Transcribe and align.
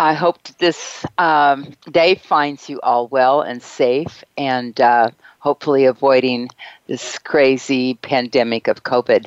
I 0.00 0.14
hope 0.14 0.38
this 0.56 1.04
um, 1.18 1.74
day 1.90 2.14
finds 2.14 2.70
you 2.70 2.80
all 2.80 3.06
well 3.08 3.42
and 3.42 3.62
safe 3.62 4.24
and 4.38 4.80
uh, 4.80 5.10
hopefully 5.40 5.84
avoiding 5.84 6.48
this 6.86 7.18
crazy 7.18 7.92
pandemic 7.96 8.66
of 8.66 8.82
COVID. 8.82 9.26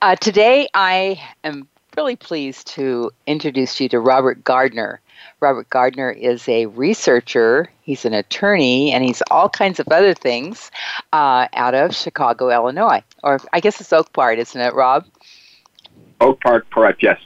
Uh, 0.00 0.14
today, 0.14 0.68
I 0.74 1.20
am 1.42 1.66
really 1.96 2.14
pleased 2.14 2.68
to 2.68 3.10
introduce 3.26 3.80
you 3.80 3.88
to 3.88 3.98
Robert 3.98 4.44
Gardner. 4.44 5.00
Robert 5.40 5.68
Gardner 5.70 6.12
is 6.12 6.48
a 6.48 6.66
researcher, 6.66 7.68
he's 7.82 8.04
an 8.04 8.14
attorney, 8.14 8.92
and 8.92 9.02
he's 9.02 9.24
all 9.28 9.48
kinds 9.48 9.80
of 9.80 9.88
other 9.88 10.14
things 10.14 10.70
uh, 11.12 11.48
out 11.52 11.74
of 11.74 11.96
Chicago, 11.96 12.48
Illinois. 12.48 13.02
Or 13.24 13.40
I 13.52 13.58
guess 13.58 13.80
it's 13.80 13.92
Oak 13.92 14.12
Park, 14.12 14.38
isn't 14.38 14.60
it, 14.60 14.72
Rob? 14.72 15.04
Oak 16.20 16.40
Park, 16.42 16.70
correct, 16.70 17.02
yes. 17.02 17.18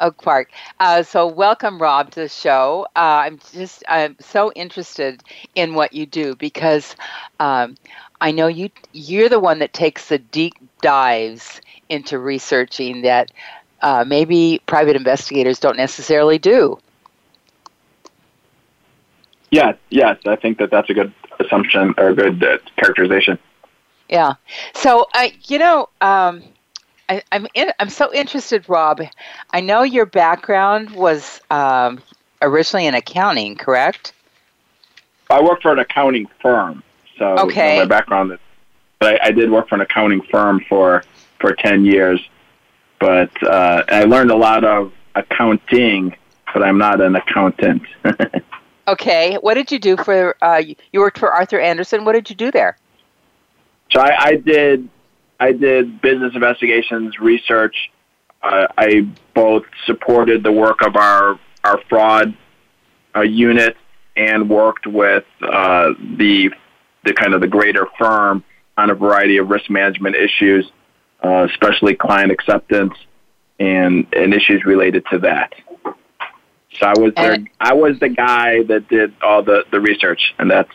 Oak 0.00 0.22
Park. 0.22 0.50
Uh, 0.80 1.02
so, 1.02 1.26
welcome, 1.26 1.80
Rob, 1.80 2.10
to 2.12 2.20
the 2.20 2.28
show. 2.28 2.86
Uh, 2.96 3.24
I'm 3.24 3.38
just 3.52 3.84
I'm 3.88 4.16
so 4.18 4.52
interested 4.52 5.22
in 5.54 5.74
what 5.74 5.92
you 5.92 6.06
do 6.06 6.34
because 6.36 6.96
um, 7.38 7.76
I 8.20 8.32
know 8.32 8.46
you 8.46 8.70
you're 8.92 9.28
the 9.28 9.40
one 9.40 9.58
that 9.60 9.72
takes 9.72 10.08
the 10.08 10.18
deep 10.18 10.54
dives 10.82 11.60
into 11.88 12.18
researching 12.18 13.02
that 13.02 13.30
uh, 13.82 14.04
maybe 14.06 14.60
private 14.66 14.96
investigators 14.96 15.58
don't 15.58 15.76
necessarily 15.76 16.38
do. 16.38 16.78
Yeah, 19.50 19.72
yes, 19.90 20.18
I 20.26 20.36
think 20.36 20.58
that 20.58 20.70
that's 20.70 20.88
a 20.90 20.94
good 20.94 21.12
assumption 21.40 21.94
or 21.98 22.08
a 22.08 22.14
good 22.14 22.42
uh, 22.42 22.58
characterization. 22.76 23.38
Yeah. 24.08 24.34
So, 24.74 25.06
uh, 25.14 25.28
you 25.46 25.58
know. 25.58 25.88
Um, 26.00 26.42
I, 27.10 27.22
am 27.32 27.48
in, 27.54 27.72
I'm 27.80 27.90
so 27.90 28.12
interested, 28.14 28.68
Rob. 28.68 29.02
I 29.50 29.60
know 29.60 29.82
your 29.82 30.06
background 30.06 30.90
was 30.90 31.40
um, 31.50 32.00
originally 32.40 32.86
in 32.86 32.94
accounting, 32.94 33.56
correct? 33.56 34.12
I 35.28 35.42
worked 35.42 35.62
for 35.62 35.72
an 35.72 35.80
accounting 35.80 36.28
firm, 36.40 36.84
so 37.18 37.36
okay. 37.40 37.74
You 37.74 37.80
know, 37.80 37.84
my 37.86 37.88
background. 37.88 38.38
But 39.00 39.22
I, 39.22 39.28
I, 39.28 39.30
did 39.32 39.50
work 39.50 39.68
for 39.68 39.74
an 39.74 39.80
accounting 39.80 40.22
firm 40.22 40.64
for 40.68 41.02
for 41.40 41.52
ten 41.54 41.84
years, 41.84 42.20
but 43.00 43.30
uh, 43.42 43.82
I 43.88 44.04
learned 44.04 44.30
a 44.30 44.36
lot 44.36 44.64
of 44.64 44.92
accounting, 45.16 46.14
but 46.52 46.62
I'm 46.62 46.78
not 46.78 47.00
an 47.00 47.16
accountant. 47.16 47.82
okay, 48.88 49.36
what 49.36 49.54
did 49.54 49.72
you 49.72 49.80
do 49.80 49.96
for? 49.96 50.36
Uh, 50.42 50.62
you 50.92 51.00
worked 51.00 51.18
for 51.18 51.32
Arthur 51.32 51.58
Andersen. 51.58 52.04
What 52.04 52.12
did 52.12 52.30
you 52.30 52.36
do 52.36 52.52
there? 52.52 52.76
So 53.90 54.00
I, 54.00 54.16
I 54.20 54.36
did 54.36 54.88
I 55.40 55.52
did 55.52 56.00
business 56.02 56.32
investigations 56.34 57.18
research. 57.18 57.74
Uh, 58.42 58.66
I 58.76 59.08
both 59.34 59.64
supported 59.86 60.42
the 60.42 60.52
work 60.52 60.82
of 60.82 60.96
our 60.96 61.40
our 61.64 61.80
fraud 61.88 62.34
uh, 63.16 63.22
unit 63.22 63.76
and 64.16 64.48
worked 64.48 64.86
with 64.86 65.24
uh, 65.42 65.90
the 66.16 66.50
the 67.04 67.14
kind 67.14 67.34
of 67.34 67.40
the 67.40 67.48
greater 67.48 67.86
firm 67.98 68.44
on 68.76 68.90
a 68.90 68.94
variety 68.94 69.38
of 69.38 69.48
risk 69.48 69.70
management 69.70 70.14
issues, 70.14 70.70
uh, 71.24 71.46
especially 71.50 71.94
client 71.94 72.30
acceptance 72.30 72.94
and 73.58 74.06
and 74.14 74.34
issues 74.34 74.64
related 74.64 75.04
to 75.10 75.18
that. 75.18 75.54
So 76.78 76.86
I 76.86 76.98
was 76.98 77.12
there. 77.16 77.38
I 77.60 77.72
was 77.74 77.98
the 77.98 78.10
guy 78.10 78.62
that 78.64 78.88
did 78.88 79.14
all 79.22 79.42
the 79.42 79.64
the 79.70 79.80
research, 79.80 80.20
and 80.38 80.50
that's 80.50 80.70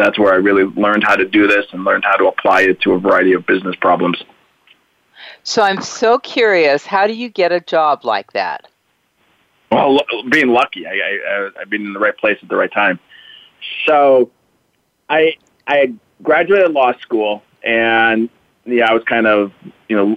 that's 0.00 0.18
where 0.18 0.32
I 0.32 0.36
really 0.36 0.64
learned 0.64 1.04
how 1.04 1.16
to 1.16 1.24
do 1.24 1.46
this 1.46 1.66
and 1.72 1.84
learned 1.84 2.04
how 2.04 2.16
to 2.16 2.26
apply 2.26 2.62
it 2.62 2.80
to 2.82 2.92
a 2.92 2.98
variety 2.98 3.32
of 3.32 3.46
business 3.46 3.76
problems. 3.76 4.22
So 5.42 5.62
I'm 5.62 5.80
so 5.80 6.18
curious, 6.18 6.86
how 6.86 7.06
do 7.06 7.14
you 7.14 7.28
get 7.28 7.52
a 7.52 7.60
job 7.60 8.04
like 8.04 8.32
that? 8.32 8.66
Well, 9.70 10.00
being 10.30 10.48
lucky, 10.48 10.86
I, 10.86 10.90
I, 10.90 11.50
I've 11.60 11.70
been 11.70 11.86
in 11.86 11.92
the 11.92 12.00
right 12.00 12.16
place 12.16 12.38
at 12.42 12.48
the 12.48 12.56
right 12.56 12.72
time. 12.72 12.98
So, 13.86 14.30
I 15.08 15.34
I 15.66 15.94
graduated 16.22 16.72
law 16.72 16.92
school, 16.98 17.42
and 17.62 18.28
yeah, 18.64 18.90
I 18.90 18.94
was 18.94 19.04
kind 19.04 19.26
of 19.26 19.52
you 19.88 19.96
know 19.96 20.16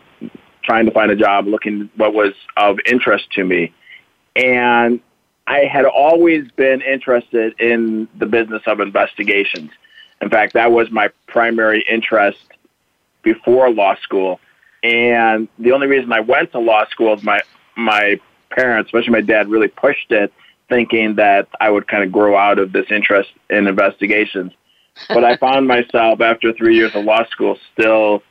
trying 0.63 0.85
to 0.85 0.91
find 0.91 1.11
a 1.11 1.15
job, 1.15 1.45
looking 1.45 1.89
what 1.97 2.13
was 2.13 2.33
of 2.57 2.79
interest 2.85 3.31
to 3.33 3.44
me, 3.44 3.73
and 4.35 5.01
I 5.47 5.65
had 5.65 5.85
always 5.85 6.49
been 6.51 6.81
interested 6.81 7.59
in 7.59 8.07
the 8.17 8.25
business 8.25 8.63
of 8.65 8.79
investigations. 8.79 9.71
In 10.21 10.29
fact, 10.29 10.53
that 10.53 10.71
was 10.71 10.89
my 10.89 11.09
primary 11.27 11.83
interest 11.89 12.39
before 13.23 13.69
law 13.69 13.95
school. 14.01 14.39
And 14.83 15.47
the 15.59 15.71
only 15.71 15.87
reason 15.87 16.11
I 16.11 16.21
went 16.21 16.51
to 16.53 16.59
law 16.59 16.85
school 16.89 17.13
is 17.13 17.23
my 17.23 17.41
my 17.75 18.19
parents, 18.51 18.89
especially 18.89 19.11
my 19.11 19.21
dad, 19.21 19.49
really 19.49 19.67
pushed 19.67 20.11
it, 20.11 20.31
thinking 20.69 21.15
that 21.15 21.47
I 21.59 21.69
would 21.69 21.87
kind 21.87 22.03
of 22.03 22.11
grow 22.11 22.37
out 22.37 22.59
of 22.59 22.71
this 22.71 22.85
interest 22.91 23.29
in 23.49 23.67
investigations. 23.67 24.53
But 25.09 25.23
I 25.23 25.37
found 25.37 25.67
myself 25.67 26.21
after 26.21 26.53
three 26.53 26.75
years 26.75 26.93
of 26.93 27.03
law 27.03 27.25
school 27.25 27.57
still 27.73 28.21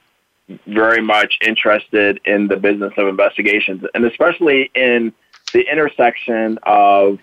very 0.69 1.03
much 1.03 1.39
interested 1.45 2.21
in 2.25 2.47
the 2.47 2.57
business 2.57 2.93
of 2.97 3.09
investigations, 3.09 3.83
and 3.95 4.05
especially 4.05 4.71
in 4.77 5.13
the 5.53 5.61
intersection 5.71 6.59
of 6.65 7.19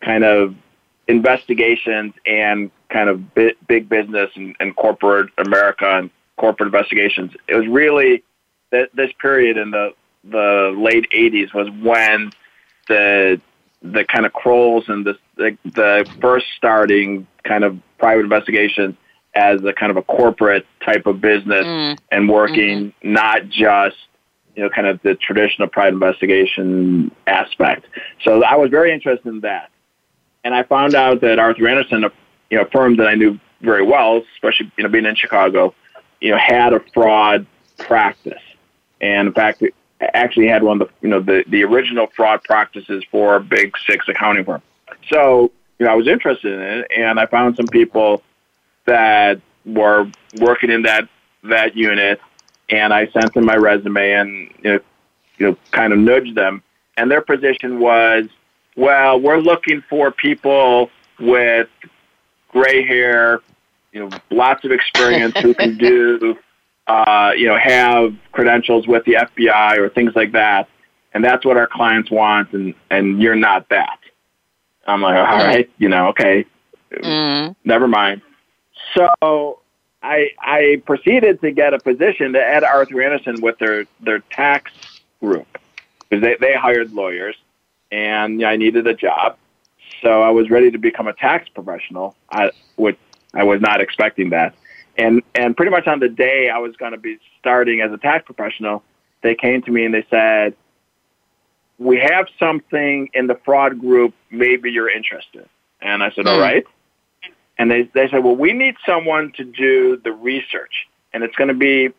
kind 0.00 0.24
of 0.24 0.54
investigations 1.08 2.14
and 2.26 2.70
kind 2.90 3.08
of 3.08 3.34
big, 3.34 3.56
big 3.66 3.88
business 3.88 4.30
and, 4.34 4.54
and, 4.60 4.76
corporate 4.76 5.30
America 5.38 5.98
and 5.98 6.10
corporate 6.36 6.68
investigations. 6.68 7.32
It 7.48 7.54
was 7.54 7.66
really 7.66 8.22
that 8.70 8.90
this 8.94 9.10
period 9.20 9.56
in 9.56 9.70
the 9.70 9.94
the 10.24 10.72
late 10.76 11.10
'80s 11.10 11.52
was 11.52 11.68
when 11.82 12.30
the 12.88 13.40
the 13.82 14.04
kind 14.04 14.24
of 14.26 14.32
Krolls 14.32 14.88
and 14.88 15.04
the, 15.04 15.18
the 15.36 15.58
the 15.64 16.10
first 16.20 16.46
starting 16.56 17.26
kind 17.44 17.64
of 17.64 17.78
private 17.98 18.22
investigations 18.22 18.96
as 19.34 19.64
a 19.64 19.72
kind 19.72 19.90
of 19.90 19.96
a 19.96 20.02
corporate 20.02 20.66
type 20.84 21.06
of 21.06 21.20
business 21.20 21.64
mm. 21.64 21.98
and 22.10 22.28
working 22.28 22.90
mm-hmm. 22.90 23.12
not 23.12 23.48
just 23.48 23.96
you 24.54 24.62
know, 24.62 24.68
kind 24.68 24.86
of 24.86 25.00
the 25.02 25.14
traditional 25.14 25.68
private 25.68 25.94
investigation 25.94 27.10
aspect. 27.26 27.86
So 28.22 28.42
I 28.44 28.56
was 28.56 28.70
very 28.70 28.92
interested 28.92 29.28
in 29.28 29.40
that. 29.40 29.70
And 30.44 30.54
I 30.54 30.62
found 30.64 30.94
out 30.94 31.20
that 31.20 31.38
Arthur 31.38 31.68
Andersen, 31.68 32.04
a 32.04 32.12
you 32.50 32.58
know, 32.58 32.66
firm 32.70 32.96
that 32.96 33.06
I 33.06 33.14
knew 33.14 33.38
very 33.60 33.82
well, 33.82 34.22
especially, 34.34 34.70
you 34.76 34.84
know, 34.84 34.90
being 34.90 35.06
in 35.06 35.14
Chicago, 35.14 35.74
you 36.20 36.30
know, 36.30 36.38
had 36.38 36.72
a 36.72 36.80
fraud 36.92 37.46
practice. 37.78 38.42
And 39.00 39.28
in 39.28 39.34
fact, 39.34 39.62
it 39.62 39.74
actually 40.14 40.48
had 40.48 40.62
one 40.62 40.82
of 40.82 40.88
the, 40.88 40.94
you 41.00 41.08
know, 41.08 41.20
the, 41.20 41.44
the 41.48 41.64
original 41.64 42.08
fraud 42.14 42.42
practices 42.44 43.04
for 43.10 43.36
a 43.36 43.40
big 43.40 43.76
six 43.86 44.08
accounting 44.08 44.44
firm. 44.44 44.62
So, 45.10 45.52
you 45.78 45.86
know, 45.86 45.92
I 45.92 45.94
was 45.94 46.06
interested 46.06 46.52
in 46.52 46.60
it 46.60 46.90
and 46.96 47.18
I 47.18 47.26
found 47.26 47.56
some 47.56 47.66
people 47.66 48.22
that 48.84 49.40
were 49.64 50.10
working 50.40 50.70
in 50.70 50.82
that, 50.82 51.08
that 51.44 51.76
unit 51.76 52.20
and 52.72 52.92
I 52.92 53.06
sent 53.08 53.34
them 53.34 53.44
my 53.44 53.56
resume 53.56 54.12
and 54.12 54.50
you 54.64 54.72
know, 54.72 54.80
you 55.38 55.46
know 55.46 55.56
kind 55.70 55.92
of 55.92 55.98
nudged 55.98 56.34
them. 56.34 56.62
And 56.96 57.10
their 57.10 57.20
position 57.20 57.78
was, 57.78 58.26
well, 58.76 59.20
we're 59.20 59.38
looking 59.38 59.82
for 59.88 60.10
people 60.10 60.90
with 61.20 61.68
gray 62.48 62.84
hair, 62.84 63.40
you 63.92 64.00
know, 64.00 64.18
lots 64.30 64.64
of 64.64 64.72
experience 64.72 65.38
who 65.38 65.54
can 65.54 65.76
do, 65.76 66.36
uh, 66.86 67.32
you 67.36 67.46
know, 67.46 67.58
have 67.58 68.14
credentials 68.32 68.86
with 68.86 69.04
the 69.04 69.14
FBI 69.14 69.78
or 69.78 69.88
things 69.88 70.12
like 70.16 70.32
that. 70.32 70.68
And 71.14 71.22
that's 71.22 71.44
what 71.44 71.58
our 71.58 71.66
clients 71.66 72.10
want, 72.10 72.54
and 72.54 72.74
and 72.90 73.20
you're 73.20 73.36
not 73.36 73.68
that. 73.68 73.98
I'm 74.86 75.02
like, 75.02 75.16
all 75.16 75.36
right, 75.36 75.70
you 75.76 75.90
know, 75.90 76.08
okay, 76.08 76.46
mm. 76.90 77.54
never 77.64 77.86
mind. 77.86 78.22
So 78.94 79.61
I 80.02 80.30
I 80.40 80.82
proceeded 80.84 81.40
to 81.42 81.52
get 81.52 81.74
a 81.74 81.78
position 81.78 82.34
at 82.34 82.64
Arthur 82.64 83.02
Andersen 83.02 83.40
with 83.40 83.58
their 83.58 83.86
their 84.00 84.20
tax 84.30 84.72
group 85.20 85.46
because 86.00 86.22
they 86.22 86.36
they 86.40 86.54
hired 86.54 86.92
lawyers, 86.92 87.36
and 87.90 88.44
I 88.44 88.56
needed 88.56 88.86
a 88.86 88.94
job, 88.94 89.36
so 90.02 90.22
I 90.22 90.30
was 90.30 90.50
ready 90.50 90.70
to 90.70 90.78
become 90.78 91.06
a 91.06 91.12
tax 91.12 91.48
professional. 91.48 92.16
I 92.30 92.50
which 92.76 92.98
I 93.32 93.44
was 93.44 93.60
not 93.60 93.80
expecting 93.80 94.30
that, 94.30 94.54
and 94.98 95.22
and 95.34 95.56
pretty 95.56 95.70
much 95.70 95.86
on 95.86 96.00
the 96.00 96.08
day 96.08 96.50
I 96.50 96.58
was 96.58 96.76
going 96.76 96.92
to 96.92 96.98
be 96.98 97.18
starting 97.38 97.80
as 97.80 97.92
a 97.92 97.98
tax 97.98 98.24
professional, 98.26 98.82
they 99.22 99.34
came 99.34 99.62
to 99.62 99.70
me 99.70 99.84
and 99.84 99.94
they 99.94 100.04
said, 100.10 100.56
"We 101.78 101.98
have 101.98 102.26
something 102.40 103.08
in 103.14 103.28
the 103.28 103.36
fraud 103.44 103.78
group. 103.78 104.14
Maybe 104.30 104.72
you're 104.72 104.90
interested." 104.90 105.48
And 105.80 106.02
I 106.02 106.10
said, 106.10 106.26
"All 106.26 106.36
hmm. 106.36 106.42
right." 106.42 106.66
And 107.58 107.70
they 107.70 107.82
they 107.94 108.08
said, 108.08 108.24
well, 108.24 108.36
we 108.36 108.52
need 108.52 108.76
someone 108.84 109.32
to 109.32 109.44
do 109.44 109.96
the 110.02 110.12
research, 110.12 110.88
and 111.12 111.22
it's 111.22 111.36
going 111.36 111.48
to 111.48 111.54
be 111.54 111.90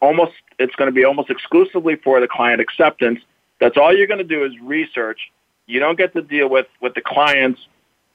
almost 0.00 0.32
it's 0.58 0.74
going 0.76 0.88
to 0.88 0.94
be 0.94 1.04
almost 1.04 1.30
exclusively 1.30 1.96
for 1.96 2.20
the 2.20 2.28
client 2.28 2.60
acceptance. 2.60 3.20
That's 3.60 3.76
all 3.76 3.96
you're 3.96 4.06
going 4.06 4.18
to 4.18 4.24
do 4.24 4.44
is 4.44 4.52
research. 4.60 5.30
You 5.66 5.80
don't 5.80 5.96
get 5.96 6.12
to 6.14 6.22
deal 6.22 6.48
with 6.48 6.66
with 6.80 6.94
the 6.94 7.00
clients. 7.00 7.60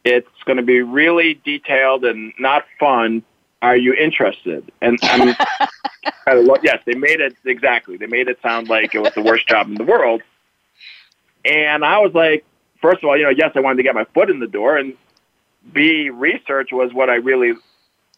It's 0.04 0.44
going 0.45 0.57
to 0.57 0.63
be 0.63 0.81
really 0.81 1.39
detailed 1.45 2.06
and 2.06 2.33
not 2.39 2.66
fun. 2.80 3.24
Are 3.62 3.77
you 3.77 3.94
interested? 3.94 4.72
And 4.81 4.98
I 5.04 5.25
mean, 5.25 5.36
yes, 6.63 6.81
they 6.86 6.95
made 6.95 7.22
it 7.22 7.36
exactly. 7.45 7.98
They 7.98 8.07
made 8.07 8.27
it 8.27 8.39
sound 8.42 8.69
like 8.69 8.95
it 8.95 9.00
was 9.00 9.13
the 9.13 9.22
worst 9.22 9.48
job 9.48 9.68
in 9.68 9.75
the 9.75 9.84
world. 9.84 10.24
And 11.45 11.86
I 11.86 12.00
was 12.00 12.13
like, 12.13 12.44
first 12.81 13.04
of 13.04 13.10
all, 13.10 13.18
you 13.18 13.24
know, 13.24 13.30
yes, 13.30 13.51
I 13.56 13.60
wanted 13.60 13.77
to 13.77 13.84
get 13.84 13.94
my 13.94 14.06
foot 14.06 14.31
in 14.31 14.39
the 14.39 14.48
door, 14.48 14.77
and 14.77 14.95
B, 15.74 16.10
research 16.10 16.69
was 16.72 16.94
what 16.94 17.10
I 17.10 17.16
really 17.16 17.54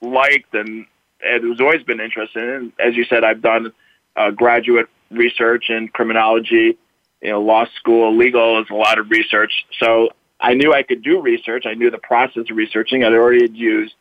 liked 0.02 0.54
and 0.54 0.86
it 1.24 1.42
was 1.44 1.62
always 1.62 1.84
been 1.84 2.00
interested 2.00 2.44
in. 2.44 2.74
As 2.80 2.96
you 2.96 3.06
said, 3.06 3.24
I've 3.24 3.42
done 3.42 3.72
uh, 4.16 4.32
graduate 4.32 4.88
research 5.10 5.70
in 5.70 5.88
criminology, 5.88 6.78
you 7.22 7.30
know, 7.30 7.42
law 7.42 7.66
school, 7.80 8.16
legal 8.16 8.62
is 8.62 8.68
a 8.70 8.76
lot 8.76 9.00
of 9.00 9.10
research. 9.10 9.66
So 9.80 10.10
I 10.40 10.54
knew 10.54 10.74
I 10.74 10.84
could 10.84 11.02
do 11.02 11.22
research. 11.22 11.66
I 11.66 11.74
knew 11.74 11.90
the 11.90 11.98
process 11.98 12.50
of 12.50 12.58
researching. 12.58 13.04
I'd 13.04 13.14
already 13.14 13.50
used 13.52 13.94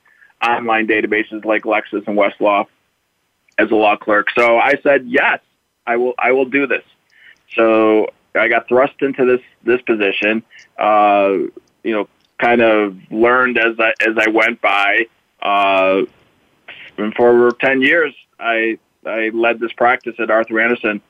online 0.45 0.89
databases 0.89 1.45
like 1.45 1.63
Lexis 1.63 2.07
and 2.09 2.19
Westlaw 2.19 2.67
as 3.59 3.71
a 3.71 3.75
law 3.75 3.97
clerk. 3.97 4.29
So 4.37 4.59
I 4.59 4.75
said, 4.83 5.07
yes, 5.07 5.39
I 5.87 5.97
will, 5.97 6.15
I 6.19 6.33
will 6.33 6.47
do 6.47 6.67
this. 6.67 6.83
So 7.55 8.09
I 8.35 8.49
got 8.49 8.67
thrust 8.67 8.95
into 9.03 9.25
this, 9.25 9.41
this 9.63 9.81
position, 9.83 10.43
uh, 10.79 11.35
you 11.85 11.93
know, 11.93 12.09
kind 12.43 12.61
of 12.61 12.97
learned 13.11 13.57
as 13.57 13.79
I, 13.79 13.93
as 14.01 14.17
I 14.19 14.29
went 14.29 14.61
by, 14.61 15.07
uh, 15.41 16.03
and 16.99 17.15
for 17.15 17.29
over 17.29 17.51
10 17.53 17.83
years, 17.83 18.15
I, 18.39 18.79
I 19.07 19.31
led 19.33 19.61
this 19.61 19.73
practice 19.73 20.15
at 20.19 20.31
Arthur 20.31 20.61
Andersen, 20.61 21.01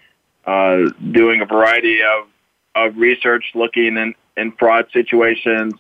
uh, 0.44 0.90
doing 1.10 1.40
a 1.40 1.46
variety 1.46 2.00
of, 2.02 2.28
of 2.74 2.96
research 2.96 3.44
looking 3.54 3.96
in, 3.96 4.14
in 4.36 4.52
fraud 4.52 4.86
situations, 4.92 5.74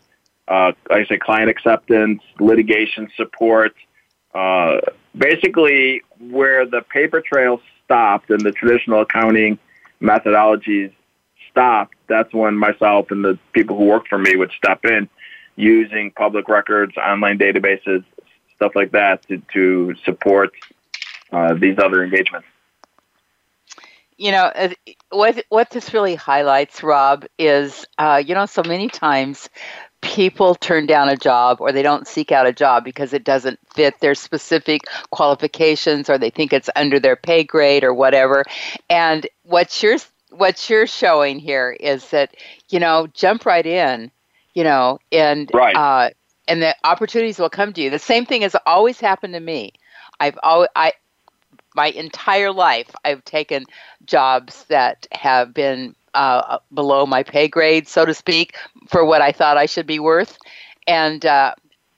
uh, 0.48 0.72
like 0.90 1.06
I 1.06 1.06
say, 1.06 1.18
client 1.18 1.50
acceptance, 1.50 2.22
litigation 2.40 3.10
support, 3.16 3.74
uh, 4.34 4.78
basically 5.16 6.02
where 6.18 6.66
the 6.66 6.82
paper 6.82 7.20
trail 7.20 7.60
stopped 7.84 8.30
and 8.30 8.40
the 8.40 8.52
traditional 8.52 9.02
accounting 9.02 9.58
methodologies 10.00 10.92
stopped, 11.50 11.94
that's 12.08 12.32
when 12.32 12.56
myself 12.56 13.10
and 13.10 13.22
the 13.22 13.38
people 13.52 13.76
who 13.76 13.84
worked 13.84 14.08
for 14.08 14.18
me 14.18 14.34
would 14.36 14.50
step 14.56 14.84
in 14.84 15.08
using 15.62 16.10
public 16.10 16.48
records, 16.48 16.96
online 16.96 17.38
databases, 17.38 18.04
stuff 18.56 18.72
like 18.74 18.90
that 18.90 19.26
to, 19.28 19.40
to 19.52 19.94
support 20.04 20.52
uh, 21.30 21.54
these 21.54 21.78
other 21.78 22.02
engagements. 22.02 22.46
You 24.18 24.32
know, 24.32 24.52
what 25.10 25.44
what 25.48 25.70
this 25.70 25.94
really 25.94 26.14
highlights, 26.14 26.82
Rob, 26.82 27.24
is 27.38 27.86
uh, 27.98 28.22
you 28.24 28.34
know 28.34 28.46
so 28.46 28.62
many 28.62 28.88
times 28.88 29.48
people 30.00 30.54
turn 30.56 30.86
down 30.86 31.08
a 31.08 31.16
job 31.16 31.60
or 31.60 31.72
they 31.72 31.82
don't 31.82 32.06
seek 32.06 32.30
out 32.30 32.46
a 32.46 32.52
job 32.52 32.84
because 32.84 33.12
it 33.12 33.24
doesn't 33.24 33.58
fit 33.74 33.98
their 34.00 34.14
specific 34.14 34.82
qualifications 35.10 36.10
or 36.10 36.18
they 36.18 36.30
think 36.30 36.52
it's 36.52 36.68
under 36.76 37.00
their 37.00 37.16
pay 37.16 37.42
grade 37.42 37.84
or 37.84 37.94
whatever. 37.94 38.44
And 38.90 39.26
what 39.44 39.82
you're 39.82 39.98
what 40.30 40.68
you're 40.68 40.86
showing 40.86 41.38
here 41.38 41.70
is 41.70 42.10
that 42.10 42.34
you 42.68 42.78
know 42.78 43.08
jump 43.14 43.46
right 43.46 43.66
in, 43.66 44.10
you 44.54 44.64
know, 44.64 44.98
and 45.10 45.50
right. 45.54 45.76
uh, 45.76 46.10
and 46.48 46.62
the 46.62 46.74
opportunities 46.84 47.38
will 47.38 47.50
come 47.50 47.72
to 47.72 47.80
you. 47.80 47.90
The 47.90 47.98
same 47.98 48.26
thing 48.26 48.42
has 48.42 48.56
always 48.66 49.00
happened 49.00 49.34
to 49.34 49.40
me. 49.40 49.72
I've 50.20 50.38
always, 50.42 50.68
I 50.76 50.92
my 51.74 51.88
entire 51.88 52.52
life 52.52 52.90
I've 53.04 53.24
taken 53.24 53.64
jobs 54.04 54.64
that 54.64 55.06
have 55.12 55.54
been 55.54 55.94
uh, 56.14 56.58
below 56.74 57.06
my 57.06 57.22
pay 57.22 57.48
grade, 57.48 57.88
so 57.88 58.04
to 58.04 58.14
speak, 58.14 58.56
for 58.88 59.04
what 59.04 59.22
I 59.22 59.32
thought 59.32 59.56
I 59.56 59.66
should 59.66 59.86
be 59.86 59.98
worth, 59.98 60.36
and 60.86 61.24
uh, 61.24 61.54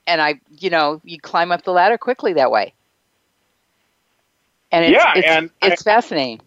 and 0.07 0.21
I, 0.21 0.41
you 0.59 0.71
know, 0.71 1.01
you 1.05 1.19
climb 1.19 1.51
up 1.51 1.63
the 1.63 1.73
ladder 1.73 1.99
quickly 1.99 2.35
that 2.35 2.51
way. 2.51 2.75
And 4.71 4.85
it's, 4.85 4.93
yeah, 4.93 5.13
it's, 5.17 5.27
and 5.27 5.51
it's 5.63 5.83
I, 5.83 5.85
fascinating. 5.85 6.41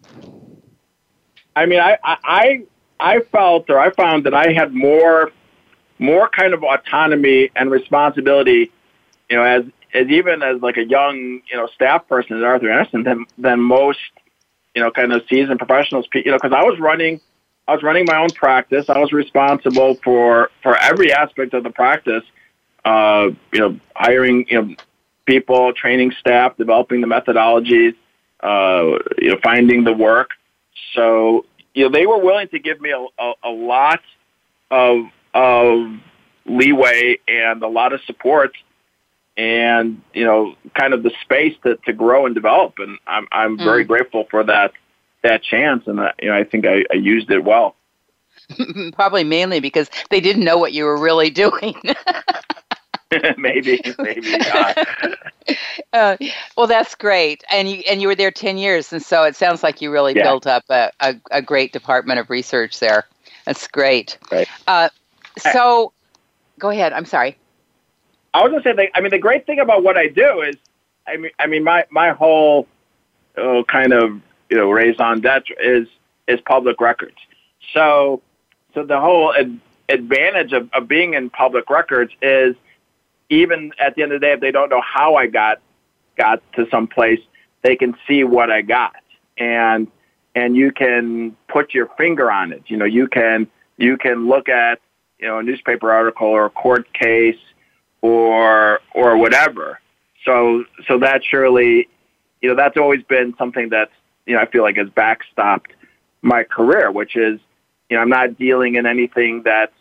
I 1.56 1.66
mean, 1.66 1.80
I, 1.80 1.98
I 2.04 2.62
I 3.00 3.20
felt 3.20 3.68
or 3.70 3.78
I 3.78 3.90
found 3.90 4.24
that 4.26 4.34
I 4.34 4.52
had 4.52 4.74
more 4.74 5.32
more 5.98 6.28
kind 6.28 6.54
of 6.54 6.62
autonomy 6.62 7.50
and 7.56 7.70
responsibility, 7.70 8.70
you 9.28 9.36
know, 9.36 9.42
as 9.42 9.64
as 9.94 10.06
even 10.08 10.42
as 10.42 10.60
like 10.60 10.76
a 10.76 10.84
young, 10.84 11.40
you 11.50 11.56
know, 11.56 11.66
staff 11.74 12.06
person 12.08 12.36
at 12.36 12.44
Arthur 12.44 12.70
Andersen 12.70 13.02
than 13.02 13.26
than 13.36 13.60
most, 13.60 13.98
you 14.74 14.82
know, 14.82 14.90
kind 14.90 15.12
of 15.12 15.22
seasoned 15.28 15.58
professionals. 15.58 16.06
You 16.14 16.30
know, 16.30 16.36
because 16.36 16.52
I 16.52 16.62
was 16.62 16.78
running, 16.78 17.20
I 17.66 17.74
was 17.74 17.82
running 17.82 18.04
my 18.06 18.18
own 18.18 18.30
practice. 18.30 18.88
I 18.88 18.98
was 18.98 19.12
responsible 19.12 19.96
for 20.04 20.50
for 20.62 20.76
every 20.76 21.12
aspect 21.12 21.54
of 21.54 21.64
the 21.64 21.70
practice. 21.70 22.24
Uh, 22.84 23.30
you 23.52 23.60
know, 23.60 23.80
hiring, 23.96 24.46
you 24.48 24.62
know, 24.62 24.74
people, 25.26 25.72
training 25.74 26.12
staff, 26.18 26.56
developing 26.56 27.00
the 27.00 27.06
methodologies, 27.06 27.94
uh, 28.42 28.98
you 29.18 29.30
know, 29.30 29.38
finding 29.42 29.84
the 29.84 29.92
work. 29.92 30.30
So, 30.94 31.44
you 31.74 31.84
know, 31.84 31.90
they 31.90 32.06
were 32.06 32.18
willing 32.18 32.48
to 32.48 32.58
give 32.58 32.80
me 32.80 32.90
a, 32.90 33.04
a, 33.22 33.32
a 33.44 33.50
lot 33.50 34.00
of 34.70 35.04
of 35.34 36.00
leeway 36.46 37.18
and 37.28 37.62
a 37.62 37.68
lot 37.68 37.92
of 37.92 38.00
support 38.02 38.52
and 39.36 40.02
you 40.12 40.24
know 40.24 40.54
kind 40.74 40.92
of 40.92 41.02
the 41.02 41.12
space 41.22 41.54
to, 41.62 41.76
to 41.86 41.92
grow 41.92 42.26
and 42.26 42.34
develop. 42.34 42.74
And 42.78 42.98
i'm 43.06 43.28
i'm 43.32 43.56
mm. 43.56 43.64
very 43.64 43.84
grateful 43.84 44.26
for 44.30 44.44
that 44.44 44.72
that 45.22 45.42
chance. 45.42 45.86
And 45.86 46.00
I, 46.00 46.12
you 46.20 46.28
know 46.28 46.36
i 46.36 46.44
think 46.44 46.66
I, 46.66 46.84
I 46.92 46.96
used 46.96 47.30
it 47.30 47.44
well. 47.44 47.76
Probably 48.92 49.24
mainly 49.24 49.60
because 49.60 49.90
they 50.10 50.20
didn't 50.20 50.44
know 50.44 50.58
what 50.58 50.72
you 50.72 50.84
were 50.84 50.98
really 50.98 51.30
doing. 51.44 51.74
Maybe 53.38 53.80
maybe 53.98 54.36
uh, 55.94 56.16
well 56.58 56.66
that's 56.66 56.94
great. 56.94 57.42
And 57.50 57.70
you 57.70 57.82
and 57.88 58.02
you 58.02 58.08
were 58.08 58.14
there 58.14 58.30
10 58.30 58.58
years. 58.58 58.92
And 58.92 59.02
so 59.02 59.24
it 59.24 59.34
sounds 59.34 59.62
like 59.62 59.80
you 59.80 59.90
really 59.90 60.14
yeah. 60.14 60.24
built 60.24 60.46
up 60.46 60.64
a, 60.68 60.90
a, 61.00 61.14
a, 61.30 61.40
great 61.40 61.72
department 61.72 62.20
of 62.20 62.28
research 62.28 62.80
there. 62.80 63.06
That's 63.46 63.66
great. 63.66 64.18
Right. 64.30 64.46
Uh, 64.66 64.90
so, 65.42 65.92
go 66.58 66.70
ahead. 66.70 66.92
I'm 66.92 67.04
sorry. 67.04 67.36
I 68.34 68.42
was 68.42 68.50
going 68.50 68.62
to 68.62 68.68
say, 68.68 68.74
that, 68.74 68.90
I 68.94 69.00
mean, 69.00 69.10
the 69.10 69.18
great 69.18 69.46
thing 69.46 69.60
about 69.60 69.82
what 69.82 69.96
I 69.96 70.08
do 70.08 70.42
is, 70.42 70.56
I 71.06 71.16
mean, 71.16 71.30
I 71.38 71.46
mean, 71.46 71.64
my 71.64 71.84
my 71.90 72.10
whole 72.10 72.66
uh, 73.36 73.62
kind 73.66 73.92
of 73.92 74.20
you 74.50 74.56
know 74.56 74.70
raison 74.70 75.20
d'être 75.20 75.50
is 75.58 75.88
is 76.26 76.40
public 76.42 76.80
records. 76.80 77.16
So, 77.72 78.20
so 78.74 78.84
the 78.84 79.00
whole 79.00 79.34
ad- 79.34 79.58
advantage 79.88 80.52
of, 80.52 80.68
of 80.72 80.86
being 80.86 81.14
in 81.14 81.30
public 81.30 81.70
records 81.70 82.12
is 82.20 82.54
even 83.30 83.72
at 83.78 83.94
the 83.94 84.02
end 84.02 84.12
of 84.12 84.20
the 84.20 84.26
day, 84.26 84.32
if 84.32 84.40
they 84.40 84.50
don't 84.50 84.68
know 84.68 84.82
how 84.82 85.16
I 85.16 85.26
got 85.26 85.60
got 86.16 86.42
to 86.54 86.66
some 86.70 86.86
place, 86.86 87.20
they 87.62 87.76
can 87.76 87.96
see 88.06 88.24
what 88.24 88.50
I 88.50 88.62
got, 88.62 88.96
and 89.38 89.88
and 90.34 90.56
you 90.56 90.72
can 90.72 91.36
put 91.48 91.74
your 91.74 91.86
finger 91.96 92.30
on 92.30 92.52
it. 92.52 92.64
You 92.66 92.76
know, 92.76 92.84
you 92.84 93.08
can 93.08 93.46
you 93.76 93.96
can 93.96 94.28
look 94.28 94.48
at 94.48 94.80
you 95.18 95.26
know, 95.26 95.38
a 95.38 95.42
newspaper 95.42 95.90
article 95.90 96.28
or 96.28 96.46
a 96.46 96.50
court 96.50 96.92
case 96.92 97.38
or 98.02 98.80
or 98.94 99.16
whatever. 99.16 99.80
So 100.24 100.64
so 100.86 100.98
that 100.98 101.22
surely, 101.24 101.88
you 102.40 102.48
know, 102.48 102.54
that's 102.54 102.76
always 102.76 103.02
been 103.04 103.34
something 103.38 103.68
that's 103.68 103.92
you 104.26 104.34
know 104.34 104.40
I 104.40 104.46
feel 104.46 104.62
like 104.62 104.76
has 104.76 104.88
backstopped 104.88 105.70
my 106.22 106.44
career, 106.44 106.90
which 106.90 107.16
is 107.16 107.40
you 107.88 107.96
know 107.96 108.02
I'm 108.02 108.10
not 108.10 108.38
dealing 108.38 108.76
in 108.76 108.86
anything 108.86 109.42
that's 109.44 109.72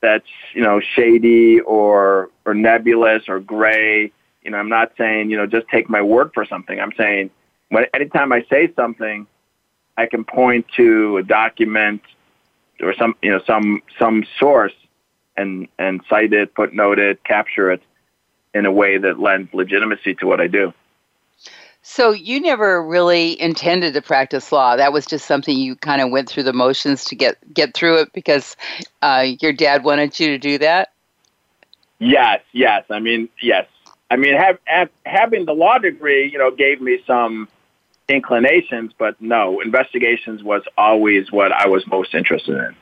that's 0.00 0.28
you 0.54 0.62
know 0.62 0.80
shady 0.80 1.60
or 1.60 2.30
or 2.44 2.54
nebulous 2.54 3.24
or 3.28 3.40
gray. 3.40 4.12
You 4.42 4.50
know, 4.50 4.58
I'm 4.58 4.68
not 4.68 4.92
saying 4.96 5.30
you 5.30 5.36
know 5.36 5.46
just 5.46 5.68
take 5.68 5.88
my 5.88 6.02
word 6.02 6.30
for 6.34 6.44
something. 6.44 6.78
I'm 6.78 6.92
saying 6.96 7.30
when 7.68 7.86
anytime 7.94 8.32
I 8.32 8.44
say 8.50 8.72
something, 8.76 9.26
I 9.96 10.06
can 10.06 10.24
point 10.24 10.66
to 10.76 11.18
a 11.18 11.22
document 11.22 12.02
or 12.80 12.94
some 12.94 13.14
you 13.22 13.30
know 13.30 13.40
some 13.46 13.82
some 13.98 14.24
source 14.38 14.74
and 15.36 15.68
and 15.78 16.00
cite 16.08 16.32
it, 16.32 16.52
footnote 16.54 16.98
it, 16.98 17.22
capture 17.24 17.70
it 17.70 17.82
in 18.54 18.66
a 18.66 18.72
way 18.72 18.98
that 18.98 19.18
lends 19.18 19.52
legitimacy 19.52 20.14
to 20.14 20.26
what 20.26 20.40
I 20.40 20.46
do. 20.46 20.72
So 21.86 22.12
you 22.12 22.40
never 22.40 22.82
really 22.82 23.38
intended 23.38 23.92
to 23.92 24.00
practice 24.00 24.50
law. 24.50 24.76
That 24.76 24.92
was 24.92 25.04
just 25.04 25.26
something 25.26 25.54
you 25.54 25.76
kind 25.76 26.00
of 26.00 26.10
went 26.10 26.30
through 26.30 26.44
the 26.44 26.54
motions 26.54 27.04
to 27.06 27.14
get 27.14 27.36
get 27.52 27.74
through 27.74 28.00
it 28.00 28.12
because 28.12 28.56
uh, 29.02 29.26
your 29.40 29.52
dad 29.52 29.84
wanted 29.84 30.18
you 30.18 30.28
to 30.28 30.38
do 30.38 30.58
that. 30.58 30.92
Yes, 31.98 32.40
yes. 32.52 32.84
I 32.90 33.00
mean, 33.00 33.28
yes. 33.42 33.66
I 34.10 34.16
mean, 34.16 34.34
have, 34.36 34.58
have, 34.64 34.90
having 35.04 35.44
the 35.44 35.54
law 35.54 35.78
degree, 35.78 36.30
you 36.30 36.38
know, 36.38 36.50
gave 36.50 36.80
me 36.80 37.00
some 37.06 37.48
inclinations, 38.08 38.92
but 38.98 39.20
no, 39.20 39.60
investigations 39.60 40.42
was 40.42 40.62
always 40.76 41.32
what 41.32 41.52
I 41.52 41.68
was 41.68 41.86
most 41.86 42.14
interested 42.14 42.56
in. 42.56 42.76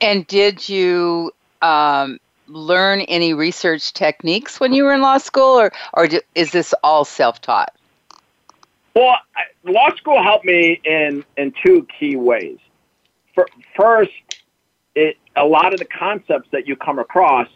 And 0.00 0.26
did 0.26 0.68
you 0.68 1.32
um, 1.62 2.18
learn 2.46 3.00
any 3.02 3.34
research 3.34 3.92
techniques 3.92 4.60
when 4.60 4.72
you 4.72 4.84
were 4.84 4.94
in 4.94 5.00
law 5.00 5.18
school, 5.18 5.58
or 5.58 5.72
or 5.92 6.08
do, 6.08 6.20
is 6.34 6.52
this 6.52 6.74
all 6.82 7.04
self 7.04 7.40
taught? 7.40 7.74
Well, 8.94 9.16
law 9.64 9.94
school 9.96 10.22
helped 10.22 10.44
me 10.44 10.80
in 10.84 11.24
in 11.36 11.52
two 11.64 11.86
key 11.98 12.16
ways. 12.16 12.58
For, 13.34 13.48
first, 13.76 14.12
it 14.94 15.16
a 15.36 15.44
lot 15.44 15.72
of 15.72 15.80
the 15.80 15.86
concepts 15.86 16.48
that 16.52 16.68
you 16.68 16.76
come 16.76 16.98
across 16.98 17.48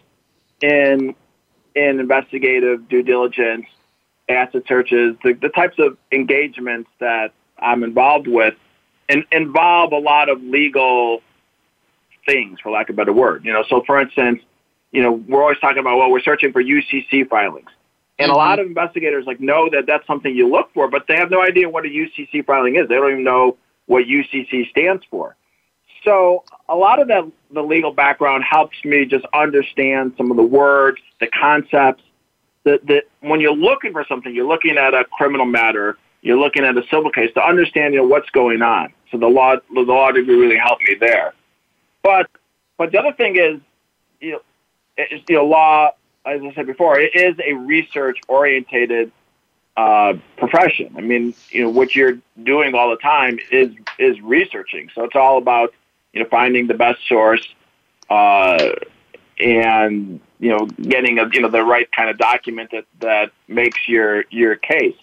in 0.61 1.15
in 1.75 2.01
investigative 2.01 2.89
due 2.89 3.03
diligence, 3.03 3.67
asset 4.29 4.63
searches, 4.69 5.17
the, 5.25 5.33
the 5.33 5.49
types 5.49 5.77
of 5.79 5.97
engagements 6.13 6.91
that 7.01 7.33
I'm 7.59 7.83
involved 7.83 8.27
with, 8.27 8.55
and 9.09 9.25
involve 9.33 9.93
a 9.93 9.99
lot 9.99 10.29
of 10.29 10.43
legal 10.43 11.23
things, 12.27 12.61
for 12.61 12.71
lack 12.71 12.91
of 12.91 12.95
a 12.95 12.97
better 12.97 13.13
word. 13.13 13.45
You 13.45 13.53
know, 13.53 13.65
so 13.69 13.83
for 13.87 14.01
instance, 14.01 14.43
you 14.93 15.03
know, 15.03 15.13
we're 15.13 15.43
always 15.43 15.59
talking 15.59 15.79
about 15.79 15.97
well, 15.97 16.11
we're 16.11 16.21
searching 16.21 16.53
for 16.53 16.63
UCC 16.63 17.29
filings. 17.29 17.71
And 18.19 18.31
mm-hmm. 18.31 18.35
a 18.35 18.39
lot 18.39 18.59
of 18.59 18.67
investigators 18.67 19.25
like 19.27 19.41
know 19.41 19.69
that 19.71 19.85
that's 19.87 20.07
something 20.07 20.35
you 20.35 20.49
look 20.49 20.73
for, 20.75 20.89
but 20.89 21.07
they 21.09 21.17
have 21.17 21.31
no 21.31 21.43
idea 21.43 21.69
what 21.69 21.85
a 21.85 21.89
UCC 21.89 22.45
filing 22.45 22.77
is. 22.77 22.89
They 22.89 22.97
don't 22.97 23.13
even 23.13 23.25
know 23.25 23.57
what 23.87 24.05
UCC 24.05 24.69
stands 24.71 25.05
for. 25.11 25.37
So 26.05 26.45
a 26.69 26.75
lot 26.75 27.01
of 27.01 27.09
that 27.09 27.25
the 27.51 27.63
legal 27.63 27.93
background 27.93 28.45
helps 28.49 28.77
me 28.85 29.05
just 29.05 29.25
understand 29.33 30.15
some 30.17 30.31
of 30.31 30.37
the 30.37 30.43
words, 30.43 30.99
the 31.21 31.27
concepts. 31.29 32.03
That 32.69 32.87
that 32.87 33.05
when 33.21 33.41
you're 33.41 33.57
looking 33.57 33.93
for 33.93 34.05
something, 34.07 34.35
you're 34.35 34.47
looking 34.47 34.77
at 34.77 34.93
a 34.93 35.05
criminal 35.05 35.47
matter, 35.47 35.97
you're 36.21 36.39
looking 36.39 36.65
at 36.65 36.77
a 36.77 36.83
civil 36.91 37.11
case 37.11 37.33
to 37.35 37.43
understand 37.43 37.95
you 37.95 38.01
know 38.01 38.07
what's 38.07 38.29
going 38.31 38.61
on. 38.61 38.93
So 39.11 39.17
the 39.17 39.27
law 39.27 39.57
the 39.73 39.81
law 39.81 40.11
degree 40.11 40.37
really 40.37 40.59
helped 40.59 40.83
me 40.83 40.97
there. 41.01 41.33
But 42.03 42.27
but 42.77 42.93
the 42.93 42.99
other 42.99 43.13
thing 43.13 43.37
is 43.37 43.61
you 44.21 44.33
know, 44.33 44.41
it's, 44.99 45.25
you 45.29 45.37
know 45.37 45.47
law 45.47 45.93
as 46.27 46.43
I 46.43 46.53
said 46.55 46.67
before, 46.67 47.01
it 47.01 47.15
is 47.15 47.37
a 47.43 47.55
research 47.55 48.19
orientated 48.29 49.13
uh, 49.79 50.15
profession. 50.37 50.95
I 50.99 51.01
mean, 51.01 51.35
you 51.49 51.63
know, 51.63 51.71
what 51.71 51.95
you're 51.95 52.19
doing 52.43 52.75
all 52.75 52.91
the 52.91 52.97
time 52.97 53.39
is 53.51 53.71
is 53.99 54.21
researching. 54.21 54.91
So 54.95 55.05
it's 55.05 55.17
all 55.17 55.39
about 55.39 55.73
you 56.13 56.23
know 56.23 56.29
finding 56.29 56.67
the 56.67 56.75
best 56.75 56.99
source 57.09 57.47
uh, 58.11 58.73
and 59.41 60.21
you 60.39 60.51
know 60.51 60.67
getting 60.67 61.19
a 61.19 61.29
you 61.33 61.41
know 61.41 61.51
the 61.51 61.63
right 61.63 61.91
kind 61.93 62.11
of 62.11 62.19
document 62.19 62.71
that 62.73 62.85
that 63.01 63.33
makes 63.47 63.79
your 63.89 64.25
your 64.31 64.57
case. 64.57 64.97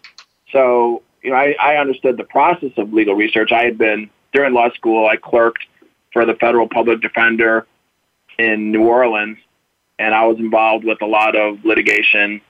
So 0.52 1.04
you 1.22 1.32
know, 1.32 1.38
I, 1.38 1.56
I 1.62 1.78
understood 1.78 2.18
the 2.18 2.24
process 2.24 2.72
of 2.78 2.94
legal 2.94 3.16
research. 3.16 3.52
I 3.52 3.64
had 3.64 3.78
been 3.78 4.10
during 4.34 4.54
law 4.54 4.70
school. 4.72 5.08
I 5.08 5.16
clerked 5.16 5.66
for 6.14 6.26
the 6.26 6.36
federal 6.36 6.68
public 6.68 7.02
defender 7.02 7.66
in 8.38 8.72
New 8.72 8.84
Orleans 8.84 9.38
and 9.98 10.14
I 10.14 10.26
was 10.26 10.38
involved 10.40 10.86
with 10.86 11.02
a 11.02 11.06
lot 11.06 11.36
of 11.36 11.64
litigation, 11.64 12.42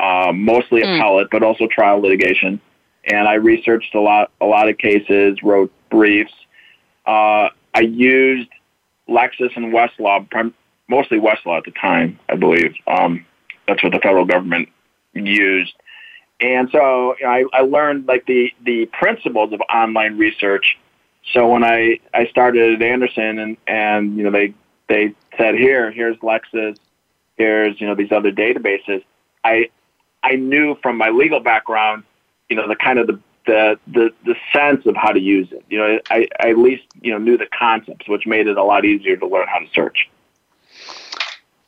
uh, 0.00 0.32
mostly 0.34 0.82
mm. 0.82 0.96
appellate, 0.96 1.28
but 1.30 1.42
also 1.42 1.66
trial 1.66 2.00
litigation. 2.00 2.60
And 3.04 3.28
I 3.28 3.34
researched 3.34 3.94
a 3.94 4.00
lot, 4.00 4.30
a 4.40 4.46
lot 4.46 4.68
of 4.68 4.78
cases, 4.78 5.42
wrote 5.42 5.72
briefs. 5.90 6.32
Uh, 7.06 7.48
I 7.74 7.80
used 7.80 8.50
Lexis 9.08 9.56
and 9.56 9.72
Westlaw, 9.72 10.28
prim- 10.30 10.54
mostly 10.88 11.18
Westlaw 11.18 11.58
at 11.58 11.64
the 11.64 11.70
time, 11.72 12.18
I 12.28 12.36
believe. 12.36 12.74
Um, 12.86 13.26
that's 13.66 13.82
what 13.82 13.92
the 13.92 14.00
federal 14.00 14.24
government 14.24 14.70
used. 15.14 15.74
And 16.40 16.70
so 16.70 17.16
you 17.18 17.26
know, 17.26 17.32
I, 17.32 17.44
I 17.52 17.60
learned 17.62 18.06
like 18.06 18.26
the, 18.26 18.52
the 18.64 18.86
principles 18.86 19.52
of 19.52 19.60
online 19.72 20.18
research. 20.18 20.78
So 21.32 21.48
when 21.48 21.64
I, 21.64 22.00
I 22.14 22.26
started 22.26 22.74
at 22.74 22.82
Andersen 22.82 23.38
and, 23.38 23.56
and, 23.66 24.16
you 24.16 24.22
know, 24.24 24.30
they 24.30 24.54
they 24.88 25.14
said, 25.36 25.54
here, 25.54 25.90
here's 25.90 26.16
Lexis, 26.18 26.78
here's, 27.36 27.78
you 27.78 27.86
know, 27.86 27.94
these 27.94 28.10
other 28.10 28.32
databases. 28.32 29.04
I, 29.44 29.68
I 30.22 30.36
knew 30.36 30.76
from 30.82 30.96
my 30.96 31.10
legal 31.10 31.40
background, 31.40 32.04
you 32.48 32.56
know, 32.56 32.66
the 32.66 32.76
kind 32.76 32.98
of 32.98 33.06
the, 33.06 33.20
the, 33.46 33.78
the, 33.86 34.14
the 34.24 34.34
sense 34.52 34.86
of 34.86 34.96
how 34.96 35.12
to 35.12 35.20
use 35.20 35.52
it. 35.52 35.64
You 35.68 35.78
know, 35.78 35.98
I, 36.10 36.28
I 36.40 36.50
at 36.50 36.58
least, 36.58 36.84
you 37.02 37.12
know, 37.12 37.18
knew 37.18 37.36
the 37.36 37.46
concepts, 37.46 38.08
which 38.08 38.26
made 38.26 38.46
it 38.46 38.56
a 38.56 38.64
lot 38.64 38.86
easier 38.86 39.16
to 39.16 39.26
learn 39.26 39.46
how 39.46 39.58
to 39.58 39.68
search. 39.74 40.08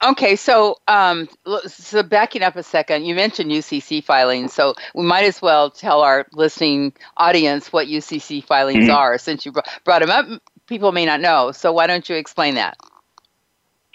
Okay, 0.02 0.34
so 0.34 0.76
um, 0.88 1.28
so 1.66 2.02
backing 2.02 2.42
up 2.42 2.56
a 2.56 2.62
second, 2.62 3.04
you 3.04 3.14
mentioned 3.14 3.50
UCC 3.50 4.02
filings, 4.02 4.52
so 4.54 4.74
we 4.94 5.04
might 5.04 5.24
as 5.24 5.42
well 5.42 5.70
tell 5.70 6.00
our 6.00 6.26
listening 6.32 6.94
audience 7.18 7.70
what 7.70 7.86
UCC 7.86 8.42
filings 8.42 8.84
mm-hmm. 8.84 8.96
are, 8.96 9.18
since 9.18 9.44
you 9.44 9.52
brought 9.84 10.00
them 10.00 10.08
up. 10.08 10.26
People 10.66 10.92
may 10.92 11.04
not 11.04 11.20
know, 11.20 11.52
so 11.52 11.70
why 11.70 11.86
don't 11.86 12.08
you 12.08 12.16
explain 12.16 12.54
that? 12.54 12.78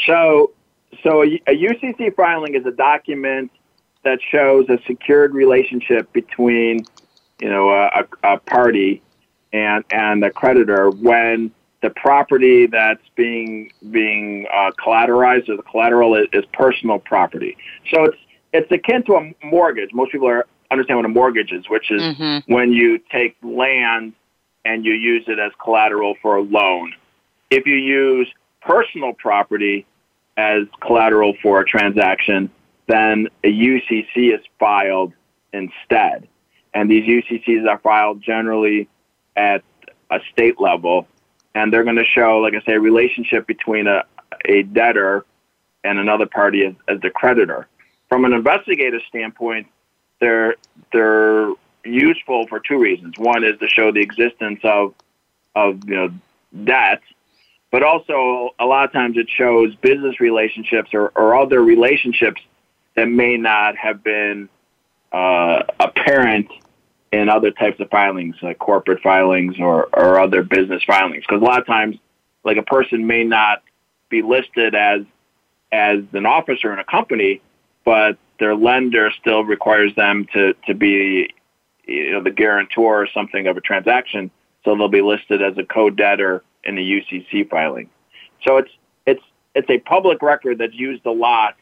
So, 0.06 0.52
so 1.02 1.24
a, 1.24 1.42
a 1.48 1.56
UCC 1.56 2.16
filing 2.16 2.54
is 2.54 2.66
a 2.68 2.72
document 2.72 3.52
that 4.04 4.20
shows 4.22 4.70
a 4.70 4.78
secured 4.86 5.34
relationship 5.34 6.14
between, 6.14 6.86
you 7.42 7.50
know, 7.50 7.72
a, 7.72 8.06
a 8.24 8.38
party 8.38 9.02
and 9.52 9.84
and 9.90 10.24
a 10.24 10.30
creditor 10.30 10.92
when 10.92 11.52
the 11.86 11.92
property 11.92 12.65
that's 12.65 13.08
being 13.15 13.72
being 13.92 14.48
uh, 14.51 14.72
collateralized 14.84 15.48
or 15.50 15.56
the 15.56 15.62
collateral 15.62 16.15
is, 16.15 16.25
is, 16.34 16.44
personal 16.51 16.98
property. 16.98 17.56
So 17.92 18.06
it's 18.06 18.18
it's 18.54 18.72
akin 18.72 19.04
to 19.04 19.13
a 19.18 19.46
mortgage. 19.46 19.92
Most 19.94 20.12
people 20.12 20.27
are, 20.27 20.48
understand 20.72 20.98
what 20.98 21.06
a 21.06 21.10
mortgage 21.10 21.51
is, 21.51 21.70
which 21.70 21.92
is 21.92 22.01
mm-hmm. 22.01 22.51
when 22.51 22.72
you 22.72 22.98
take 23.12 23.36
land 23.44 24.13
and 24.63 24.84
you 24.84 24.94
use 24.94 25.25
it 25.27 25.38
as 25.38 25.51
collateral 25.63 26.15
for 26.24 26.38
a 26.38 26.42
loan. 26.42 26.94
If 27.51 27.68
you 27.68 27.75
use 27.75 28.27
personal 28.62 29.13
property 29.13 29.86
as 30.38 30.63
collateral 30.82 31.36
for 31.44 31.60
a 31.60 31.65
transaction, 31.65 32.50
then 32.88 33.27
a 33.44 33.51
UCC 33.51 34.34
is 34.34 34.42
filed 34.60 35.13
instead. 35.54 36.27
And 36.74 36.89
these 36.89 37.06
UCCs 37.06 37.70
are 37.70 37.77
filed 37.77 38.24
generally 38.24 38.89
at 39.36 39.63
a 40.10 40.20
state 40.32 40.60
level, 40.60 41.08
and 41.56 41.74
they're 41.74 41.84
going 41.84 41.96
to 41.96 42.06
show, 42.06 42.38
like 42.40 42.54
I 42.54 42.64
say, 42.66 42.74
a 42.74 42.80
relationship 42.80 43.48
between 43.48 43.88
a, 43.88 44.04
a 44.46 44.62
debtor 44.62 45.26
and 45.84 45.98
another 45.98 46.28
party 46.28 46.66
as, 46.66 46.74
as 46.88 47.02
the 47.02 47.10
creditor. 47.10 47.68
From 48.10 48.26
an 48.26 48.34
investigative 48.34 49.02
standpoint, 49.10 49.68
they're 50.20 50.56
they're 50.94 51.52
useful 51.84 52.46
for 52.48 52.60
two 52.60 52.78
reasons. 52.78 53.16
One 53.18 53.44
is 53.44 53.58
to 53.60 53.68
show 53.68 53.92
the 53.92 54.02
existence 54.02 54.60
of 54.64 54.94
of 55.56 55.90
you 55.90 55.96
know 55.96 56.10
debt 56.64 57.02
but 57.76 57.84
also 57.84 58.52
a 58.58 58.66
lot 58.66 58.86
of 58.86 58.94
times 58.94 59.18
it 59.18 59.28
shows 59.30 59.76
business 59.76 60.22
relationships 60.22 60.92
or, 60.94 61.12
or 61.14 61.36
other 61.36 61.62
relationships 61.62 62.42
that 62.96 63.10
may 63.10 63.36
not 63.36 63.76
have 63.76 64.02
been 64.02 64.48
uh, 65.12 65.64
apparent 65.78 66.48
in 67.12 67.30
other 67.30 67.52
types 67.52 67.80
of 67.80 67.90
filings, 67.90 68.36
like 68.42 68.60
corporate 68.60 69.02
filings 69.02 69.56
or, 69.60 69.88
or 69.94 70.20
other 70.20 70.44
business 70.44 70.84
filings. 70.86 71.24
Because 71.28 71.42
a 71.42 71.46
lot 71.46 71.60
of 71.60 71.66
times, 71.66 71.98
like 72.44 72.58
a 72.58 72.64
person 72.64 73.08
may 73.08 73.24
not 73.24 73.64
be 74.10 74.22
listed 74.22 74.76
as 74.76 75.02
as 75.72 76.00
an 76.14 76.26
officer 76.26 76.72
in 76.72 76.80
a 76.80 76.84
company, 76.84 77.42
but 77.84 78.18
their 78.40 78.56
lender 78.56 79.12
still 79.20 79.44
requires 79.44 79.94
them 79.96 80.26
to, 80.34 80.54
to 80.68 80.74
be 80.74 81.34
you 81.86 82.12
know 82.12 82.22
the 82.22 82.32
guarantor 82.32 83.02
or 83.02 83.08
something 83.14 83.48
of 83.48 83.58
a 83.58 83.62
transaction. 83.62 84.32
So 84.64 84.76
they'll 84.76 84.88
be 84.88 85.02
listed 85.02 85.42
as 85.42 85.58
a 85.58 85.64
co-debtor 85.64 86.44
in 86.64 86.76
the 86.76 86.82
UCC 86.82 87.50
filing. 87.50 87.90
So 88.46 88.58
it's 88.58 88.72
it's 89.06 89.24
it's 89.54 89.70
a 89.70 89.80
public 89.80 90.22
record 90.22 90.58
that's 90.58 90.74
used 90.74 91.06
a 91.06 91.12
lot 91.12 91.56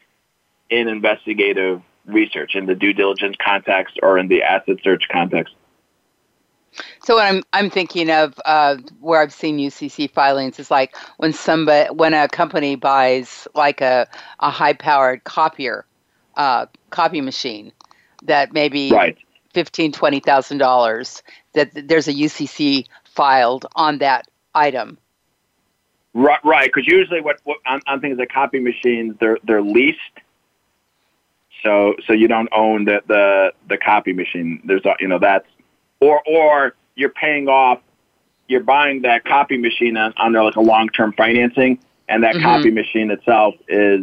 in 0.70 0.88
investigative 0.88 1.82
research 2.06 2.54
in 2.54 2.66
the 2.66 2.74
due 2.74 2.92
diligence 2.92 3.36
context 3.44 3.98
or 4.02 4.18
in 4.18 4.28
the 4.28 4.42
asset 4.42 4.76
search 4.82 5.08
context. 5.10 5.54
So 7.04 7.14
what 7.14 7.26
I'm 7.26 7.42
I'm 7.52 7.70
thinking 7.70 8.10
of 8.10 8.34
uh, 8.44 8.76
where 9.00 9.20
I've 9.20 9.32
seen 9.32 9.58
UCC 9.58 10.10
filings 10.10 10.58
is 10.58 10.70
like 10.70 10.96
when 11.18 11.32
somebody 11.32 11.88
when 11.94 12.14
a 12.14 12.28
company 12.28 12.74
buys 12.74 13.46
like 13.54 13.80
a, 13.80 14.08
a 14.40 14.50
high 14.50 14.72
powered 14.72 15.22
copier 15.24 15.86
uh, 16.36 16.66
copy 16.90 17.20
machine 17.20 17.72
that 18.24 18.52
maybe 18.52 18.90
right. 18.90 19.16
fifteen 19.52 19.92
twenty 19.92 20.18
thousand 20.18 20.58
dollars 20.58 21.22
that 21.52 21.70
there's 21.74 22.08
a 22.08 22.12
UCC 22.12 22.86
filed 23.04 23.66
on 23.76 23.98
that 23.98 24.26
item. 24.54 24.98
Right, 26.12 26.38
right. 26.44 26.70
Because 26.72 26.86
usually, 26.86 27.20
what, 27.20 27.40
what 27.44 27.58
on, 27.66 27.80
on 27.86 28.00
things 28.00 28.18
like 28.18 28.30
copy 28.30 28.60
machines, 28.60 29.16
they're 29.20 29.38
they're 29.44 29.62
leased. 29.62 29.98
So 31.64 31.96
so 32.06 32.12
you 32.12 32.28
don't 32.28 32.48
own 32.52 32.84
the 32.84 33.02
the 33.06 33.52
the 33.68 33.78
copy 33.78 34.12
machine. 34.12 34.60
There's 34.64 34.82
you 35.00 35.08
know 35.08 35.18
that's 35.18 35.46
or 36.00 36.22
or 36.26 36.74
you're 36.94 37.10
paying 37.10 37.48
off. 37.48 37.80
You're 38.46 38.62
buying 38.62 39.02
that 39.02 39.24
copy 39.24 39.56
machine 39.56 39.96
on, 39.96 40.12
under 40.18 40.42
like 40.42 40.56
a 40.56 40.60
long 40.60 40.88
term 40.90 41.14
financing, 41.16 41.78
and 42.08 42.22
that 42.22 42.34
mm-hmm. 42.34 42.44
copy 42.44 42.70
machine 42.70 43.10
itself 43.10 43.54
is 43.68 44.02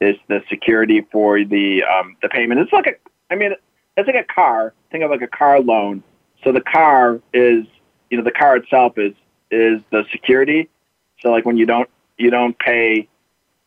is 0.00 0.16
the 0.28 0.42
security 0.50 1.06
for 1.12 1.42
the 1.44 1.84
um, 1.84 2.16
the 2.20 2.28
payment. 2.28 2.60
It's 2.60 2.72
like 2.72 2.86
a 2.86 3.32
I 3.32 3.36
mean 3.36 3.52
it's 3.96 4.06
like 4.06 4.16
a 4.16 4.32
car. 4.32 4.74
Think 4.90 5.04
of 5.04 5.10
like 5.10 5.22
a 5.22 5.28
car 5.28 5.60
loan. 5.60 6.02
So 6.44 6.52
the 6.52 6.60
car 6.60 7.20
is 7.32 7.64
you 8.10 8.18
know 8.18 8.24
the 8.24 8.32
car 8.32 8.56
itself 8.56 8.98
is 8.98 9.14
is 9.50 9.80
the 9.90 10.04
security. 10.10 10.68
So 11.20 11.30
like 11.30 11.46
when 11.46 11.56
you 11.56 11.66
don't 11.66 11.88
you 12.18 12.30
don't 12.30 12.58
pay 12.58 13.08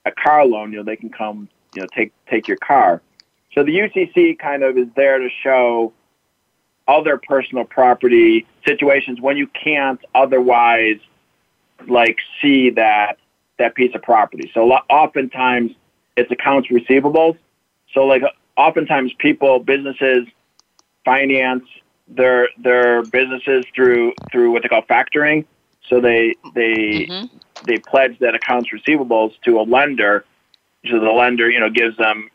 a 0.06 0.12
car 0.12 0.46
loan, 0.46 0.72
you 0.72 0.78
know, 0.80 0.84
they 0.84 0.96
can 0.96 1.10
come, 1.10 1.50
you 1.76 1.82
know, 1.82 1.88
take 1.96 2.12
take 2.30 2.48
your 2.48 2.58
car. 2.58 3.02
So 3.54 3.64
the 3.64 3.78
UCC 3.78 4.38
kind 4.38 4.64
of 4.64 4.78
is 4.78 4.88
there 4.96 5.20
to 5.20 5.30
show 5.44 5.94
other 6.88 7.18
personal 7.18 7.66
property 7.66 8.48
situations 8.66 9.22
when 9.22 9.38
you 9.38 9.48
can't 9.48 10.00
otherwise 10.16 11.00
like 11.88 12.18
see 12.42 12.72
that 12.72 13.18
that 13.58 13.76
piece 13.76 13.94
of 13.94 14.02
property. 14.02 14.50
So 14.54 14.70
oftentimes 14.72 15.72
it's 16.16 16.32
accounts 16.32 16.70
receivables. 16.70 17.38
So 17.94 18.06
like 18.06 18.24
oftentimes 18.58 19.14
people, 19.20 19.60
businesses 19.60 20.28
finance 21.06 21.64
their 22.08 22.50
their 22.58 23.04
businesses 23.04 23.66
through 23.76 24.14
through 24.32 24.52
what 24.52 24.64
they 24.64 24.70
call 24.70 24.82
factoring. 24.84 25.46
So 25.88 26.02
they 26.02 26.36
they 26.56 27.08
mm-hmm. 27.10 27.38
they 27.66 27.78
pledge 27.78 28.18
that 28.20 28.36
accounts 28.36 28.70
receivables 28.72 29.34
to 29.46 29.60
a 29.60 29.64
lender. 29.64 30.26
So 30.90 31.00
the 31.00 31.12
lender, 31.12 31.50
you 31.50 31.60
know, 31.60 31.70
gives 31.70 31.98
them, 31.98 32.30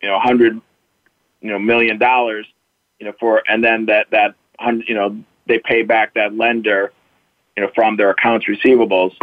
you 0.00 0.08
know, 0.08 0.16
a 0.16 0.20
hundred, 0.20 0.60
you 1.40 1.50
know, 1.50 1.58
million 1.58 1.98
dollars, 1.98 2.46
you 2.98 3.06
know, 3.06 3.12
for 3.18 3.42
and 3.48 3.62
then 3.62 3.86
that 3.86 4.10
that 4.10 4.34
hundred, 4.58 4.88
you 4.88 4.94
know, 4.94 5.22
they 5.46 5.58
pay 5.58 5.82
back 5.82 6.14
that 6.14 6.34
lender, 6.34 6.92
you 7.56 7.62
know, 7.62 7.70
from 7.74 7.96
their 7.96 8.10
accounts 8.10 8.46
receivables. 8.46 9.16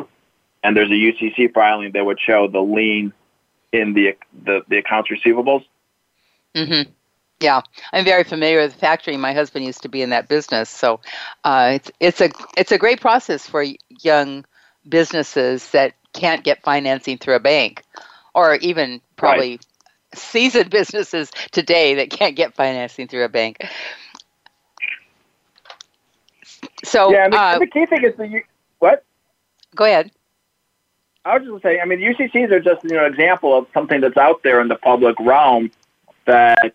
And 0.63 0.75
there's 0.75 0.89
a 0.89 0.93
UCC 0.93 1.53
filing 1.53 1.91
that 1.91 2.05
would 2.05 2.19
show 2.19 2.47
the 2.47 2.61
lien 2.61 3.13
in 3.71 3.93
the 3.93 4.17
the, 4.43 4.61
the 4.67 4.77
accounts 4.77 5.09
receivables. 5.09 5.65
Mm-hmm. 6.55 6.91
Yeah, 7.41 7.61
I'm 7.91 8.05
very 8.05 8.23
familiar 8.23 8.61
with 8.61 8.79
the 8.79 8.85
factoring. 8.85 9.19
My 9.19 9.33
husband 9.33 9.65
used 9.65 9.81
to 9.81 9.89
be 9.89 10.01
in 10.01 10.11
that 10.11 10.29
business, 10.29 10.69
so 10.69 11.01
uh, 11.43 11.73
it's 11.75 11.91
it's 11.99 12.21
a 12.21 12.29
it's 12.55 12.71
a 12.71 12.77
great 12.77 13.01
process 13.01 13.47
for 13.47 13.65
young 14.01 14.45
businesses 14.87 15.69
that 15.71 15.93
can't 16.13 16.45
get 16.45 16.63
financing 16.63 17.17
through 17.17 17.35
a 17.35 17.39
bank, 17.41 17.83
or 18.33 18.55
even 18.55 19.01
probably 19.17 19.51
right. 19.51 19.65
Seasoned 20.15 20.69
businesses 20.69 21.31
today 21.51 21.95
that 21.95 22.09
can't 22.09 22.35
get 22.35 22.53
financing 22.53 23.07
through 23.07 23.25
a 23.25 23.29
bank. 23.29 23.57
So 26.83 27.11
yeah, 27.11 27.29
the, 27.29 27.37
uh, 27.37 27.59
the 27.59 27.67
key 27.67 27.85
thing 27.85 28.03
is 28.03 28.15
the 28.15 28.41
what? 28.79 29.03
Go 29.75 29.85
ahead. 29.85 30.11
I 31.23 31.37
was 31.37 31.41
just 31.41 31.49
going 31.49 31.61
to 31.61 31.67
say, 31.67 31.79
I 31.79 31.85
mean, 31.85 31.99
UCCs 31.99 32.51
are 32.51 32.59
just 32.59 32.83
you 32.83 32.91
know 32.91 33.05
an 33.05 33.11
example 33.11 33.57
of 33.57 33.67
something 33.73 34.01
that's 34.01 34.17
out 34.17 34.43
there 34.43 34.61
in 34.61 34.67
the 34.67 34.75
public 34.75 35.15
realm 35.19 35.71
that 36.25 36.73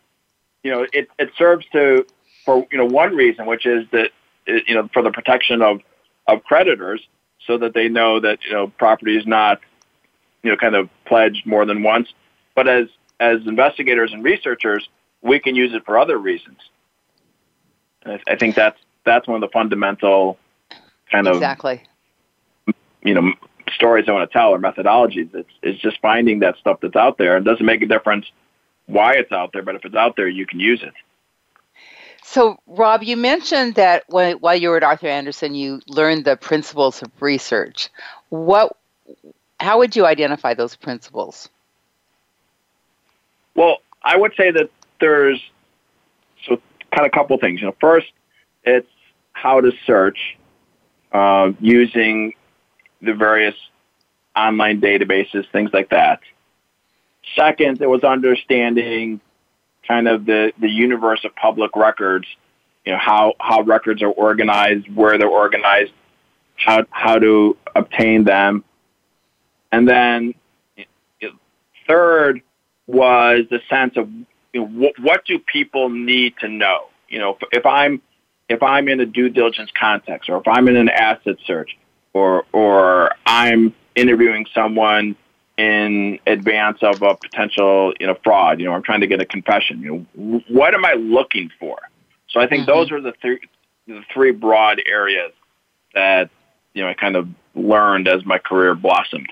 you 0.62 0.70
know, 0.70 0.87
it, 0.92 1.09
it 1.18 1.30
serves 1.37 1.66
to, 1.73 2.06
for, 2.44 2.66
you 2.70 2.78
know, 2.78 2.87
one 2.87 3.14
reason, 3.14 3.47
which 3.47 3.66
is 3.66 3.87
that, 3.92 4.11
you 4.47 4.75
know, 4.75 4.88
for 4.92 5.02
the 5.02 5.11
protection 5.11 5.62
of, 5.62 5.80
of 6.26 6.42
creditors 6.44 7.06
so 7.47 7.59
that 7.59 7.75
they 7.75 7.88
know 7.88 8.20
that, 8.20 8.38
you 8.44 8.52
know, 8.52 8.68
property 8.68 9.16
is 9.16 9.26
not, 9.26 9.61
you 10.42 10.50
know, 10.50 10.56
kind 10.56 10.75
of 10.75 10.88
pledged 11.06 11.47
more 11.47 11.64
than 11.64 11.82
once. 11.82 12.09
But 12.54 12.68
as, 12.68 12.88
as 13.21 13.47
investigators 13.47 14.12
and 14.12 14.25
researchers, 14.25 14.89
we 15.23 15.39
can 15.39 15.55
use 15.55 15.75
it 15.75 15.85
for 15.85 15.99
other 15.99 16.19
reasons. 16.19 16.59
And 18.03 18.15
I, 18.15 18.33
I 18.33 18.37
think 18.37 18.55
that's, 18.55 18.81
that's 19.05 19.29
one 19.29 19.37
of 19.37 19.49
the 19.49 19.53
fundamental 19.53 20.39
kind 21.12 21.29
of, 21.29 21.37
exactly. 21.37 21.83
you 23.05 23.15
know, 23.15 23.33
stories 23.75 24.07
I 24.09 24.12
want 24.12 24.29
to 24.29 24.33
tell 24.33 24.50
or 24.50 24.59
methodologies. 24.59 25.35
It's, 25.35 25.50
it's 25.62 25.81
just 25.81 26.00
finding 26.00 26.41
that 26.41 26.57
stuff 26.57 26.79
that's 26.81 26.97
out 26.97 27.19
there. 27.19 27.37
It 27.37 27.45
doesn't 27.45 27.65
make 27.65 27.83
a 27.83 27.87
difference 27.87 28.27
why 28.87 29.12
it's 29.12 29.31
out 29.31 29.53
there, 29.53 29.62
but 29.62 29.75
if 29.75 29.85
it's 29.85 29.95
out 29.95 30.17
there, 30.17 30.27
you 30.27 30.47
can 30.47 30.59
use 30.59 30.83
it. 30.83 30.95
So, 32.23 32.59
Rob, 32.67 33.03
you 33.03 33.17
mentioned 33.17 33.75
that 33.75 34.05
when, 34.09 34.37
while 34.39 34.57
you 34.57 34.71
were 34.71 34.77
at 34.77 34.83
Arthur 34.83 35.09
Andersen, 35.09 35.55
you 35.55 35.81
learned 35.89 36.25
the 36.25 36.37
principles 36.37 37.03
of 37.03 37.11
research. 37.21 37.89
What, 38.31 38.76
how 39.59 39.78
would 39.78 39.95
you 39.95 40.06
identify 40.06 40.54
those 40.54 40.76
principles? 40.76 41.49
Well, 43.60 43.82
I 44.02 44.16
would 44.16 44.32
say 44.38 44.52
that 44.52 44.70
there's 45.02 45.38
so 46.49 46.62
kind 46.90 47.04
of 47.04 47.08
a 47.08 47.10
couple 47.10 47.36
things. 47.36 47.60
You 47.60 47.66
know, 47.66 47.76
first, 47.78 48.06
it's 48.64 48.88
how 49.34 49.60
to 49.60 49.70
search 49.86 50.38
uh, 51.12 51.52
using 51.60 52.32
the 53.02 53.12
various 53.12 53.54
online 54.34 54.80
databases, 54.80 55.44
things 55.52 55.73
like 55.75 55.90
that. 55.90 56.20
Second, 57.36 57.82
it 57.82 57.86
was 57.86 58.02
understanding 58.02 59.20
kind 59.86 60.08
of 60.08 60.25
the, 60.25 60.54
the 60.58 60.70
universe 60.70 61.20
of 61.26 61.36
public 61.36 61.76
records, 61.76 62.26
you 62.86 62.92
know, 62.92 62.99
how, 62.99 63.34
how 63.38 63.60
records 63.60 64.00
are 64.02 64.10
organized, 64.10 64.88
where 64.94 65.18
they're 65.18 65.28
organized, 65.28 65.92
how, 66.56 66.86
how 66.88 67.18
to 67.18 67.58
obtain 67.76 68.25
them. 68.25 68.64
And 69.70 69.86
then 69.86 70.32
third 71.86 72.40
was 72.91 73.45
the 73.50 73.61
sense 73.69 73.97
of 73.97 74.09
you 74.53 74.61
know, 74.61 74.67
what, 74.67 74.99
what 74.99 75.25
do 75.25 75.39
people 75.39 75.89
need 75.89 76.35
to 76.41 76.49
know? 76.49 76.87
You 77.09 77.19
know, 77.19 77.37
if, 77.41 77.49
if 77.53 77.67
I'm 77.67 78.03
if 78.49 78.63
I'm 78.63 78.89
in 78.89 79.00
a 79.00 79.07
due 79.07 79.29
diligence 79.29 79.71
context, 79.79 80.29
or 80.29 80.39
if 80.39 80.49
I'm 80.49 80.69
in 80.69 80.76
an 80.76 80.89
asset 80.89 81.37
search, 81.47 81.76
or 82.13 82.45
or 82.53 83.13
I'm 83.26 83.75
interviewing 83.95 84.47
someone 84.55 85.17
in 85.57 86.19
advance 86.26 86.79
of 86.83 87.03
a 87.03 87.15
potential, 87.15 87.93
you 88.00 88.07
know, 88.07 88.17
fraud. 88.25 88.61
You 88.61 88.67
know, 88.67 88.73
I'm 88.73 88.83
trying 88.83 89.03
to 89.03 89.07
get 89.07 89.21
a 89.21 89.26
confession. 89.26 89.81
You 89.81 90.07
know, 90.17 90.43
what 90.49 90.75
am 90.75 90.85
I 90.85 90.95
looking 90.95 91.50
for? 91.61 91.79
So 92.31 92.41
I 92.41 92.47
think 92.47 92.63
mm-hmm. 92.63 92.79
those 92.79 92.93
are 92.93 93.00
the 93.00 93.13
three 93.21 93.41
the 93.87 94.03
three 94.13 94.33
broad 94.33 94.81
areas 94.87 95.33
that 95.95 96.31
you 96.75 96.83
know 96.83 96.89
I 96.89 96.95
kind 96.95 97.17
of 97.17 97.29
learned 97.55 98.09
as 98.09 98.25
my 98.25 98.39
career 98.39 98.75
blossomed. 98.75 99.29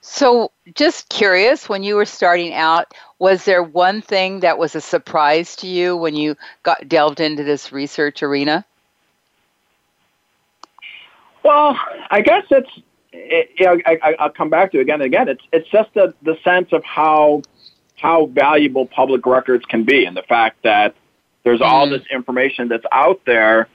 So, 0.00 0.52
just 0.74 1.08
curious, 1.08 1.68
when 1.68 1.82
you 1.82 1.96
were 1.96 2.04
starting 2.04 2.54
out, 2.54 2.94
was 3.18 3.44
there 3.44 3.62
one 3.62 4.00
thing 4.00 4.40
that 4.40 4.58
was 4.58 4.74
a 4.74 4.80
surprise 4.80 5.56
to 5.56 5.66
you 5.66 5.96
when 5.96 6.14
you 6.14 6.36
got 6.62 6.88
delved 6.88 7.20
into 7.20 7.42
this 7.42 7.72
research 7.72 8.22
arena? 8.22 8.64
Well, 11.42 11.76
I 12.10 12.20
guess 12.20 12.44
it's 12.50 12.70
it, 13.12 13.50
you 13.58 13.66
know, 13.66 13.78
I, 13.86 14.14
I'll 14.18 14.30
come 14.30 14.50
back 14.50 14.72
to 14.72 14.78
it 14.78 14.82
again 14.82 15.00
and 15.00 15.06
again. 15.06 15.28
It's 15.28 15.42
it's 15.52 15.68
just 15.68 15.92
the 15.94 16.14
the 16.22 16.36
sense 16.44 16.72
of 16.72 16.84
how 16.84 17.42
how 17.96 18.26
valuable 18.26 18.86
public 18.86 19.26
records 19.26 19.64
can 19.64 19.84
be, 19.84 20.04
and 20.04 20.16
the 20.16 20.22
fact 20.22 20.62
that 20.62 20.94
there's 21.42 21.60
all 21.60 21.86
mm-hmm. 21.86 21.94
this 21.94 22.02
information 22.10 22.68
that's 22.68 22.84
out 22.92 23.20
there 23.24 23.68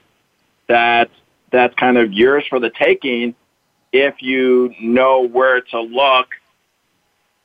that 0.67 1.09
that's 1.51 1.75
kind 1.75 1.97
of 1.97 2.13
yours 2.13 2.45
for 2.49 2.59
the 2.59 2.69
taking 2.69 3.35
if 3.93 4.15
you 4.21 4.73
know 4.81 5.21
where 5.21 5.61
to 5.61 5.79
look 5.79 6.27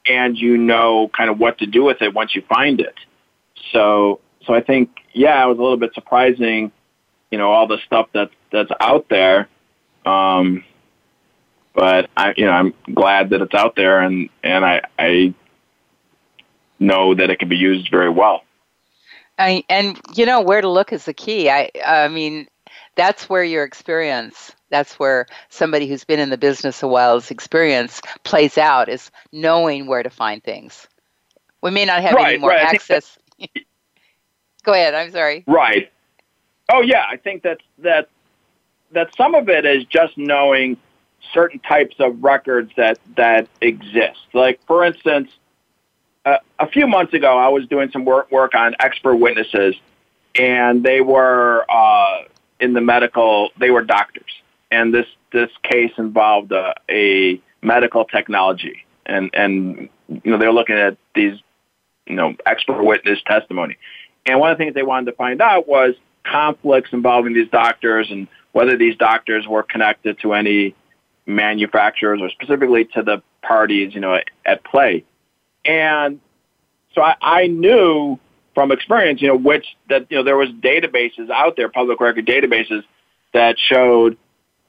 and 0.06 0.36
you 0.36 0.56
know 0.56 1.08
kind 1.16 1.30
of 1.30 1.38
what 1.38 1.58
to 1.58 1.66
do 1.66 1.84
with 1.84 2.02
it 2.02 2.12
once 2.12 2.34
you 2.34 2.42
find 2.48 2.80
it. 2.80 2.94
So 3.72 4.20
so 4.46 4.54
I 4.54 4.62
think 4.62 4.90
yeah, 5.12 5.44
it 5.44 5.48
was 5.48 5.58
a 5.58 5.62
little 5.62 5.76
bit 5.76 5.94
surprising, 5.94 6.72
you 7.30 7.38
know, 7.38 7.50
all 7.50 7.66
the 7.66 7.78
stuff 7.86 8.08
that 8.14 8.30
that's 8.50 8.70
out 8.80 9.06
there. 9.08 9.48
Um, 10.06 10.64
but 11.74 12.08
I, 12.16 12.34
you 12.36 12.46
know, 12.46 12.52
I'm 12.52 12.74
glad 12.92 13.30
that 13.30 13.42
it's 13.42 13.54
out 13.54 13.76
there, 13.76 14.00
and 14.00 14.28
and 14.42 14.64
I, 14.64 14.82
I 14.98 15.34
know 16.78 17.14
that 17.14 17.30
it 17.30 17.38
can 17.38 17.48
be 17.48 17.56
used 17.56 17.90
very 17.90 18.10
well. 18.10 18.42
I, 19.38 19.62
and 19.68 20.00
you 20.14 20.26
know 20.26 20.40
where 20.40 20.60
to 20.60 20.68
look 20.68 20.92
is 20.92 21.04
the 21.04 21.14
key. 21.14 21.50
I, 21.50 21.70
I 21.86 22.08
mean, 22.08 22.48
that's 22.96 23.28
where 23.28 23.44
your 23.44 23.64
experience, 23.64 24.52
that's 24.70 24.98
where 24.98 25.26
somebody 25.48 25.86
who's 25.86 26.04
been 26.04 26.20
in 26.20 26.30
the 26.30 26.38
business 26.38 26.82
a 26.82 26.88
while's 26.88 27.30
experience 27.30 28.00
plays 28.24 28.58
out 28.58 28.88
is 28.88 29.10
knowing 29.32 29.86
where 29.86 30.02
to 30.02 30.10
find 30.10 30.42
things. 30.42 30.88
We 31.62 31.70
may 31.70 31.84
not 31.84 32.02
have 32.02 32.14
right, 32.14 32.34
any 32.34 32.38
more 32.38 32.50
right. 32.50 32.74
access. 32.74 33.18
Go 34.62 34.72
ahead. 34.72 34.94
I'm 34.94 35.10
sorry. 35.10 35.44
Right. 35.46 35.90
Oh 36.70 36.82
yeah, 36.82 37.04
I 37.08 37.16
think 37.16 37.42
that 37.42 37.58
that 37.78 38.08
that 38.92 39.14
some 39.16 39.34
of 39.34 39.48
it 39.48 39.64
is 39.64 39.84
just 39.84 40.16
knowing 40.18 40.76
certain 41.32 41.58
types 41.60 41.96
of 41.98 42.22
records 42.22 42.72
that 42.76 42.98
that 43.16 43.48
exist. 43.60 44.20
Like 44.34 44.60
for 44.66 44.84
instance, 44.84 45.30
uh, 46.24 46.38
a 46.58 46.68
few 46.68 46.86
months 46.86 47.14
ago, 47.14 47.38
I 47.38 47.48
was 47.48 47.66
doing 47.66 47.90
some 47.90 48.04
work 48.04 48.30
work 48.30 48.54
on 48.54 48.74
expert 48.80 49.16
witnesses, 49.16 49.74
and 50.34 50.82
they 50.82 51.00
were 51.00 51.64
uh, 51.70 52.24
in 52.60 52.74
the 52.74 52.80
medical. 52.80 53.50
They 53.58 53.70
were 53.70 53.82
doctors, 53.82 54.42
and 54.70 54.92
this 54.92 55.06
this 55.32 55.50
case 55.62 55.92
involved 55.98 56.52
a, 56.52 56.74
a 56.90 57.40
medical 57.62 58.04
technology, 58.04 58.84
and 59.06 59.30
and 59.34 59.88
you 60.08 60.30
know 60.30 60.38
they 60.38 60.46
were 60.46 60.52
looking 60.52 60.76
at 60.76 60.96
these 61.14 61.38
you 62.06 62.16
know 62.16 62.34
expert 62.46 62.82
witness 62.82 63.18
testimony, 63.26 63.76
and 64.26 64.40
one 64.40 64.50
of 64.50 64.58
the 64.58 64.64
things 64.64 64.74
they 64.74 64.82
wanted 64.82 65.10
to 65.10 65.16
find 65.16 65.40
out 65.40 65.68
was 65.68 65.94
conflicts 66.24 66.90
involving 66.92 67.34
these 67.34 67.48
doctors 67.50 68.08
and 68.10 68.28
whether 68.52 68.76
these 68.76 68.96
doctors 68.96 69.46
were 69.46 69.62
connected 69.62 70.18
to 70.20 70.34
any 70.34 70.74
manufacturers 71.26 72.20
or 72.20 72.30
specifically 72.30 72.84
to 72.84 73.02
the 73.02 73.22
parties, 73.42 73.94
you 73.94 74.00
know, 74.00 74.14
at, 74.14 74.24
at 74.44 74.64
play. 74.64 75.04
And 75.64 76.20
so 76.94 77.02
I, 77.02 77.16
I 77.20 77.46
knew 77.46 78.18
from 78.54 78.72
experience, 78.72 79.22
you 79.22 79.28
know, 79.28 79.36
which 79.36 79.66
that, 79.88 80.06
you 80.10 80.16
know, 80.16 80.24
there 80.24 80.36
was 80.36 80.48
databases 80.48 81.30
out 81.30 81.56
there, 81.56 81.68
public 81.68 82.00
record 82.00 82.26
databases 82.26 82.82
that 83.32 83.56
showed 83.58 84.16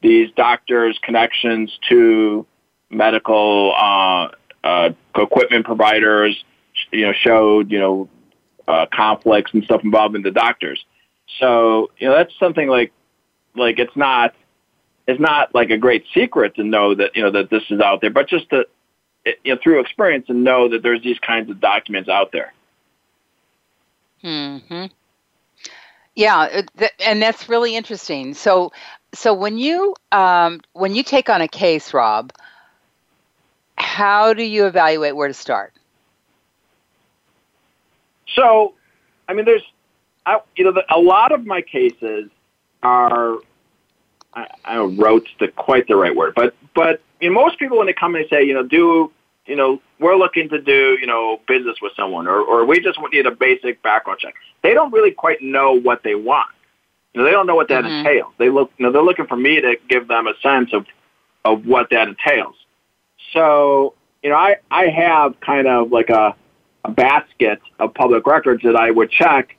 these 0.02 0.32
doctors' 0.36 1.00
connections 1.04 1.78
to 1.90 2.46
medical, 2.90 3.74
uh, 3.76 4.30
uh, 4.64 4.90
equipment 5.16 5.66
providers, 5.66 6.44
you 6.92 7.06
know, 7.06 7.14
showed 7.14 7.72
you 7.72 7.80
know 7.80 8.10
uh, 8.68 8.86
conflicts 8.94 9.54
and 9.54 9.64
stuff 9.64 9.82
involving 9.84 10.22
the 10.22 10.32
doctors. 10.32 10.84
So 11.40 11.92
you 11.98 12.08
know 12.08 12.16
that's 12.16 12.34
something 12.40 12.68
like 12.68 12.92
like 13.56 13.80
it's 13.80 13.96
not 13.96 14.34
it's 15.08 15.20
not 15.20 15.54
like 15.56 15.70
a 15.70 15.78
great 15.78 16.06
secret 16.14 16.56
to 16.56 16.64
know 16.64 16.96
that 16.96 17.16
you 17.16 17.24
know 17.24 17.32
that 17.32 17.50
this 17.50 17.64
is 17.70 17.80
out 17.80 18.02
there, 18.02 18.12
but 18.12 18.28
just 18.30 18.50
to 18.52 18.66
you 19.44 19.54
know 19.54 19.60
through 19.62 19.80
experience 19.80 20.26
and 20.30 20.44
know 20.44 20.70
that 20.70 20.84
there's 20.84 21.04
these 21.04 21.20
kinds 21.20 21.50
of 21.50 21.60
documents 21.60 22.10
out 22.10 22.32
there. 22.32 22.54
Hmm. 24.22 24.86
Yeah, 26.16 26.64
and 27.00 27.22
that's 27.22 27.48
really 27.48 27.78
interesting. 27.78 28.34
So, 28.34 28.74
so 29.14 29.34
when 29.34 29.58
you 29.58 29.96
um, 30.12 30.62
when 30.74 30.96
you 30.96 31.04
take 31.04 31.30
on 31.30 31.42
a 31.42 31.48
case, 31.48 31.94
Rob, 31.94 32.32
how 33.76 34.34
do 34.34 34.44
you 34.44 34.66
evaluate 34.66 35.16
where 35.16 35.28
to 35.28 35.34
start? 35.34 35.74
So, 38.36 38.74
I 39.28 39.34
mean, 39.34 39.46
there's, 39.46 39.64
I, 40.26 40.40
you 40.56 40.64
know, 40.64 40.72
the, 40.72 40.84
a 40.94 41.00
lot 41.00 41.32
of 41.32 41.46
my 41.46 41.62
cases 41.62 42.30
are, 42.84 43.38
I, 44.34 44.48
I 44.64 44.76
don't 44.76 44.98
know, 44.98 45.22
the 45.40 45.48
quite 45.48 45.88
the 45.88 45.96
right 45.96 46.16
word, 46.16 46.34
but 46.36 46.56
but 46.76 47.02
you 47.20 47.30
know, 47.30 47.42
most 47.42 47.60
people 47.60 47.78
when 47.78 47.88
they 47.88 47.94
come 47.94 48.16
and 48.16 48.26
say, 48.30 48.44
you 48.44 48.54
know, 48.54 48.64
do 48.64 49.12
you 49.46 49.56
know, 49.56 49.82
we're 50.00 50.16
looking 50.16 50.48
to 50.50 50.62
do, 50.62 50.98
you 51.02 51.08
know, 51.08 51.40
business 51.48 51.78
with 51.82 51.92
someone, 51.96 52.28
or, 52.28 52.40
or 52.40 52.66
we 52.66 52.80
just 52.80 53.00
need 53.12 53.26
a 53.26 53.32
basic 53.32 53.82
background 53.82 54.20
check. 54.20 54.36
They 54.62 54.76
don't 54.76 54.94
really 54.94 55.12
quite 55.12 55.42
know 55.42 55.74
what 55.74 56.04
they 56.04 56.14
want. 56.14 56.50
They 57.14 57.32
don't 57.32 57.48
know 57.48 57.56
what 57.56 57.70
that 57.70 57.84
mm-hmm. 57.84 58.08
entails. 58.08 58.34
They 58.38 58.50
look, 58.50 58.72
you 58.78 58.86
know, 58.86 58.92
they're 58.92 59.04
looking 59.04 59.28
for 59.28 59.36
me 59.36 59.60
to 59.62 59.76
give 59.88 60.08
them 60.08 60.28
a 60.28 60.34
sense 60.42 60.72
of, 60.74 60.86
of 61.44 61.66
what 61.66 61.90
that 61.90 62.08
entails. 62.08 62.56
So, 63.34 63.96
you 64.24 64.30
know, 64.30 64.36
I, 64.36 64.58
I 64.70 64.88
have 64.88 65.40
kind 65.40 65.68
of 65.68 65.92
like 65.92 66.10
a, 66.10 66.36
a 66.86 66.92
basket 66.92 67.60
of 67.80 67.94
public 67.94 68.26
records 68.26 68.64
that 68.64 68.76
I 68.76 68.92
would 68.92 69.12
check 69.12 69.56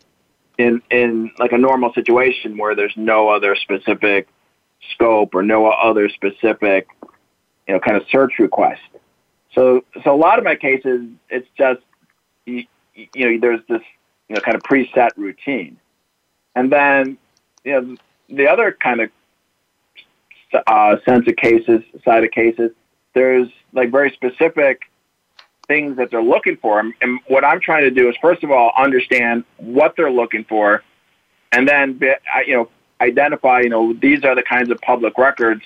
in, 0.59 0.81
in 0.91 1.33
like 1.39 1.53
a 1.53 1.59
normal 1.59 1.93
situation 1.93 2.57
where 2.57 2.75
there's 2.75 2.95
no 2.97 3.29
other 3.29 3.57
specific 3.57 4.29
scope 4.95 5.35
or 5.35 5.43
no 5.43 5.67
other 5.67 6.09
specific, 6.09 6.89
you 7.67 7.75
know, 7.75 7.81
kind 7.81 7.97
of 7.97 8.05
search 8.11 8.39
request. 8.39 8.81
So, 9.55 9.85
so 10.05 10.15
a 10.15 10.17
lot 10.17 10.39
of 10.39 10.45
my 10.45 10.55
cases, 10.55 11.07
it's 11.29 11.49
just 11.59 11.81
you, 12.47 12.65
you 13.15 13.31
know 13.31 13.39
there's 13.41 13.61
this 13.69 13.83
you 14.29 14.35
know 14.35 14.41
kind 14.41 14.57
of 14.57 14.63
preset 14.63 15.11
routine, 15.17 15.79
and 16.55 16.71
then 16.71 17.19
you 17.65 17.73
know 17.73 17.97
the 18.29 18.49
other 18.49 18.77
kind 18.81 19.01
of 19.01 19.11
uh, 20.67 20.97
sense 21.05 21.27
of 21.29 21.37
cases, 21.37 21.83
side 22.05 22.25
of 22.25 22.31
cases, 22.31 22.71
there's 23.15 23.49
like 23.73 23.91
very 23.91 24.11
specific 24.11 24.83
things 25.69 25.97
that 25.97 26.11
they're 26.11 26.23
looking 26.23 26.57
for, 26.57 26.81
and 26.81 27.21
what 27.29 27.45
I'm 27.45 27.61
trying 27.61 27.83
to 27.83 27.91
do 27.91 28.09
is 28.09 28.17
first 28.21 28.43
of 28.43 28.51
all 28.51 28.73
understand 28.77 29.45
what 29.59 29.95
they're 29.97 30.11
looking 30.11 30.45
for, 30.45 30.83
and 31.53 31.69
then 31.69 32.01
you 32.47 32.55
know 32.55 32.69
identify 33.01 33.61
you 33.61 33.69
know 33.69 33.93
these 33.93 34.25
are 34.25 34.35
the 34.35 34.43
kinds 34.43 34.71
of 34.71 34.81
public 34.81 35.17
records 35.19 35.63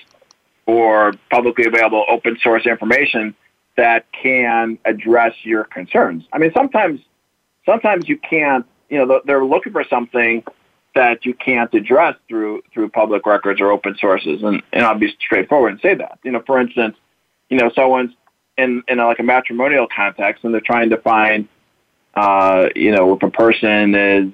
or 0.65 1.13
publicly 1.29 1.65
available 1.65 2.05
open 2.09 2.37
source 2.41 2.65
information 2.65 3.35
that 3.77 4.05
can 4.11 4.77
address 4.85 5.33
your 5.43 5.65
concerns. 5.65 6.23
I 6.31 6.37
mean, 6.37 6.51
sometimes, 6.53 7.01
sometimes 7.65 8.07
you 8.07 8.17
can't. 8.17 8.65
You 8.89 9.03
know, 9.03 9.21
they're 9.25 9.43
looking 9.43 9.73
for 9.73 9.83
something 9.83 10.43
that 10.95 11.25
you 11.25 11.33
can't 11.33 11.73
address 11.73 12.15
through 12.27 12.63
through 12.73 12.89
public 12.89 13.25
records 13.25 13.61
or 13.61 13.71
open 13.71 13.95
sources, 13.97 14.41
and, 14.43 14.61
and 14.73 14.85
I'll 14.85 14.97
be 14.97 15.13
straightforward 15.19 15.73
and 15.73 15.81
say 15.81 15.95
that. 15.95 16.19
You 16.23 16.31
know, 16.31 16.41
for 16.45 16.59
instance, 16.59 16.95
you 17.49 17.57
know, 17.57 17.71
someone's 17.75 18.13
in 18.57 18.83
in 18.87 18.99
a, 18.99 19.05
like 19.05 19.19
a 19.19 19.23
matrimonial 19.23 19.87
context, 19.93 20.43
and 20.43 20.53
they're 20.53 20.61
trying 20.61 20.89
to 20.89 20.97
find, 20.97 21.47
uh, 22.15 22.69
you 22.75 22.91
know, 22.91 23.13
if 23.13 23.23
a 23.23 23.29
person 23.29 23.95
is 23.95 24.31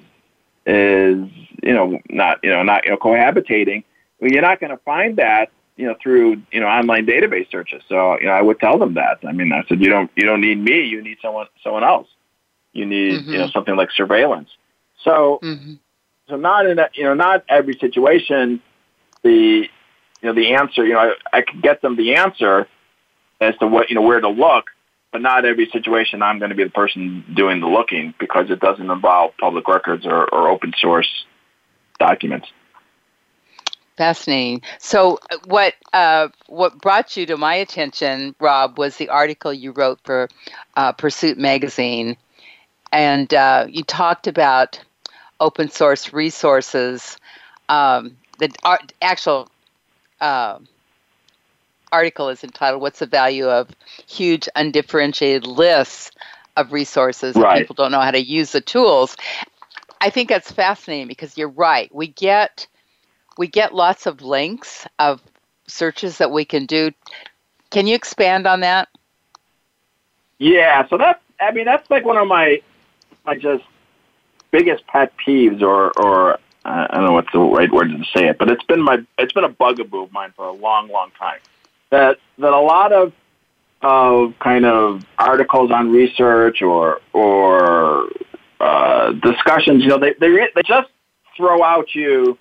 is 0.66 1.30
you 1.64 1.74
know 1.74 2.00
not 2.10 2.40
you 2.44 2.50
know 2.50 2.64
not 2.64 2.86
you 2.86 2.92
know 2.92 2.98
cohabitating, 2.98 3.84
well, 4.20 4.32
you're 4.32 4.42
not 4.42 4.60
going 4.60 4.72
to 4.72 4.84
find 4.84 5.18
that 5.18 5.52
you 5.82 5.88
know, 5.88 5.96
through, 6.02 6.40
you 6.52 6.60
know, 6.60 6.68
online 6.68 7.08
database 7.08 7.50
searches. 7.50 7.82
So, 7.90 8.20
you 8.20 8.28
know, 8.28 8.34
I 8.34 8.42
would 8.42 8.60
tell 8.60 8.78
them 8.78 8.94
that. 8.96 9.18
I 9.28 9.32
mean, 9.32 9.52
I 9.52 9.64
said, 9.68 9.82
you 9.82 9.90
don't, 9.90 10.12
you 10.16 10.26
don't 10.26 10.42
need 10.42 10.60
me. 10.60 10.84
You 10.84 11.02
need 11.02 11.18
someone, 11.24 11.48
someone 11.64 11.84
else. 11.84 12.08
You 12.72 12.86
need, 12.86 13.14
mm-hmm. 13.22 13.32
you 13.32 13.38
know, 13.40 13.46
mm-hmm. 13.46 13.52
something 13.52 13.76
like 13.76 13.90
surveillance. 13.92 14.50
So, 15.04 15.40
mm-hmm. 15.42 15.74
So 16.32 16.38
not 16.38 16.66
in 16.66 16.80
a, 16.80 16.90
you 16.94 17.04
know, 17.04 17.14
not 17.14 17.44
every 17.50 17.78
situation, 17.78 18.62
the, 19.22 19.68
you 20.22 20.24
know, 20.24 20.34
the 20.34 20.54
answer, 20.54 20.86
you 20.86 20.94
know, 20.94 21.14
I, 21.34 21.38
I 21.38 21.42
could 21.42 21.62
get 21.62 21.82
them 21.82 21.98
the 21.98 22.16
answer 22.16 22.68
as 23.42 23.56
to 23.58 23.68
what, 23.68 23.90
you 23.90 23.96
know, 23.96 24.02
where 24.02 24.22
to 24.22 24.30
look, 24.30 24.68
but 25.12 25.22
not 25.22 25.44
every 25.44 25.70
situation 25.72 26.22
I'm 26.24 26.40
going 26.40 26.50
to 26.50 26.56
be 26.56 26.64
the 26.64 26.70
person 26.70 27.26
doing 27.36 27.60
the 27.60 27.68
looking 27.68 28.14
because 28.18 28.50
it 28.50 28.62
doesn't 28.62 28.90
involve 28.90 29.34
public 29.40 29.68
records 29.68 30.06
or, 30.06 30.34
or 30.34 30.48
open 30.48 30.72
source 30.80 31.10
documents. 32.00 32.48
Fascinating. 33.98 34.62
So, 34.80 35.20
uh, 35.30 35.38
what 35.46 35.74
uh, 35.92 36.30
what 36.48 36.82
brought 36.82 37.18
you 37.18 37.26
to 37.26 37.38
my 37.38 37.56
attention, 37.56 38.34
Rob, 38.40 38.80
was 38.80 38.96
the 38.96 39.10
article 39.10 39.54
you 39.54 39.74
wrote 39.74 40.00
for 40.06 40.30
uh, 40.78 40.94
Pursuit 40.94 41.38
magazine, 41.38 42.16
and 42.94 43.32
uh, 43.34 43.68
you 43.70 43.84
talked 43.84 44.28
about 44.28 44.80
open 45.42 45.70
source 45.70 46.14
resources. 46.14 47.18
Um, 47.68 48.16
the 48.40 48.50
actual 49.02 49.50
uh, 50.22 50.60
article 51.92 52.30
is 52.30 52.44
entitled 52.44 52.82
"What's 52.82 53.00
the 53.00 53.06
Value 53.08 53.50
of 53.50 53.70
Huge 54.08 54.48
Undifferentiated 54.56 55.46
Lists 55.46 56.12
of 56.56 56.72
Resources?" 56.72 57.36
Right. 57.36 57.60
People 57.60 57.76
don't 57.76 57.92
know 57.92 58.00
how 58.00 58.12
to 58.12 58.24
use 58.24 58.54
the 58.54 58.62
tools. 58.62 59.18
I 60.00 60.10
think 60.10 60.30
that's 60.30 60.52
fascinating 60.52 61.08
because 61.08 61.38
you're 61.38 61.50
right. 61.50 61.94
We 61.94 62.08
get 62.08 62.68
we 63.38 63.48
get 63.48 63.76
lots 63.76 64.06
of 64.06 64.22
links 64.22 64.88
of 65.00 65.22
searches 65.68 66.20
that 66.20 66.32
we 66.32 66.46
can 66.46 66.66
do. 66.66 66.92
Can 67.70 67.88
you 67.88 67.96
expand 67.96 68.48
on 68.48 68.62
that? 68.62 68.90
Yeah, 70.38 70.88
so 70.88 70.98
that's 70.98 71.22
I 71.40 71.52
mean 71.52 71.66
that's 71.66 71.90
like 71.90 72.06
one 72.06 72.18
of 72.18 72.28
my 72.28 72.62
my 73.26 73.36
just 73.36 73.64
biggest 74.52 74.86
pet 74.88 75.14
peeves 75.18 75.62
or 75.62 75.92
or 76.00 76.40
I 76.64 76.88
don't 76.92 77.06
know 77.06 77.14
what's 77.14 77.32
the 77.32 77.40
right 77.40 77.72
word 77.72 77.90
to 77.90 78.04
say 78.16 78.28
it, 78.28 78.38
but 78.38 78.50
it's 78.50 78.64
been 78.66 78.82
my 78.82 79.00
it's 79.18 79.34
been 79.34 79.44
a 79.44 79.50
bugaboo 79.50 80.04
of 80.04 80.12
mine 80.12 80.34
for 80.36 80.46
a 80.46 80.52
long, 80.52 80.90
long 80.90 81.12
time. 81.18 81.40
That 81.90 82.18
that 82.38 82.54
a 82.54 82.60
lot 82.60 82.94
of 82.94 83.14
of 83.82 84.38
kind 84.38 84.66
of 84.66 85.04
articles 85.18 85.72
on 85.72 85.92
research 85.92 86.62
or 86.62 87.02
or 87.14 88.10
uh, 88.60 89.12
discussions, 89.14 89.84
you 89.84 89.90
know, 89.90 89.98
they 89.98 90.14
they 90.20 90.30
they 90.54 90.62
just 90.64 90.90
throw 91.36 91.64
out 91.64 91.96
you 91.96 92.38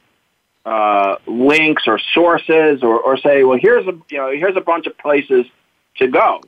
uh, 0.66 1.16
links 1.26 1.84
or 1.86 1.98
sources 2.12 2.82
or, 2.82 3.00
or 3.00 3.16
say, 3.16 3.42
well, 3.44 3.58
here's 3.60 3.86
a 3.86 3.92
you 4.10 4.18
know 4.18 4.30
here's 4.30 4.56
a 4.56 4.60
bunch 4.60 4.86
of 4.86 4.96
places 4.98 5.46
to 5.96 6.08
go. 6.08 6.42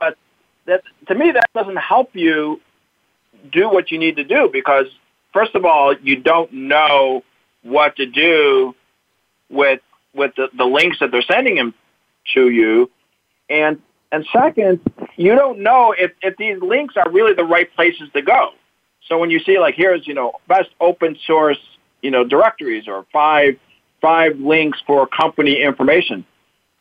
But 0.00 0.18
that 0.66 0.82
to 1.06 1.14
me 1.14 1.30
that 1.30 1.48
doesn't 1.54 1.76
help 1.76 2.16
you 2.16 2.60
do 3.52 3.68
what 3.68 3.90
you 3.90 3.98
need 3.98 4.16
to 4.16 4.24
do 4.24 4.48
because 4.52 4.86
first 5.32 5.54
of 5.54 5.64
all 5.64 5.94
you 6.02 6.16
don't 6.16 6.52
know 6.52 7.22
what 7.62 7.96
to 7.96 8.06
do 8.06 8.74
with 9.50 9.80
with 10.14 10.32
the, 10.36 10.48
the 10.56 10.64
links 10.64 10.98
that 11.00 11.10
they're 11.10 11.22
sending 11.22 11.56
them 11.56 11.74
to 12.34 12.48
you 12.48 12.90
and 13.48 13.80
and 14.10 14.26
second 14.32 14.80
you 15.16 15.34
don't 15.34 15.58
know 15.58 15.94
if, 15.96 16.12
if 16.22 16.36
these 16.36 16.60
links 16.62 16.94
are 16.96 17.10
really 17.10 17.34
the 17.34 17.44
right 17.44 17.72
places 17.74 18.08
to 18.12 18.22
go 18.22 18.50
so 19.06 19.18
when 19.18 19.30
you 19.30 19.38
see 19.40 19.58
like 19.58 19.74
here's 19.74 20.06
you 20.06 20.14
know 20.14 20.32
best 20.48 20.70
open 20.80 21.16
source 21.26 21.58
you 22.02 22.10
know, 22.10 22.24
directories 22.24 22.86
or 22.86 23.06
five, 23.12 23.56
five 24.00 24.38
links 24.38 24.78
for 24.86 25.06
company 25.06 25.60
information. 25.60 26.24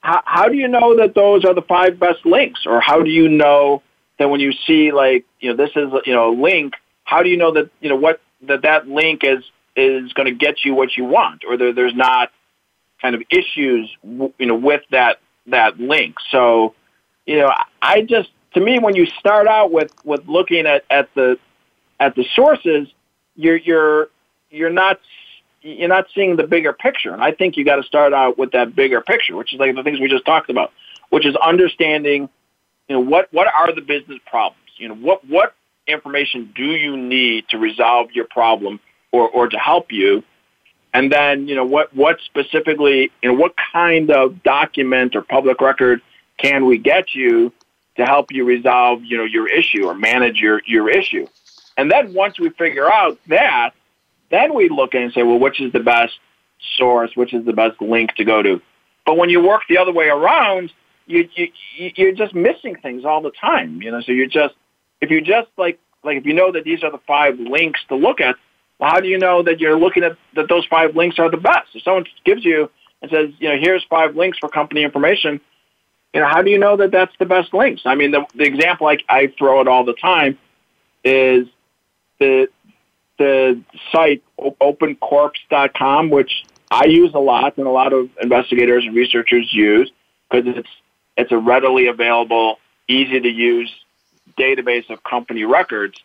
How, 0.02 0.22
how 0.26 0.48
do 0.48 0.56
you 0.56 0.68
know 0.68 0.96
that 0.98 1.16
those 1.16 1.44
are 1.46 1.54
the 1.54 1.62
five 1.62 2.00
best 2.00 2.26
links? 2.26 2.62
Or 2.66 2.80
how 2.80 3.02
do 3.02 3.10
you 3.10 3.28
know 3.28 3.82
that 4.20 4.30
when 4.30 4.40
you 4.40 4.52
see 4.52 4.92
like, 4.92 5.26
you 5.40 5.50
know, 5.50 5.56
this 5.56 5.72
is, 5.76 5.92
you 6.06 6.14
know, 6.14 6.32
a 6.32 6.36
link, 6.40 6.74
how 7.04 7.24
do 7.24 7.30
you 7.30 7.38
know 7.38 7.52
that, 7.54 7.70
you 7.80 7.90
know, 7.90 7.96
what, 7.96 8.22
that 8.44 8.64
that 8.64 8.88
link 8.88 9.24
is, 9.24 9.44
is 9.76 10.12
going 10.14 10.26
to 10.26 10.34
get 10.34 10.66
you 10.66 10.74
what 10.74 10.98
you 10.98 11.06
want 11.06 11.44
or 11.48 11.58
there, 11.58 11.74
there's 11.74 11.96
not 11.96 12.32
kind 13.02 13.16
of 13.16 13.22
issues, 13.30 13.96
you 14.04 14.34
know, 14.40 14.56
with 14.56 14.82
that, 14.92 15.20
that 15.48 15.80
link. 15.80 16.16
So, 16.32 16.74
you 17.26 17.38
know, 17.38 17.52
I 17.82 18.02
just, 18.02 18.30
to 18.54 18.60
me, 18.60 18.80
when 18.80 18.96
you 18.96 19.06
start 19.06 19.48
out 19.48 19.72
with, 19.72 19.92
with 20.04 20.28
looking 20.28 20.66
at, 20.66 20.84
at 20.90 21.14
the, 21.14 21.38
at 22.00 22.16
the 22.16 22.26
sources, 22.36 22.88
you're, 23.36 23.58
you're, 23.58 24.10
you're 24.50 24.70
not 24.70 25.00
you're 25.62 25.90
not 25.90 26.08
seeing 26.14 26.36
the 26.36 26.48
bigger 26.48 26.74
picture. 26.74 27.14
And 27.14 27.22
I 27.22 27.32
think 27.32 27.58
you 27.58 27.66
got 27.66 27.78
to 27.78 27.84
start 27.84 28.14
out 28.14 28.38
with 28.38 28.52
that 28.52 28.76
bigger 28.76 29.02
picture, 29.02 29.36
which 29.36 29.54
is 29.54 29.60
like 29.60 29.76
the 29.76 29.84
things 29.84 30.00
we 30.00 30.08
just 30.08 30.26
talked 30.26 30.50
about, 30.50 30.72
which 31.10 31.26
is 31.26 31.36
understanding, 31.36 32.30
you 32.88 32.96
know, 32.96 33.02
what 33.02 33.32
what 33.32 33.48
are 33.48 33.74
the 33.74 33.82
business 33.82 34.20
problems? 34.26 34.70
You 34.78 34.90
know, 34.90 34.96
what 34.96 35.26
what 35.28 35.54
information 35.88 36.52
do 36.56 36.66
you 36.66 36.98
need 36.98 37.48
to 37.50 37.58
resolve 37.58 38.12
your 38.12 38.26
problem 38.26 38.80
or 39.12 39.30
or 39.30 39.48
to 39.48 39.58
help 39.58 39.92
you? 39.92 40.24
And 40.94 41.12
then, 41.12 41.48
you 41.48 41.56
know, 41.56 41.66
what 41.66 41.94
what 41.96 42.20
specifically, 42.22 43.12
you 43.22 43.32
know, 43.32 43.36
what 43.36 43.54
kind 43.74 44.10
of 44.12 44.42
document 44.44 45.16
or 45.16 45.22
public 45.22 45.62
record 45.62 46.02
can 46.38 46.66
we 46.66 46.78
get 46.78 47.14
you? 47.14 47.52
to 47.98 48.06
help 48.06 48.32
you 48.32 48.46
resolve, 48.46 49.04
you 49.04 49.18
know, 49.18 49.26
your 49.26 49.48
issue 49.50 49.86
or 49.86 49.94
manage 49.94 50.38
your, 50.38 50.62
your 50.66 50.90
issue. 50.90 51.28
And 51.76 51.92
then 51.92 52.14
once 52.14 52.40
we 52.40 52.50
figure 52.50 52.92
out 52.92 53.20
that, 53.28 53.72
then 54.30 54.54
we 54.54 54.70
look 54.70 54.94
and 54.94 55.12
say, 55.14 55.24
well, 55.24 55.40
which 55.40 55.60
is 55.60 55.74
the 55.74 55.80
best 55.80 56.14
source, 56.78 57.12
which 57.16 57.34
is 57.34 57.46
the 57.46 57.54
best 57.54 57.82
link 57.82 58.16
to 58.16 58.24
go 58.24 58.42
to. 58.42 58.62
But 59.06 59.18
when 59.18 59.30
you 59.30 59.46
work 59.46 59.64
the 59.68 59.78
other 59.78 59.92
way 59.92 60.08
around, 60.08 60.72
you, 61.08 61.28
you 61.36 61.52
you're 61.96 62.12
just 62.12 62.36
missing 62.36 62.76
things 62.76 63.06
all 63.06 63.22
the 63.22 63.32
time. 63.32 63.82
You 63.82 63.92
know, 63.92 64.02
so 64.02 64.12
you're 64.12 64.28
just 64.28 64.54
if 65.02 65.10
you 65.10 65.22
just 65.22 65.50
like 65.58 65.80
like 66.04 66.18
if 66.18 66.26
you 66.26 66.34
know 66.34 66.52
that 66.52 66.64
these 66.64 66.84
are 66.84 66.92
the 66.92 67.00
five 67.08 67.40
links 67.40 67.80
to 67.90 67.96
look 67.96 68.22
at, 68.22 68.36
well, 68.80 68.92
how 68.92 69.00
do 69.00 69.08
you 69.08 69.18
know 69.18 69.42
that 69.44 69.60
you're 69.60 69.78
looking 69.78 70.04
at 70.04 70.18
that 70.36 70.50
those 70.50 70.66
five 70.66 70.96
links 70.96 71.18
are 71.20 71.32
the 71.32 71.38
best? 71.38 71.70
If 71.74 71.84
someone 71.84 72.06
gives 72.24 72.46
you 72.46 72.70
and 73.02 73.10
says, 73.12 73.30
you 73.40 73.50
know, 73.50 73.58
here's 73.60 73.84
five 73.86 74.16
links 74.16 74.38
for 74.38 74.50
company 74.50 74.84
information, 74.84 75.40
you 76.14 76.22
know, 76.22 76.28
how 76.28 76.42
do 76.42 76.52
you 76.52 76.60
know 76.60 76.78
that 76.78 76.92
that's 76.92 77.14
the 77.20 77.26
best 77.26 77.54
links? 77.54 77.84
I 77.86 77.96
mean, 77.96 78.12
the, 78.12 78.26
the 78.36 78.46
example 78.46 78.88
I, 78.88 78.98
I 79.08 79.28
throw 79.38 79.62
it 79.62 79.68
all 79.68 79.84
the 79.84 79.94
time 79.94 80.38
is 81.04 81.48
the 82.20 82.50
the 83.18 83.62
site 83.92 84.24
opencorps.com, 84.40 86.10
which 86.12 86.44
I 86.70 86.86
use 86.86 87.12
a 87.16 87.20
lot 87.20 87.58
and 87.58 87.66
a 87.66 87.72
lot 87.72 87.94
of 87.94 88.10
investigators 88.22 88.86
and 88.86 88.96
researchers 88.96 89.52
use 89.52 89.92
because 90.30 90.56
it's 90.56 90.70
it's 91.18 91.32
a 91.32 91.38
readily 91.38 91.88
available, 91.88 92.60
easy 92.88 93.20
to 93.20 93.30
use 93.30 93.74
database 94.38 94.90
of 94.90 95.04
company 95.04 95.44
records, 95.44 95.98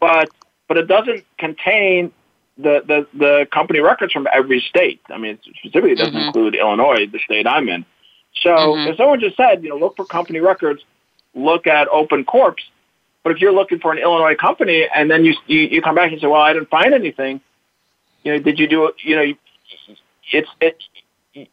but 0.00 0.30
but 0.66 0.76
it 0.76 0.86
doesn't 0.86 1.24
contain 1.38 2.12
the, 2.58 2.82
the, 2.86 3.06
the 3.16 3.46
company 3.50 3.80
records 3.80 4.12
from 4.12 4.26
every 4.32 4.60
state. 4.60 5.00
I 5.08 5.16
mean, 5.16 5.38
specifically, 5.58 5.92
it 5.92 5.98
doesn't 5.98 6.14
mm-hmm. 6.14 6.26
include 6.26 6.54
Illinois, 6.56 7.06
the 7.06 7.20
state 7.20 7.46
I'm 7.46 7.68
in. 7.68 7.86
So 8.42 8.50
mm-hmm. 8.50 8.90
if 8.90 8.96
someone 8.96 9.20
just 9.20 9.36
said, 9.36 9.62
you 9.62 9.70
know, 9.70 9.76
look 9.76 9.96
for 9.96 10.04
company 10.04 10.40
records, 10.40 10.82
look 11.34 11.66
at 11.66 11.88
Open 11.88 12.24
Corps, 12.24 12.56
but 13.22 13.32
if 13.32 13.40
you're 13.40 13.52
looking 13.52 13.78
for 13.78 13.92
an 13.92 13.98
Illinois 13.98 14.34
company 14.34 14.86
and 14.94 15.10
then 15.10 15.24
you, 15.24 15.34
you, 15.46 15.60
you 15.60 15.82
come 15.82 15.94
back 15.94 16.12
and 16.12 16.20
say, 16.20 16.26
well, 16.26 16.40
I 16.40 16.52
didn't 16.52 16.68
find 16.68 16.92
anything, 16.92 17.40
you 18.24 18.32
know, 18.32 18.38
did 18.40 18.58
you 18.58 18.68
do 18.68 18.86
it? 18.86 18.96
You 19.02 19.16
know, 19.16 19.34
it's, 20.32 20.48
it, 20.60 20.82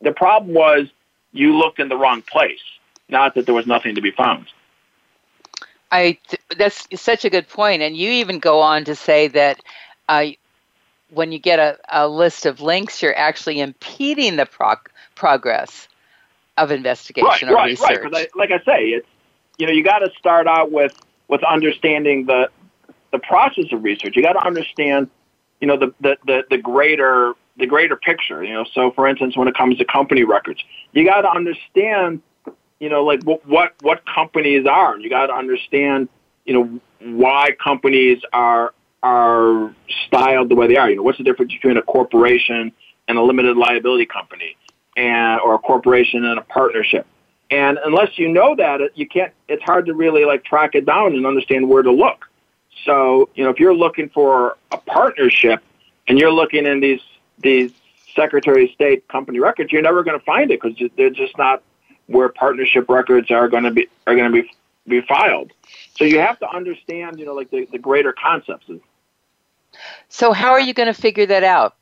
the 0.02 0.12
problem 0.12 0.54
was 0.54 0.88
you 1.32 1.56
looked 1.58 1.80
in 1.80 1.88
the 1.88 1.98
wrong 1.98 2.22
place, 2.22 2.60
not 3.10 3.36
that 3.36 3.46
there 3.46 3.56
was 3.56 3.68
nothing 3.68 3.96
to 3.96 4.02
be 4.02 4.12
found. 4.12 4.48
I 5.92 6.18
that's 6.58 6.88
such 6.96 7.26
a 7.26 7.30
good 7.30 7.48
point, 7.48 7.82
and 7.82 7.96
you 7.96 8.12
even 8.12 8.40
go 8.40 8.60
on 8.60 8.86
to 8.86 8.96
say 8.96 9.28
that 9.30 9.60
uh, 10.10 10.26
when 11.10 11.32
you 11.32 11.40
get 11.40 11.60
a, 11.60 11.78
a 11.90 12.08
list 12.08 12.46
of 12.46 12.62
links, 12.62 13.02
you're 13.02 13.16
actually 13.16 13.60
impeding 13.60 14.36
the 14.36 14.46
prog- 14.46 14.90
progress 15.16 15.88
of 16.58 16.72
investigation 16.72 17.50
right, 17.50 17.54
or 17.54 17.56
right, 17.56 17.70
research. 17.70 18.12
Right, 18.12 18.30
like 18.36 18.52
I 18.52 18.60
say, 18.66 18.86
it's 18.90 19.08
you 19.58 19.68
know 19.68 19.74
you 19.74 19.84
got 19.84 20.00
to 20.00 20.10
start 20.18 20.48
out 20.48 20.72
with 20.72 20.94
with 21.28 21.44
understanding 21.44 22.26
the 22.26 22.50
the 23.12 23.20
process 23.20 23.66
of 23.72 23.84
research. 23.84 24.16
You 24.16 24.24
got 24.24 24.34
to 24.34 24.46
understand, 24.46 25.10
you 25.62 25.68
know, 25.68 25.78
the, 25.78 25.94
the 26.02 26.18
the 26.26 26.44
the 26.50 26.58
greater 26.58 27.34
the 27.58 27.68
greater 27.68 27.96
picture. 27.96 28.44
You 28.44 28.54
know, 28.54 28.66
so 28.74 28.92
for 28.92 29.08
instance, 29.08 29.38
when 29.38 29.48
it 29.48 29.56
comes 29.56 29.78
to 29.78 29.86
company 29.86 30.24
records, 30.24 30.64
you 30.94 31.06
got 31.06 31.22
to 31.22 31.30
understand 31.30 32.22
you 32.80 32.90
know, 32.90 33.04
like 33.04 33.24
what 33.24 33.46
what, 33.48 33.74
what 33.82 34.04
companies 34.06 34.66
are. 34.66 34.98
You 35.00 35.10
got 35.10 35.28
to 35.28 35.34
understand, 35.34 36.10
you 36.46 36.54
know, 36.54 36.80
why 37.00 37.56
companies 37.62 38.22
are 38.34 38.74
are 39.04 39.74
styled 40.08 40.50
the 40.50 40.56
way 40.56 40.68
they 40.68 40.78
are. 40.78 40.90
You 40.90 40.98
know, 40.98 41.04
what's 41.04 41.18
the 41.18 41.24
difference 41.24 41.54
between 41.54 41.78
a 41.78 41.82
corporation 41.82 42.72
and 43.08 43.18
a 43.18 43.22
limited 43.22 43.58
liability 43.58 44.06
company, 44.06 44.58
and 44.98 45.40
or 45.42 45.56
a 45.56 45.60
corporation 45.60 46.26
and 46.26 46.40
a 46.40 46.44
partnership. 46.44 47.06
And 47.52 47.78
unless 47.84 48.18
you 48.18 48.28
know 48.28 48.56
that, 48.56 48.82
you 48.96 49.08
can't. 49.08 49.32
It's 49.48 49.64
hard 49.64 49.86
to 49.86 49.94
really 49.94 50.26
like 50.26 50.44
track 50.44 50.76
it 50.76 50.86
down 50.86 51.14
and 51.14 51.26
understand 51.26 51.70
where 51.70 51.84
to 51.84 51.92
look. 51.92 52.26
So, 52.86 53.30
you 53.36 53.44
know, 53.44 53.50
if 53.52 53.60
you're 53.60 53.76
looking 53.76 54.10
for 54.10 54.58
a 54.72 54.78
partnership 54.78 55.64
and 56.08 56.20
you're 56.20 56.32
looking 56.32 56.66
in 56.66 56.80
these 56.80 57.02
these 57.40 57.72
Secretary 58.16 58.66
of 58.66 58.72
State 58.72 59.08
company 59.08 59.40
records, 59.40 59.72
you're 59.72 59.82
never 59.82 60.04
going 60.04 60.18
to 60.18 60.26
find 60.26 60.52
it 60.52 60.62
because 60.62 60.78
they're 60.96 61.10
just 61.10 61.38
not 61.38 61.62
where 62.08 62.30
partnership 62.30 62.90
records 62.90 63.32
are 63.32 63.48
going 63.48 63.64
to 63.64 63.72
be 63.72 63.88
are 64.08 64.16
going 64.16 64.32
to 64.32 64.42
be 64.42 64.52
be 64.88 65.02
filed. 65.02 65.52
So 65.98 66.06
you 66.06 66.20
have 66.20 66.40
to 66.40 66.50
understand, 66.50 67.20
you 67.20 67.26
know, 67.26 67.34
like 67.34 67.50
the, 67.50 67.68
the 67.72 67.80
greater 67.80 68.14
concepts. 68.14 68.70
So 70.10 70.32
how 70.32 70.52
are 70.52 70.60
you 70.60 70.74
going 70.74 70.88
to 70.88 71.00
figure 71.00 71.26
that 71.26 71.44
out? 71.44 71.76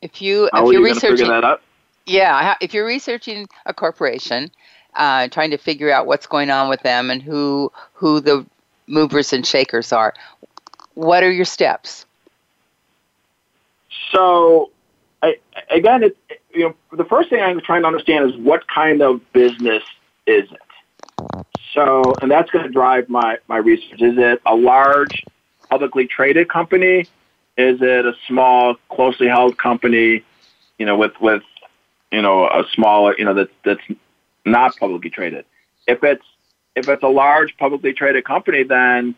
If 0.00 0.22
you 0.22 0.48
how 0.52 0.66
if 0.66 0.72
you're 0.72 0.86
you 0.86 0.94
researching 0.94 1.28
that 1.28 1.44
out? 1.44 1.62
Yeah, 2.06 2.54
if 2.60 2.72
you're 2.72 2.86
researching 2.86 3.48
a 3.66 3.74
corporation, 3.74 4.50
uh, 4.94 5.28
trying 5.28 5.50
to 5.50 5.58
figure 5.58 5.90
out 5.90 6.06
what's 6.06 6.26
going 6.26 6.50
on 6.50 6.68
with 6.68 6.82
them 6.82 7.10
and 7.10 7.22
who 7.22 7.72
who 7.92 8.20
the 8.20 8.46
movers 8.86 9.32
and 9.32 9.44
shakers 9.46 9.92
are, 9.92 10.14
what 10.94 11.22
are 11.22 11.30
your 11.30 11.44
steps? 11.44 12.06
So, 14.12 14.70
I, 15.22 15.36
again, 15.70 16.02
it, 16.04 16.16
you 16.52 16.68
know, 16.68 16.74
the 16.96 17.04
first 17.04 17.30
thing 17.30 17.42
I'm 17.42 17.60
trying 17.60 17.82
to 17.82 17.88
understand 17.88 18.30
is 18.30 18.36
what 18.36 18.66
kind 18.68 19.02
of 19.02 19.20
business 19.32 19.82
is 20.26 20.48
it? 20.50 21.46
So, 21.74 22.14
and 22.22 22.30
that's 22.30 22.50
going 22.50 22.64
to 22.64 22.70
drive 22.70 23.08
my, 23.08 23.38
my 23.48 23.58
research. 23.58 24.00
Is 24.00 24.16
it 24.16 24.40
a 24.46 24.54
large 24.54 25.24
publicly 25.68 26.06
traded 26.06 26.48
company? 26.48 27.00
Is 27.56 27.82
it 27.82 28.06
a 28.06 28.14
small, 28.26 28.76
closely 28.88 29.26
held 29.26 29.58
company, 29.58 30.24
you 30.78 30.86
know, 30.86 30.96
with, 30.96 31.20
with, 31.20 31.42
you 32.10 32.22
know, 32.22 32.46
a 32.46 32.64
smaller, 32.72 33.14
you 33.18 33.24
know, 33.24 33.34
that, 33.34 33.50
that's 33.64 33.82
not 34.44 34.76
publicly 34.76 35.10
traded? 35.10 35.44
If 35.86 36.02
it's, 36.04 36.24
if 36.74 36.88
it's 36.88 37.02
a 37.02 37.08
large 37.08 37.56
publicly 37.56 37.92
traded 37.92 38.24
company, 38.24 38.62
then, 38.62 39.14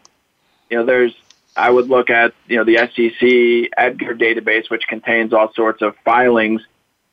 you 0.70 0.78
know, 0.78 0.86
there's, 0.86 1.14
I 1.61 1.70
would 1.70 1.88
look 1.88 2.11
at, 2.11 2.33
you 2.49 2.57
know, 2.57 2.64
the 2.64 2.77
SEC 2.79 3.70
EDGAR 3.77 4.14
database, 4.14 4.70
which 4.70 4.87
contains 4.88 5.33
all 5.33 5.53
sorts 5.55 5.83
of 5.83 5.94
filings 6.05 6.62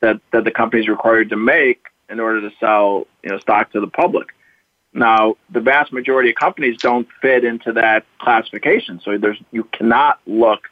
that, 0.00 0.20
that 0.32 0.44
the 0.44 0.50
company 0.50 0.82
is 0.82 0.88
required 0.88 1.30
to 1.30 1.36
make 1.36 1.86
in 2.08 2.20
order 2.20 2.40
to 2.40 2.50
sell 2.58 3.06
you 3.22 3.30
know 3.30 3.38
stock 3.38 3.72
to 3.72 3.80
the 3.80 3.86
public. 3.86 4.28
Now, 4.92 5.36
the 5.50 5.60
vast 5.60 5.92
majority 5.92 6.30
of 6.30 6.36
companies 6.36 6.78
don't 6.78 7.06
fit 7.20 7.44
into 7.44 7.72
that 7.74 8.06
classification, 8.18 9.00
so 9.04 9.18
there's 9.18 9.38
you 9.50 9.64
cannot 9.64 10.18
look 10.26 10.68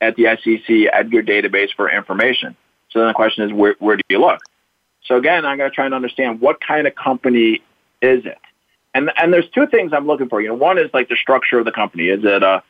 at 0.00 0.16
the 0.16 0.24
SEC 0.42 0.92
EDGAR 0.92 1.22
database 1.22 1.68
for 1.74 1.88
information. 1.88 2.56
So 2.90 2.98
then 2.98 3.08
the 3.08 3.14
question 3.14 3.44
is, 3.44 3.52
where, 3.52 3.76
where 3.78 3.96
do 3.96 4.02
you 4.08 4.20
look? 4.20 4.40
So 5.04 5.16
again, 5.16 5.46
I'm 5.46 5.56
going 5.56 5.70
to 5.70 5.74
try 5.74 5.86
and 5.86 5.94
understand 5.94 6.40
what 6.40 6.60
kind 6.60 6.86
of 6.86 6.94
company 6.94 7.62
is 8.02 8.26
it, 8.26 8.38
and 8.92 9.10
and 9.16 9.32
there's 9.32 9.48
two 9.50 9.66
things 9.66 9.92
I'm 9.92 10.06
looking 10.06 10.28
for. 10.28 10.40
You 10.40 10.48
know, 10.48 10.54
one 10.54 10.78
is 10.78 10.90
like 10.92 11.08
the 11.08 11.16
structure 11.16 11.58
of 11.58 11.64
the 11.64 11.72
company. 11.72 12.08
Is 12.08 12.24
it 12.24 12.42
a 12.42 12.62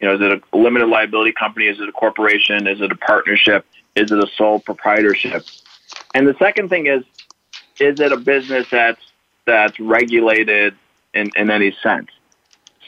you 0.00 0.08
know, 0.08 0.14
is 0.14 0.20
it 0.20 0.42
a 0.52 0.56
limited 0.56 0.86
liability 0.86 1.32
company? 1.32 1.66
Is 1.66 1.80
it 1.80 1.88
a 1.88 1.92
corporation? 1.92 2.66
Is 2.66 2.80
it 2.80 2.92
a 2.92 2.96
partnership? 2.96 3.66
Is 3.94 4.10
it 4.12 4.18
a 4.18 4.26
sole 4.36 4.60
proprietorship? 4.60 5.44
And 6.14 6.26
the 6.26 6.36
second 6.38 6.68
thing 6.68 6.86
is, 6.86 7.02
is 7.78 8.00
it 8.00 8.12
a 8.12 8.16
business 8.16 8.66
that's 8.70 9.00
that's 9.46 9.78
regulated 9.78 10.74
in, 11.14 11.30
in 11.36 11.50
any 11.50 11.74
sense? 11.82 12.08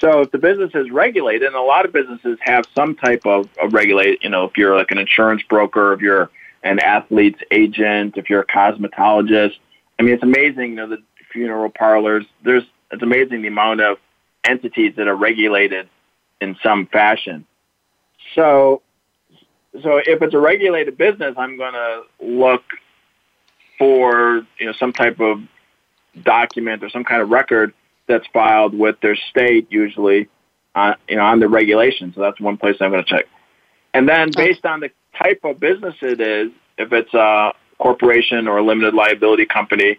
So 0.01 0.21
if 0.21 0.31
the 0.31 0.39
business 0.39 0.71
is 0.75 0.91
regulated, 0.91 1.47
and 1.47 1.57
a 1.57 1.63
lot 1.63 1.85
of 1.85 1.93
businesses 1.93 2.39
have 2.43 2.65
some 2.75 2.95
type 2.95 3.23
of, 3.25 3.49
of 3.61 3.73
regulate, 3.73 4.23
you 4.23 4.31
know, 4.31 4.45
if 4.45 4.57
you're 4.57 4.77
like 4.77 4.91
an 4.91 4.99
insurance 4.99 5.43
broker, 5.49 5.93
if 5.93 6.01
you're 6.01 6.31
an 6.63 6.79
athlete's 6.81 7.41
agent, 7.51 8.17
if 8.17 8.31
you're 8.31 8.41
a 8.41 8.47
cosmetologist, 8.47 9.57
I 9.99 10.03
mean, 10.03 10.15
it's 10.15 10.23
amazing, 10.23 10.71
you 10.71 10.77
know, 10.77 10.89
the 10.89 11.03
funeral 11.33 11.71
parlors, 11.71 12.27
there's, 12.45 12.65
it's 12.93 13.03
amazing 13.03 13.43
the 13.43 13.49
amount 13.49 13.81
of 13.81 13.99
entities 14.45 14.95
that 14.97 15.09
are 15.09 15.17
regulated 15.17 15.89
in 16.41 16.57
some 16.63 16.87
fashion. 16.87 17.47
So 18.35 18.83
so 19.83 19.99
if 19.99 20.23
it's 20.23 20.35
a 20.35 20.39
regulated 20.39 20.97
business, 20.97 21.35
I'm 21.37 21.57
going 21.57 21.75
to 21.75 22.03
look 22.21 22.63
for 23.79 24.47
you 24.59 24.67
know 24.67 24.73
some 24.73 24.93
type 24.93 25.21
of 25.21 25.41
document 26.23 26.83
or 26.83 26.91
some 26.91 27.05
kind 27.05 27.23
of 27.23 27.29
record 27.29 27.73
that's 28.07 28.27
filed 28.33 28.75
with 28.77 28.97
their 29.01 29.17
state, 29.31 29.69
usually, 29.71 30.29
uh, 30.75 30.95
you 31.09 31.17
know, 31.17 31.23
on 31.23 31.41
the 31.41 31.49
regulation. 31.49 32.13
So 32.15 32.23
that's 32.23 32.41
one 32.41 32.57
place 32.57 32.77
I'm 32.81 32.91
going 32.91 33.05
to 33.05 33.09
check. 33.09 33.27
And 33.95 34.09
then 34.09 34.31
based 34.35 34.65
on 34.65 34.81
the 34.81 34.91
type 35.17 35.41
of 35.45 35.61
business 35.61 35.95
it 36.01 36.21
is, 36.21 36.51
if 36.79 36.93
it's 36.93 37.13
a 37.15 37.53
corporation 37.79 38.49
or 38.49 38.59
a 38.59 38.63
limited 38.63 38.95
liability 38.95 39.47
company, 39.47 39.99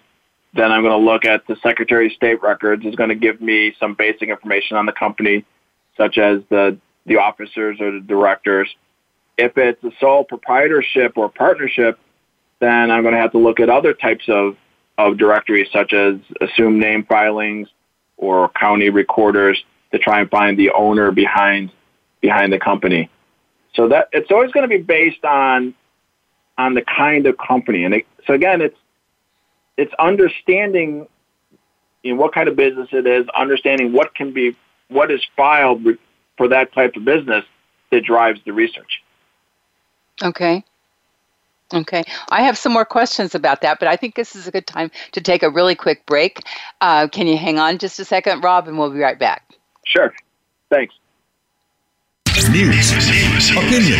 then 0.53 0.71
I'm 0.71 0.81
going 0.81 0.99
to 0.99 1.05
look 1.05 1.25
at 1.25 1.45
the 1.47 1.55
Secretary 1.61 2.07
of 2.07 2.13
State 2.13 2.41
records. 2.41 2.85
Is 2.85 2.95
going 2.95 3.09
to 3.09 3.15
give 3.15 3.39
me 3.39 3.75
some 3.79 3.93
basic 3.93 4.29
information 4.29 4.77
on 4.77 4.85
the 4.85 4.91
company, 4.91 5.45
such 5.99 6.17
as 6.17 6.41
the 6.49 6.77
the 7.05 7.17
officers 7.17 7.79
or 7.81 7.91
the 7.91 7.99
directors 7.99 8.69
if 9.39 9.57
it's 9.57 9.81
a 9.85 9.91
sole 10.01 10.25
proprietorship 10.25 11.17
or 11.17 11.29
partnership, 11.29 11.97
then 12.59 12.91
I'm 12.91 13.03
going 13.03 13.13
to 13.13 13.21
have 13.21 13.31
to 13.31 13.37
look 13.37 13.61
at 13.61 13.69
other 13.69 13.93
types 13.93 14.25
of, 14.27 14.57
of 14.97 15.17
directories 15.17 15.69
such 15.71 15.93
as 15.93 16.15
assumed 16.41 16.79
name 16.79 17.05
filings 17.05 17.69
or 18.17 18.49
county 18.49 18.89
recorders 18.89 19.63
to 19.93 19.97
try 19.97 20.19
and 20.19 20.29
find 20.29 20.59
the 20.59 20.71
owner 20.71 21.11
behind 21.11 21.71
behind 22.19 22.51
the 22.51 22.59
company. 22.59 23.09
So 23.75 23.87
that 23.87 24.09
it's 24.11 24.29
always 24.29 24.51
going 24.51 24.69
to 24.69 24.77
be 24.77 24.83
based 24.83 25.23
on 25.23 25.73
on 26.57 26.73
the 26.73 26.81
kind 26.81 27.25
of 27.25 27.37
company. 27.37 27.85
And 27.85 27.93
it, 27.93 28.07
so 28.27 28.33
again, 28.33 28.59
it's 28.61 28.77
it's 29.77 29.93
understanding 29.97 31.07
you 32.03 32.13
know, 32.13 32.21
what 32.21 32.33
kind 32.33 32.49
of 32.49 32.57
business 32.57 32.89
it 32.91 33.07
is, 33.07 33.25
understanding 33.29 33.93
what 33.93 34.13
can 34.13 34.33
be, 34.33 34.57
what 34.89 35.11
is 35.11 35.25
filed 35.35 35.85
for 36.37 36.47
that 36.49 36.73
type 36.73 36.95
of 36.95 37.05
business 37.05 37.45
that 37.91 38.03
drives 38.03 38.39
the 38.45 38.53
research. 38.53 39.01
Okay. 40.21 40.63
Okay. 41.73 42.03
I 42.29 42.41
have 42.41 42.57
some 42.57 42.73
more 42.73 42.85
questions 42.85 43.35
about 43.35 43.61
that, 43.61 43.79
but 43.79 43.87
I 43.87 43.95
think 43.95 44.15
this 44.15 44.35
is 44.35 44.47
a 44.47 44.51
good 44.51 44.65
time 44.65 44.89
to 45.11 45.21
take 45.21 45.43
a 45.43 45.49
really 45.49 45.75
quick 45.75 46.05
break. 46.05 46.39
Uh, 46.81 47.07
can 47.07 47.27
you 47.27 47.37
hang 47.37 47.59
on 47.59 47.77
just 47.77 47.99
a 47.99 48.05
second, 48.05 48.43
Rob, 48.43 48.67
and 48.67 48.77
we'll 48.77 48.89
be 48.89 48.99
right 48.99 49.19
back? 49.19 49.43
Sure. 49.85 50.13
Thanks. 50.69 50.95
News, 52.51 52.91
opinion, 53.51 53.99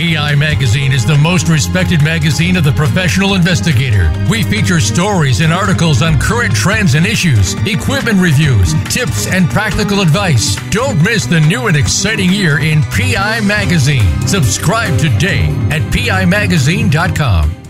PI 0.00 0.34
Magazine 0.36 0.92
is 0.92 1.04
the 1.04 1.18
most 1.18 1.46
respected 1.50 2.02
magazine 2.02 2.56
of 2.56 2.64
the 2.64 2.72
professional 2.72 3.34
investigator. 3.34 4.10
We 4.30 4.42
feature 4.42 4.80
stories 4.80 5.42
and 5.42 5.52
articles 5.52 6.00
on 6.00 6.18
current 6.18 6.54
trends 6.54 6.94
and 6.94 7.04
issues, 7.04 7.52
equipment 7.66 8.18
reviews, 8.18 8.72
tips, 8.84 9.26
and 9.26 9.46
practical 9.50 10.00
advice. 10.00 10.56
Don't 10.70 11.02
miss 11.02 11.26
the 11.26 11.40
new 11.40 11.66
and 11.66 11.76
exciting 11.76 12.30
year 12.30 12.60
in 12.60 12.80
PI 12.84 13.40
Magazine. 13.40 14.26
Subscribe 14.26 14.98
today 14.98 15.44
at 15.70 15.82
PIMagazine.com. 15.92 17.69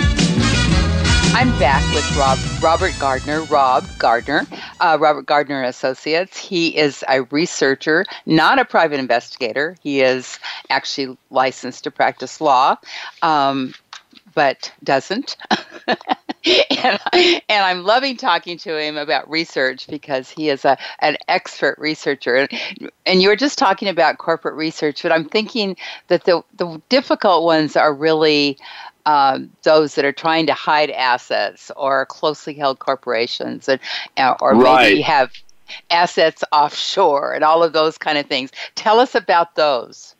I'm 1.33 1.57
back 1.59 1.81
with 1.93 2.17
Rob 2.17 2.37
Robert 2.61 2.91
Gardner. 2.99 3.43
Rob 3.45 3.85
Gardner, 3.99 4.45
uh, 4.81 4.97
Robert 4.99 5.25
Gardner 5.25 5.63
Associates. 5.63 6.37
He 6.37 6.77
is 6.77 7.05
a 7.07 7.21
researcher, 7.23 8.05
not 8.25 8.59
a 8.59 8.65
private 8.65 8.99
investigator. 8.99 9.77
He 9.81 10.01
is 10.01 10.39
actually 10.69 11.17
licensed 11.29 11.85
to 11.85 11.91
practice 11.91 12.41
law, 12.41 12.75
um, 13.21 13.73
but 14.33 14.73
doesn't. 14.83 15.37
and, 15.87 16.99
and, 17.07 17.41
I'm 17.49 17.83
loving 17.83 18.17
talking 18.17 18.57
to 18.59 18.77
him 18.77 18.97
about 18.97 19.29
research 19.29 19.87
because 19.87 20.29
he 20.29 20.49
is 20.49 20.65
a, 20.65 20.77
an 20.99 21.17
expert 21.27 21.77
researcher. 21.77 22.35
And, 22.35 22.91
and 23.05 23.21
you 23.21 23.29
were 23.29 23.35
just 23.35 23.57
talking 23.57 23.87
about 23.87 24.17
corporate 24.17 24.55
research, 24.55 25.03
but 25.03 25.11
I'm 25.11 25.29
thinking 25.29 25.77
that 26.07 26.25
the, 26.25 26.43
the 26.57 26.81
difficult 26.89 27.43
ones 27.43 27.75
are 27.75 27.93
really 27.93 28.57
um, 29.05 29.51
those 29.63 29.95
that 29.95 30.05
are 30.05 30.11
trying 30.11 30.45
to 30.47 30.53
hide 30.53 30.89
assets 30.91 31.71
or 31.75 32.05
closely 32.05 32.53
held 32.53 32.79
corporations 32.79 33.67
and 33.67 33.79
uh, 34.17 34.35
or 34.39 34.55
right. 34.55 34.89
maybe 34.89 35.01
have 35.01 35.31
assets 35.89 36.43
offshore 36.51 37.33
and 37.33 37.43
all 37.43 37.63
of 37.63 37.73
those 37.73 37.97
kind 37.97 38.17
of 38.17 38.25
things. 38.25 38.51
Tell 38.75 38.99
us 38.99 39.15
about 39.15 39.55
those. 39.55 40.15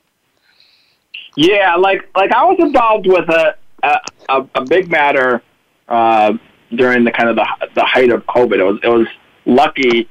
Yeah, 1.36 1.76
like 1.76 2.10
like 2.15 2.32
I 2.32 2.44
was 2.44 2.58
involved 2.60 3.08
with 3.08 3.30
a 3.30 3.56
a, 3.84 4.48
a 4.56 4.65
big 4.65 4.89
matter 4.89 5.41
uh, 5.88 6.34
during 6.72 7.04
the 7.04 7.12
kind 7.12 7.30
of 7.30 7.36
the 7.36 7.48
the 7.76 7.86
height 7.86 8.12
of 8.12 8.26
COVID. 8.26 8.60
It 8.60 8.63
was 8.63 8.80
it 8.84 8.89
was 8.89 9.08
lucky 9.46 10.10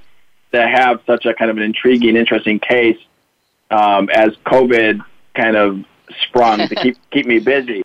to 0.52 0.66
have 0.66 1.00
such 1.06 1.26
a 1.26 1.34
kind 1.34 1.50
of 1.50 1.56
an 1.56 1.62
intriguing, 1.62 2.16
interesting 2.16 2.58
case 2.58 2.98
um, 3.70 4.08
as 4.10 4.30
COVID 4.46 5.00
kind 5.34 5.56
of 5.56 5.84
sprung 6.22 6.66
to 6.66 6.74
keep 6.82 6.96
keep 7.10 7.26
me 7.26 7.38
busy 7.38 7.82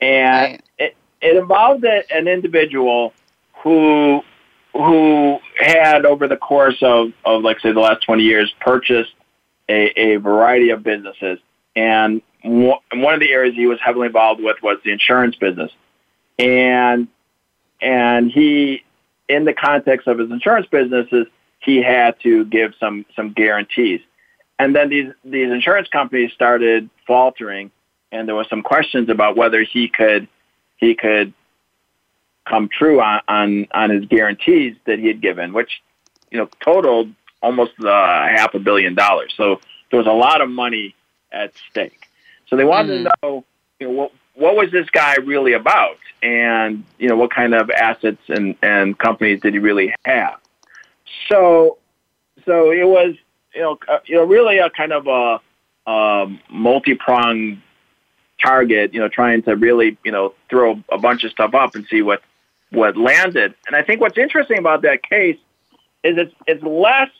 and 0.00 0.52
right. 0.52 0.62
it, 0.78 0.96
it 1.20 1.36
involved 1.36 1.84
a, 1.84 2.02
an 2.14 2.28
individual 2.28 3.12
who 3.62 4.22
who 4.72 5.38
had 5.58 6.04
over 6.04 6.28
the 6.28 6.36
course 6.36 6.80
of, 6.82 7.12
of 7.24 7.42
like 7.42 7.58
say 7.60 7.72
the 7.72 7.80
last 7.80 8.04
20 8.04 8.22
years 8.22 8.52
purchased 8.60 9.12
a, 9.68 10.14
a 10.14 10.16
variety 10.16 10.70
of 10.70 10.82
businesses. 10.82 11.38
And 11.74 12.22
one 12.44 13.14
of 13.14 13.20
the 13.20 13.30
areas 13.30 13.54
he 13.54 13.66
was 13.66 13.78
heavily 13.80 14.06
involved 14.06 14.42
with 14.42 14.56
was 14.62 14.78
the 14.84 14.92
insurance 14.92 15.36
business. 15.36 15.72
And 16.38 17.08
and 17.80 18.30
he 18.30 18.84
in 19.28 19.44
the 19.44 19.52
context 19.52 20.06
of 20.06 20.18
his 20.18 20.30
insurance 20.30 20.66
businesses 20.70 21.26
he 21.60 21.82
had 21.82 22.18
to 22.20 22.44
give 22.44 22.74
some 22.78 23.04
some 23.16 23.32
guarantees. 23.32 24.00
And 24.58 24.74
then 24.74 24.88
these 24.88 25.12
these 25.24 25.50
insurance 25.50 25.88
companies 25.88 26.32
started 26.32 26.88
faltering 27.06 27.70
and 28.12 28.28
there 28.28 28.34
was 28.34 28.48
some 28.48 28.62
questions 28.62 29.08
about 29.08 29.36
whether 29.36 29.62
he 29.62 29.88
could 29.88 30.28
he 30.76 30.94
could 30.94 31.32
come 32.46 32.68
true 32.68 33.00
on 33.00 33.20
on, 33.28 33.66
on 33.72 33.90
his 33.90 34.04
guarantees 34.06 34.76
that 34.86 34.98
he 34.98 35.06
had 35.06 35.20
given, 35.20 35.52
which 35.52 35.82
you 36.30 36.38
know 36.38 36.48
totaled 36.60 37.12
almost 37.42 37.72
uh, 37.80 38.26
half 38.28 38.54
a 38.54 38.58
billion 38.58 38.94
dollars. 38.94 39.32
So 39.36 39.60
there 39.90 39.98
was 39.98 40.06
a 40.06 40.12
lot 40.12 40.40
of 40.40 40.48
money 40.48 40.94
at 41.32 41.52
stake. 41.70 42.08
So 42.48 42.56
they 42.56 42.64
wanted 42.64 43.00
mm. 43.00 43.04
to 43.04 43.12
know, 43.22 43.44
you 43.78 43.86
know, 43.86 43.92
what 43.92 44.12
what 44.34 44.54
was 44.54 44.70
this 44.70 44.88
guy 44.90 45.16
really 45.16 45.52
about, 45.52 45.98
and 46.22 46.84
you 46.98 47.08
know, 47.08 47.16
what 47.16 47.30
kind 47.32 47.54
of 47.54 47.70
assets 47.70 48.22
and 48.28 48.56
and 48.62 48.96
companies 48.98 49.40
did 49.40 49.54
he 49.54 49.58
really 49.58 49.94
have? 50.04 50.38
So, 51.28 51.78
so 52.44 52.70
it 52.70 52.86
was, 52.86 53.16
you 53.54 53.60
know, 53.60 53.78
uh, 53.88 53.98
you 54.06 54.16
know, 54.16 54.24
really 54.24 54.58
a 54.58 54.70
kind 54.70 54.92
of 54.92 55.06
a, 55.06 55.40
a 55.90 56.26
multi-pronged 56.50 57.60
target, 58.42 58.94
you 58.94 59.00
know, 59.00 59.08
trying 59.08 59.42
to 59.42 59.56
really, 59.56 59.96
you 60.04 60.12
know, 60.12 60.34
throw 60.48 60.82
a 60.90 60.98
bunch 60.98 61.24
of 61.24 61.30
stuff 61.30 61.54
up 61.54 61.74
and 61.74 61.86
see 61.90 62.02
what 62.02 62.22
what 62.70 62.96
landed. 62.96 63.54
And 63.66 63.74
I 63.74 63.82
think 63.82 64.00
what's 64.00 64.18
interesting 64.18 64.58
about 64.58 64.82
that 64.82 65.02
case 65.02 65.38
is 66.04 66.18
it's 66.18 66.34
it's 66.46 66.62
less 66.62 67.10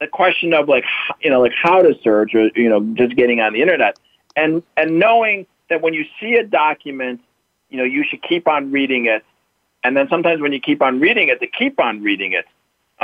a 0.00 0.06
question 0.06 0.52
of 0.52 0.68
like 0.68 0.84
you 1.20 1.30
know 1.30 1.40
like 1.40 1.54
how 1.60 1.80
to 1.82 1.94
search 2.02 2.34
or 2.34 2.50
you 2.54 2.68
know 2.68 2.80
just 2.94 3.16
getting 3.16 3.40
on 3.40 3.52
the 3.52 3.62
internet 3.62 3.98
and 4.36 4.62
and 4.76 4.98
knowing 4.98 5.46
that 5.70 5.82
when 5.82 5.94
you 5.94 6.04
see 6.20 6.34
a 6.34 6.44
document, 6.44 7.20
you 7.70 7.78
know, 7.78 7.84
you 7.84 8.04
should 8.08 8.22
keep 8.22 8.48
on 8.48 8.70
reading 8.70 9.06
it. 9.06 9.24
And 9.82 9.96
then 9.96 10.08
sometimes 10.08 10.40
when 10.40 10.52
you 10.52 10.60
keep 10.60 10.82
on 10.82 11.00
reading 11.00 11.28
it, 11.28 11.40
to 11.40 11.46
keep 11.46 11.80
on 11.80 12.02
reading 12.02 12.32
it. 12.32 12.46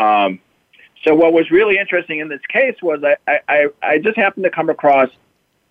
Um, 0.00 0.40
so 1.04 1.14
what 1.14 1.32
was 1.32 1.50
really 1.50 1.78
interesting 1.78 2.20
in 2.20 2.28
this 2.28 2.40
case 2.48 2.76
was 2.82 3.02
I, 3.26 3.40
I, 3.48 3.66
I 3.82 3.98
just 3.98 4.16
happened 4.16 4.44
to 4.44 4.50
come 4.50 4.68
across 4.68 5.08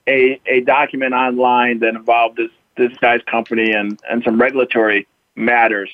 a, 0.10 0.41
a 0.47 0.62
document 0.62 1.14
online 1.14 1.80
that 1.80 1.89
involved 1.89 2.38
this, 2.38 2.49
this 2.76 2.97
guy's 2.97 3.22
company 3.24 3.72
and, 3.72 3.99
and 4.10 4.24
some 4.24 4.41
regulatory 4.41 5.07
matters. 5.36 5.89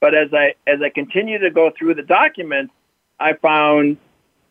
But 0.00 0.14
as 0.14 0.32
I 0.32 0.54
as 0.66 0.80
I 0.80 0.90
continued 0.90 1.40
to 1.40 1.50
go 1.50 1.72
through 1.76 1.94
the 1.94 2.02
document, 2.02 2.70
I 3.18 3.32
found 3.34 3.98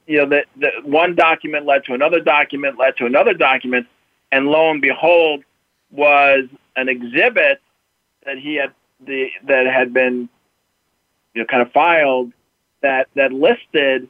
you 0.05 0.17
know 0.17 0.25
that, 0.29 0.45
that 0.57 0.85
one 0.85 1.15
document 1.15 1.65
led 1.65 1.85
to 1.85 1.93
another 1.93 2.19
document 2.19 2.77
led 2.77 2.97
to 2.97 3.05
another 3.05 3.33
document, 3.33 3.87
and 4.31 4.47
lo 4.47 4.69
and 4.69 4.81
behold, 4.81 5.43
was 5.89 6.45
an 6.75 6.89
exhibit 6.89 7.61
that 8.25 8.37
he 8.37 8.55
had 8.55 8.73
the 9.05 9.29
that 9.45 9.67
had 9.67 9.93
been 9.93 10.27
you 11.33 11.41
know 11.41 11.45
kind 11.45 11.61
of 11.61 11.71
filed 11.71 12.33
that 12.81 13.07
that 13.15 13.31
listed 13.31 14.09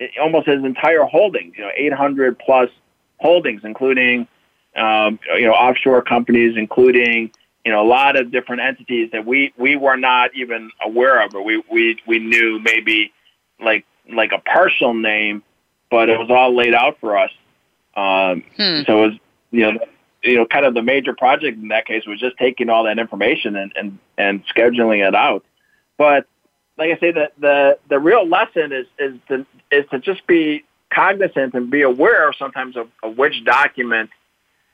eh, 0.00 0.08
almost 0.20 0.48
his 0.48 0.64
entire 0.64 1.04
holdings, 1.04 1.54
you 1.56 1.62
know, 1.62 1.70
800 1.76 2.40
plus 2.40 2.70
holdings, 3.20 3.62
including 3.62 4.26
um, 4.76 5.18
you 5.34 5.46
know 5.46 5.52
offshore 5.52 6.02
companies, 6.02 6.56
including 6.56 7.30
you 7.64 7.72
know 7.72 7.82
a 7.82 7.88
lot 7.88 8.16
of 8.16 8.30
different 8.30 8.62
entities 8.62 9.10
that 9.12 9.26
we 9.26 9.52
we 9.56 9.76
were 9.76 9.96
not 9.96 10.30
even 10.34 10.70
aware 10.84 11.24
of, 11.24 11.34
or 11.34 11.42
we 11.42 11.62
we 11.70 11.98
we 12.06 12.18
knew 12.18 12.60
maybe 12.60 13.12
like 13.60 13.84
like 14.12 14.32
a 14.32 14.38
partial 14.38 14.94
name, 14.94 15.42
but 15.90 16.08
it 16.08 16.18
was 16.18 16.30
all 16.30 16.54
laid 16.54 16.74
out 16.74 16.98
for 17.00 17.16
us. 17.16 17.30
Um, 17.94 18.44
hmm. 18.56 18.82
So 18.86 19.04
it 19.04 19.06
was 19.08 19.12
you 19.50 19.72
know 19.72 19.78
you 20.22 20.36
know 20.36 20.46
kind 20.46 20.64
of 20.64 20.74
the 20.74 20.82
major 20.82 21.14
project 21.14 21.58
in 21.58 21.68
that 21.68 21.86
case 21.86 22.06
was 22.06 22.18
just 22.18 22.36
taking 22.38 22.68
all 22.68 22.84
that 22.84 22.98
information 22.98 23.56
and 23.56 23.72
and 23.76 23.98
and 24.16 24.44
scheduling 24.46 25.06
it 25.06 25.14
out. 25.14 25.44
But 25.98 26.26
like 26.78 26.90
I 26.90 26.98
say, 26.98 27.12
the 27.12 27.30
the 27.38 27.78
the 27.88 27.98
real 27.98 28.26
lesson 28.26 28.72
is 28.72 28.86
is 28.98 29.14
to 29.28 29.46
is 29.70 29.84
to 29.90 29.98
just 29.98 30.26
be 30.26 30.64
cognizant 30.92 31.54
and 31.54 31.70
be 31.70 31.82
aware 31.82 32.32
sometimes 32.38 32.76
of, 32.76 32.88
of 33.02 33.16
which 33.16 33.44
document 33.44 34.10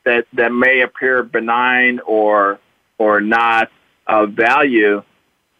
that 0.08 0.26
that 0.32 0.52
may 0.52 0.80
appear 0.80 1.22
benign 1.22 2.00
or 2.06 2.58
or 2.96 3.20
not 3.20 3.70
of 4.06 4.30
value. 4.30 5.02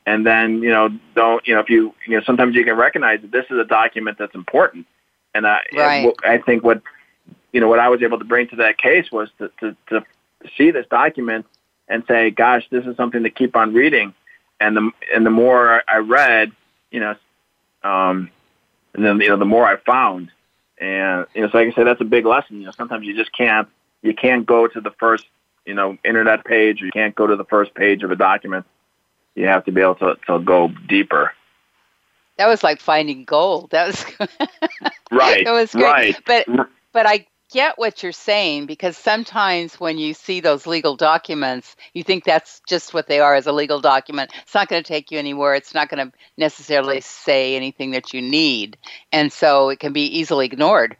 And 0.07 0.26
then 0.26 0.62
you 0.62 0.70
know 0.70 0.88
don't 1.14 1.46
you 1.46 1.55
know 1.55 1.61
if 1.61 1.68
you 1.68 1.94
you 2.07 2.16
know 2.16 2.22
sometimes 2.24 2.57
you 2.57 2.64
can 2.64 2.76
recognize 2.76 3.20
that 3.20 3.30
this 3.30 3.44
is 3.51 3.59
a 3.59 3.64
document 3.64 4.16
that's 4.18 4.34
important. 4.34 4.86
And 5.34 5.46
I 5.46 5.61
right. 5.74 6.12
I 6.24 6.38
think 6.38 6.64
what 6.64 6.80
you 7.53 7.61
know 7.61 7.68
what 7.68 7.78
I 7.78 7.90
was 7.90 8.03
able 8.03 8.18
to 8.18 8.24
bring 8.24 8.49
to 8.49 8.57
that 8.57 8.78
case 8.78 9.12
was 9.12 9.28
to, 9.38 9.51
to 9.61 9.76
to 9.90 10.05
see 10.57 10.70
this 10.70 10.86
document 10.90 11.44
and 11.88 12.03
say 12.09 12.30
gosh 12.30 12.66
this 12.70 12.86
is 12.86 12.96
something 12.96 13.22
to 13.22 13.30
keep 13.30 13.55
on 13.55 13.74
reading. 13.74 14.14
And 14.61 14.76
the 14.76 14.90
and 15.14 15.26
the 15.26 15.30
more 15.30 15.82
I 15.86 15.99
read 15.99 16.53
you 16.90 17.01
know 17.01 17.14
um 17.84 18.30
and 18.94 19.05
then 19.05 19.20
you 19.20 19.28
know 19.28 19.36
the 19.36 19.44
more 19.44 19.66
I 19.66 19.76
found. 19.76 20.30
And 20.80 21.26
you 21.34 21.42
know 21.42 21.51
so 21.51 21.59
like 21.59 21.68
I 21.68 21.72
said 21.72 21.86
that's 21.86 22.01
a 22.01 22.05
big 22.05 22.24
lesson. 22.24 22.61
You 22.61 22.66
know 22.66 22.72
sometimes 22.72 23.05
you 23.05 23.14
just 23.14 23.32
can't 23.32 23.68
you 24.03 24.14
can't 24.14 24.46
go 24.46 24.66
to 24.66 24.80
the 24.80 24.90
first, 24.92 25.26
you 25.66 25.74
know, 25.74 25.99
internet 26.05 26.44
page. 26.44 26.80
You 26.80 26.90
can't 26.92 27.14
go 27.14 27.26
to 27.26 27.36
the 27.36 27.44
first 27.44 27.74
page 27.74 28.03
of 28.03 28.11
a 28.11 28.16
document. 28.16 28.66
You 29.34 29.46
have 29.46 29.64
to 29.66 29.72
be 29.72 29.80
able 29.80 29.96
to, 29.96 30.16
to 30.26 30.38
go 30.38 30.68
deeper. 30.88 31.32
That 32.36 32.49
was 32.49 32.62
like 32.62 32.80
finding 32.80 33.24
gold. 33.24 33.70
That 33.70 33.88
was 33.88 34.05
right. 35.11 35.44
That 35.44 35.53
was 35.53 35.72
great. 35.72 35.82
Right. 35.84 36.16
But 36.24 36.68
but 36.92 37.07
I 37.07 37.26
get 37.51 37.78
what 37.78 38.03
you're 38.03 38.12
saying 38.12 38.66
because 38.66 38.96
sometimes 38.96 39.80
when 39.80 39.99
you 39.99 40.14
see 40.14 40.40
those 40.40 40.66
legal 40.66 40.96
documents, 40.96 41.76
you 41.94 42.03
think 42.03 42.24
that's 42.24 42.61
just 42.68 42.92
what 42.92 43.07
they 43.07 43.20
are 43.20 43.34
as 43.34 43.46
a 43.46 43.53
legal 43.53 43.80
document. 43.80 44.30
It's 44.42 44.55
not 44.55 44.68
going 44.68 44.82
to 44.82 44.86
take 44.86 45.11
you 45.11 45.18
anywhere. 45.18 45.55
It's 45.55 45.74
not 45.74 45.88
going 45.88 46.11
to 46.11 46.16
necessarily 46.36 47.01
say 47.01 47.57
anything 47.57 47.92
that 47.92 48.12
you 48.12 48.20
need. 48.20 48.76
And 49.12 49.32
so 49.32 49.70
it 49.70 49.80
can 49.80 49.92
be 49.92 50.18
easily 50.18 50.46
ignored. 50.46 50.96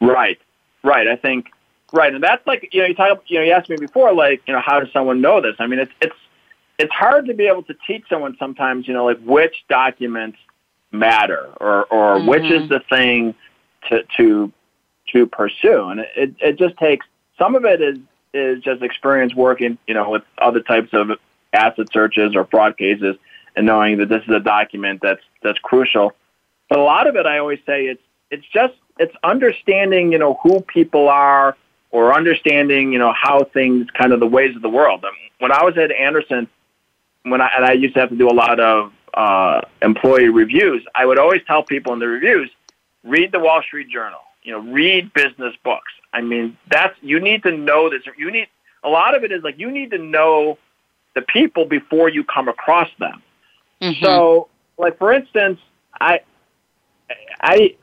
Right. 0.00 0.40
Right. 0.82 1.06
I 1.06 1.16
think 1.16 1.46
right, 1.92 2.14
and 2.14 2.22
that's 2.22 2.46
like 2.46 2.68
you 2.72 2.80
know 2.80 2.86
you 2.86 2.94
talk 2.94 3.22
you 3.26 3.38
know 3.38 3.44
you 3.44 3.52
asked 3.52 3.68
me 3.68 3.76
before 3.76 4.12
like 4.12 4.42
you 4.46 4.54
know 4.54 4.60
how 4.60 4.80
does 4.80 4.92
someone 4.92 5.20
know 5.20 5.40
this? 5.40 5.54
I 5.58 5.66
mean 5.66 5.78
it's 5.78 5.92
it's 6.00 6.16
it's 6.78 6.92
hard 6.92 7.26
to 7.26 7.34
be 7.34 7.46
able 7.46 7.62
to 7.64 7.74
teach 7.86 8.04
someone 8.08 8.36
sometimes 8.38 8.88
you 8.88 8.94
know 8.94 9.04
like 9.04 9.20
which 9.24 9.64
documents 9.68 10.38
matter 10.90 11.48
or 11.60 11.84
or 11.84 12.16
mm-hmm. 12.16 12.26
which 12.26 12.44
is 12.44 12.68
the 12.68 12.80
thing 12.88 13.34
to 13.88 14.02
to 14.16 14.52
to 15.12 15.26
pursue, 15.26 15.88
and 15.88 16.00
it 16.16 16.34
it 16.40 16.58
just 16.58 16.76
takes 16.78 17.06
some 17.38 17.54
of 17.54 17.64
it 17.64 17.80
is 17.80 17.98
is 18.34 18.62
just 18.62 18.82
experience 18.82 19.34
working 19.34 19.78
you 19.86 19.94
know 19.94 20.10
with 20.10 20.22
other 20.38 20.60
types 20.60 20.90
of 20.92 21.10
asset 21.52 21.86
searches 21.92 22.34
or 22.34 22.46
fraud 22.46 22.76
cases 22.78 23.16
and 23.56 23.66
knowing 23.66 23.98
that 23.98 24.08
this 24.08 24.22
is 24.22 24.34
a 24.34 24.40
document 24.40 25.00
that's 25.02 25.22
that's 25.42 25.58
crucial. 25.58 26.12
But 26.68 26.78
a 26.78 26.82
lot 26.82 27.06
of 27.06 27.16
it, 27.16 27.26
I 27.26 27.38
always 27.38 27.58
say, 27.66 27.86
it's 27.86 28.02
it's 28.30 28.46
just 28.52 28.74
it's 28.98 29.14
understanding, 29.22 30.12
you 30.12 30.18
know, 30.18 30.38
who 30.42 30.60
people 30.60 31.08
are 31.08 31.56
or 31.90 32.14
understanding, 32.14 32.92
you 32.92 32.98
know, 32.98 33.12
how 33.12 33.44
things 33.44 33.86
kind 33.90 34.12
of 34.12 34.20
the 34.20 34.26
ways 34.26 34.56
of 34.56 34.62
the 34.62 34.68
world. 34.68 35.04
I 35.04 35.10
mean, 35.10 35.30
when 35.38 35.52
I 35.52 35.62
was 35.62 35.76
at 35.76 35.90
Andersen, 35.92 36.48
when 37.24 37.40
I 37.40 37.50
and 37.56 37.64
I 37.64 37.72
used 37.72 37.94
to 37.94 38.00
have 38.00 38.10
to 38.10 38.16
do 38.16 38.28
a 38.28 38.32
lot 38.34 38.60
of 38.60 38.92
uh, 39.14 39.60
employee 39.82 40.28
reviews, 40.28 40.84
I 40.94 41.06
would 41.06 41.18
always 41.18 41.42
tell 41.46 41.62
people 41.62 41.92
in 41.92 41.98
the 41.98 42.08
reviews, 42.08 42.50
read 43.04 43.32
the 43.32 43.40
Wall 43.40 43.62
Street 43.62 43.88
Journal. 43.88 44.20
You 44.42 44.52
know, 44.52 44.58
read 44.58 45.12
business 45.12 45.54
books. 45.62 45.92
I 46.12 46.20
mean, 46.20 46.56
that's 46.68 46.96
you 47.00 47.20
need 47.20 47.44
to 47.44 47.56
know 47.56 47.88
this. 47.88 48.02
You 48.16 48.30
need 48.30 48.48
a 48.82 48.88
lot 48.88 49.16
of 49.16 49.22
it 49.22 49.30
is 49.30 49.42
like 49.42 49.58
you 49.58 49.70
need 49.70 49.90
to 49.92 49.98
know 49.98 50.58
the 51.14 51.22
people 51.22 51.64
before 51.64 52.08
you 52.08 52.24
come 52.24 52.48
across 52.48 52.88
them. 52.98 53.22
Mm-hmm. 53.80 54.04
So, 54.04 54.48
like 54.78 54.98
for 54.98 55.12
instance, 55.12 55.60
I 56.00 56.20
I 57.40 57.76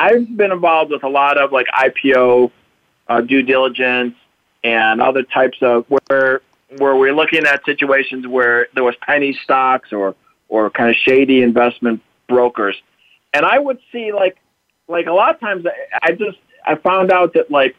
I've 0.00 0.34
been 0.34 0.50
involved 0.50 0.92
with 0.92 1.04
a 1.04 1.08
lot 1.08 1.36
of 1.36 1.52
like 1.52 1.66
IPO 1.66 2.50
uh, 3.06 3.20
due 3.20 3.42
diligence 3.42 4.14
and 4.64 5.02
other 5.02 5.22
types 5.22 5.58
of 5.60 5.84
where 5.88 6.40
where 6.78 6.96
we're 6.96 7.12
looking 7.12 7.44
at 7.44 7.62
situations 7.66 8.26
where 8.26 8.68
there 8.74 8.82
was 8.82 8.94
penny 9.02 9.38
stocks 9.44 9.92
or 9.92 10.14
or 10.48 10.70
kind 10.70 10.88
of 10.88 10.96
shady 10.96 11.42
investment 11.42 12.00
brokers, 12.28 12.76
and 13.34 13.44
I 13.44 13.58
would 13.58 13.78
see 13.92 14.10
like 14.12 14.38
like 14.88 15.06
a 15.06 15.12
lot 15.12 15.34
of 15.34 15.40
times 15.40 15.66
I 16.02 16.12
just 16.12 16.38
I 16.64 16.76
found 16.76 17.12
out 17.12 17.34
that 17.34 17.50
like 17.50 17.76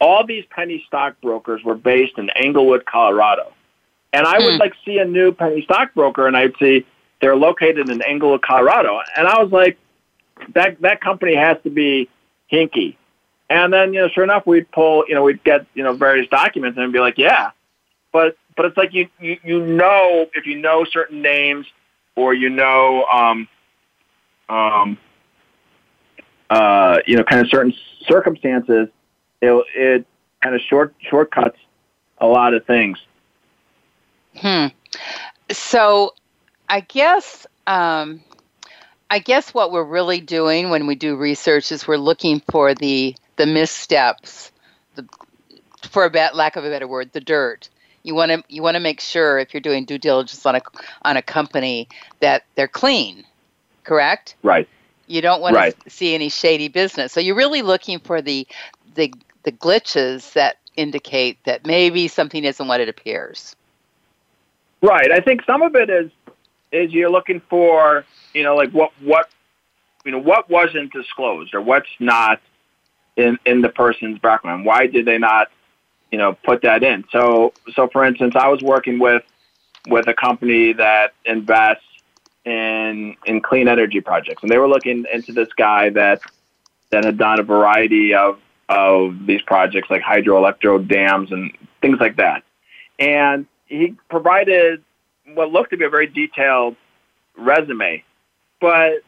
all 0.00 0.24
these 0.26 0.44
penny 0.48 0.82
stock 0.86 1.20
brokers 1.20 1.62
were 1.64 1.74
based 1.74 2.16
in 2.16 2.30
Englewood, 2.30 2.86
Colorado, 2.86 3.52
and 4.14 4.26
I 4.26 4.38
would 4.38 4.54
hmm. 4.54 4.60
like 4.60 4.72
see 4.86 4.98
a 4.98 5.04
new 5.04 5.32
penny 5.32 5.62
stock 5.62 5.92
broker 5.92 6.26
and 6.26 6.34
I'd 6.34 6.54
see 6.58 6.86
they're 7.20 7.36
located 7.36 7.90
in 7.90 8.00
Englewood, 8.00 8.40
Colorado, 8.40 9.00
and 9.18 9.28
I 9.28 9.42
was 9.42 9.52
like 9.52 9.76
that 10.54 10.80
that 10.80 11.00
company 11.00 11.34
has 11.34 11.56
to 11.64 11.70
be 11.70 12.08
hinky. 12.50 12.96
And 13.50 13.72
then, 13.72 13.94
you 13.94 14.00
know, 14.00 14.08
sure 14.08 14.24
enough, 14.24 14.46
we'd 14.46 14.70
pull, 14.70 15.04
you 15.08 15.14
know, 15.14 15.22
we'd 15.22 15.42
get, 15.42 15.66
you 15.74 15.82
know, 15.82 15.94
various 15.94 16.28
documents 16.28 16.76
and 16.78 16.92
be 16.92 16.98
like, 16.98 17.16
yeah. 17.16 17.50
But 18.12 18.36
but 18.56 18.66
it's 18.66 18.76
like 18.76 18.92
you 18.92 19.08
you, 19.20 19.38
you 19.44 19.64
know 19.64 20.26
if 20.34 20.44
you 20.44 20.58
know 20.58 20.84
certain 20.84 21.22
names 21.22 21.66
or 22.16 22.34
you 22.34 22.50
know 22.50 23.04
um 23.04 23.48
um 24.48 24.98
uh 26.50 26.98
you 27.06 27.16
know 27.16 27.22
kind 27.22 27.40
of 27.40 27.48
certain 27.48 27.72
circumstances, 28.06 28.88
it 29.40 29.66
it 29.76 30.06
kind 30.42 30.54
of 30.54 30.60
short 30.62 30.94
shortcuts 31.08 31.58
a 32.18 32.26
lot 32.26 32.52
of 32.52 32.66
things. 32.66 32.98
Hmm. 34.36 34.66
So 35.50 36.14
I 36.68 36.80
guess 36.80 37.46
um 37.66 38.22
I 39.10 39.18
guess 39.18 39.54
what 39.54 39.72
we're 39.72 39.84
really 39.84 40.20
doing 40.20 40.70
when 40.70 40.86
we 40.86 40.94
do 40.94 41.16
research 41.16 41.72
is 41.72 41.88
we're 41.88 41.96
looking 41.96 42.42
for 42.50 42.74
the 42.74 43.16
the 43.36 43.46
missteps, 43.46 44.50
the, 44.96 45.08
for 45.90 46.04
a 46.04 46.10
bit, 46.10 46.34
lack 46.34 46.56
of 46.56 46.64
a 46.64 46.70
better 46.70 46.88
word, 46.88 47.12
the 47.12 47.20
dirt. 47.20 47.68
You 48.02 48.14
want 48.14 48.30
to 48.32 48.42
you 48.48 48.62
want 48.62 48.74
to 48.74 48.80
make 48.80 49.00
sure 49.00 49.38
if 49.38 49.54
you're 49.54 49.60
doing 49.60 49.84
due 49.84 49.98
diligence 49.98 50.44
on 50.44 50.56
a 50.56 50.60
on 51.02 51.16
a 51.16 51.22
company 51.22 51.88
that 52.20 52.44
they're 52.54 52.68
clean, 52.68 53.24
correct? 53.84 54.34
Right. 54.42 54.68
You 55.06 55.22
don't 55.22 55.40
want 55.40 55.56
right. 55.56 55.78
to 55.84 55.90
see 55.90 56.14
any 56.14 56.28
shady 56.28 56.68
business. 56.68 57.12
So 57.12 57.20
you're 57.20 57.36
really 57.36 57.62
looking 57.62 58.00
for 58.00 58.20
the 58.20 58.46
the 58.94 59.12
the 59.44 59.52
glitches 59.52 60.34
that 60.34 60.58
indicate 60.76 61.42
that 61.44 61.66
maybe 61.66 62.08
something 62.08 62.44
isn't 62.44 62.68
what 62.68 62.80
it 62.80 62.88
appears. 62.88 63.56
Right. 64.82 65.10
I 65.10 65.20
think 65.20 65.44
some 65.44 65.62
of 65.62 65.74
it 65.74 65.88
is 65.88 66.10
is 66.72 66.92
you're 66.92 67.10
looking 67.10 67.40
for 67.48 68.04
you 68.38 68.44
know, 68.44 68.54
like 68.54 68.70
what 68.70 68.92
what 69.00 69.28
you 70.04 70.12
know 70.12 70.20
what 70.20 70.48
wasn't 70.48 70.92
disclosed 70.92 71.54
or 71.54 71.60
what's 71.60 71.88
not 71.98 72.40
in 73.16 73.36
in 73.44 73.62
the 73.62 73.68
person's 73.68 74.20
background. 74.20 74.64
Why 74.64 74.86
did 74.86 75.06
they 75.06 75.18
not 75.18 75.48
you 76.12 76.18
know 76.18 76.34
put 76.44 76.62
that 76.62 76.84
in? 76.84 77.04
So 77.10 77.52
so 77.74 77.88
for 77.88 78.04
instance, 78.04 78.36
I 78.36 78.46
was 78.46 78.62
working 78.62 79.00
with 79.00 79.24
with 79.88 80.06
a 80.06 80.14
company 80.14 80.72
that 80.74 81.14
invests 81.24 81.82
in 82.44 83.16
in 83.26 83.40
clean 83.40 83.66
energy 83.66 84.00
projects, 84.00 84.44
and 84.44 84.52
they 84.52 84.58
were 84.58 84.68
looking 84.68 85.04
into 85.12 85.32
this 85.32 85.48
guy 85.56 85.90
that 85.90 86.20
that 86.90 87.04
had 87.04 87.18
done 87.18 87.40
a 87.40 87.42
variety 87.42 88.14
of 88.14 88.38
of 88.68 89.26
these 89.26 89.42
projects 89.42 89.90
like 89.90 90.02
hydroelectric 90.02 90.86
dams 90.86 91.32
and 91.32 91.50
things 91.82 91.98
like 91.98 92.14
that. 92.18 92.44
And 93.00 93.46
he 93.66 93.96
provided 94.08 94.84
what 95.34 95.50
looked 95.50 95.70
to 95.70 95.76
be 95.76 95.86
a 95.86 95.90
very 95.90 96.06
detailed 96.06 96.76
resume 97.36 98.04
but 98.60 99.02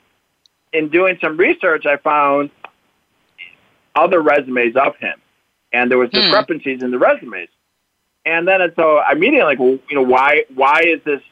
in 0.73 0.89
doing 0.89 1.19
some 1.21 1.37
research, 1.37 1.87
I 1.87 1.97
found 1.97 2.51
other 3.95 4.21
resumes 4.21 4.77
of 4.77 4.97
him, 4.97 5.21
and 5.73 5.91
there 5.91 5.99
was 5.99 6.11
Hmm. 6.11 6.19
discrepancies 6.19 6.83
in 6.83 6.91
the 6.91 6.99
resumes. 6.99 7.49
And 8.25 8.47
then 8.47 8.61
so 8.77 8.99
I 8.99 9.13
immediately 9.13 9.45
like, 9.45 9.59
well, 9.59 9.79
you 9.89 9.97
know, 9.97 10.03
why 10.03 10.45
why 10.55 10.83
is 10.85 11.03
this? 11.05 11.23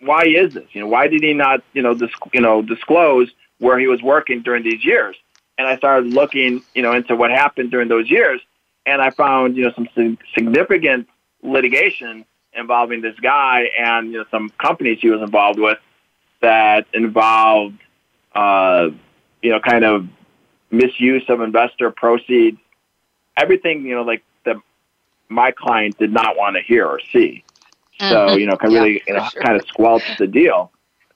Why 0.00 0.24
is 0.24 0.54
this? 0.54 0.64
You 0.72 0.80
know, 0.82 0.86
why 0.86 1.08
did 1.08 1.22
he 1.22 1.34
not, 1.34 1.62
you 1.72 1.82
know, 1.82 1.94
dis- 1.94 2.10
you 2.32 2.40
know, 2.40 2.62
disclose 2.62 3.30
where 3.58 3.78
he 3.78 3.86
was 3.86 4.00
working 4.02 4.42
during 4.42 4.62
these 4.62 4.84
years? 4.84 5.16
And 5.58 5.66
I 5.66 5.76
started 5.76 6.12
looking, 6.12 6.62
you 6.74 6.82
know, 6.82 6.92
into 6.92 7.16
what 7.16 7.30
happened 7.30 7.70
during 7.70 7.88
those 7.88 8.08
years, 8.08 8.40
and 8.86 9.02
I 9.02 9.10
found, 9.10 9.56
you 9.56 9.64
know, 9.64 9.72
some 9.72 9.88
sig- 9.94 10.18
significant 10.34 11.08
litigation 11.42 12.24
involving 12.54 13.02
this 13.02 13.18
guy 13.20 13.70
and 13.78 14.10
you 14.10 14.18
know 14.18 14.24
some 14.30 14.50
companies 14.58 14.98
he 15.00 15.10
was 15.10 15.20
involved 15.20 15.58
with 15.58 15.78
that 16.40 16.86
involved, 16.92 17.78
uh, 18.34 18.88
you 19.42 19.50
know, 19.50 19.60
kind 19.60 19.84
of 19.84 20.06
misuse 20.70 21.24
of 21.28 21.40
investor 21.40 21.90
proceeds, 21.90 22.58
everything, 23.36 23.84
you 23.84 23.94
know, 23.94 24.02
like 24.02 24.22
that 24.44 24.56
my 25.28 25.50
client 25.50 25.98
did 25.98 26.12
not 26.12 26.36
want 26.36 26.56
to 26.56 26.62
hear 26.62 26.86
or 26.86 27.00
see. 27.12 27.44
So, 27.98 28.28
Mhm. 28.28 28.40
you 28.40 28.46
know, 28.46 28.56
can 28.56 28.70
Yeah, 28.70 28.80
really, 28.80 29.02
you 29.06 29.14
know, 29.14 29.28
sure. 29.32 29.42
kind 29.42 29.56
of 29.60 29.66
squelch 29.66 30.04
the 30.18 30.26
deal. 30.26 30.70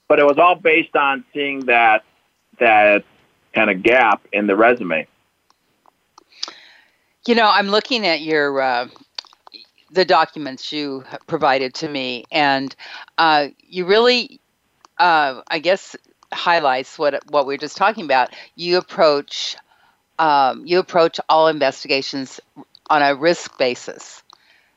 But 0.07 0.19
it 0.19 0.25
was 0.25 0.37
all 0.37 0.55
based 0.55 0.95
on 0.95 1.23
seeing 1.33 1.61
that, 1.61 2.03
that 2.59 3.03
kind 3.53 3.69
of 3.69 3.81
gap 3.83 4.21
in 4.33 4.47
the 4.47 4.55
resume. 4.55 5.07
You 7.25 7.35
know, 7.35 7.49
I'm 7.49 7.69
looking 7.69 8.05
at 8.05 8.21
your 8.21 8.61
uh, 8.61 8.87
the 9.91 10.03
documents 10.03 10.73
you 10.73 11.05
provided 11.27 11.73
to 11.75 11.87
me, 11.87 12.25
and 12.31 12.75
uh, 13.17 13.47
you 13.59 13.85
really, 13.85 14.41
uh, 14.99 15.41
I 15.47 15.59
guess, 15.59 15.95
highlights 16.31 16.97
what 16.97 17.23
what 17.29 17.45
we 17.45 17.55
are 17.55 17.59
just 17.59 17.77
talking 17.77 18.05
about. 18.05 18.33
You 18.55 18.77
approach 18.77 19.55
um, 20.19 20.65
you 20.65 20.79
approach 20.79 21.19
all 21.29 21.47
investigations 21.47 22.39
on 22.89 23.01
a 23.01 23.15
risk 23.15 23.57
basis. 23.57 24.23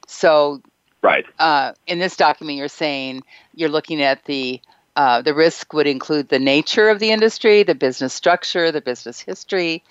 So, 0.06 0.62
Right. 1.02 1.26
uh, 1.38 1.72
in 1.86 1.98
this 1.98 2.16
document, 2.16 2.58
you're 2.58 2.68
saying 2.68 3.22
you're 3.54 3.68
looking 3.68 4.02
at 4.02 4.24
the 4.24 4.60
uh, 4.96 5.20
the 5.20 5.34
risk 5.34 5.72
would 5.74 5.86
include 5.86 6.28
the 6.28 6.38
nature 6.38 6.88
of 6.88 6.98
the 6.98 7.10
industry, 7.10 7.62
the 7.62 7.74
business 7.74 8.14
structure, 8.14 8.72
the 8.72 8.80
business 8.80 9.20
history, 9.20 9.84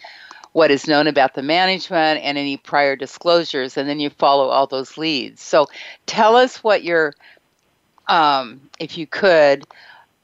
what 0.54 0.72
is 0.72 0.88
known 0.88 1.06
about 1.06 1.36
the 1.36 1.44
management, 1.44 2.22
and 2.24 2.38
any 2.38 2.58
prior 2.58 2.96
disclosures, 2.96 3.78
and 3.78 3.88
then 3.88 4.00
you 4.00 4.10
follow 4.10 4.48
all 4.50 4.66
those 4.66 4.98
leads. 4.98 5.42
So, 5.42 5.68
tell 6.08 6.36
us 6.36 6.64
what 6.64 6.84
your, 6.84 7.14
um, 8.08 8.62
if 8.80 8.98
you 8.98 9.06
could, 9.06 9.66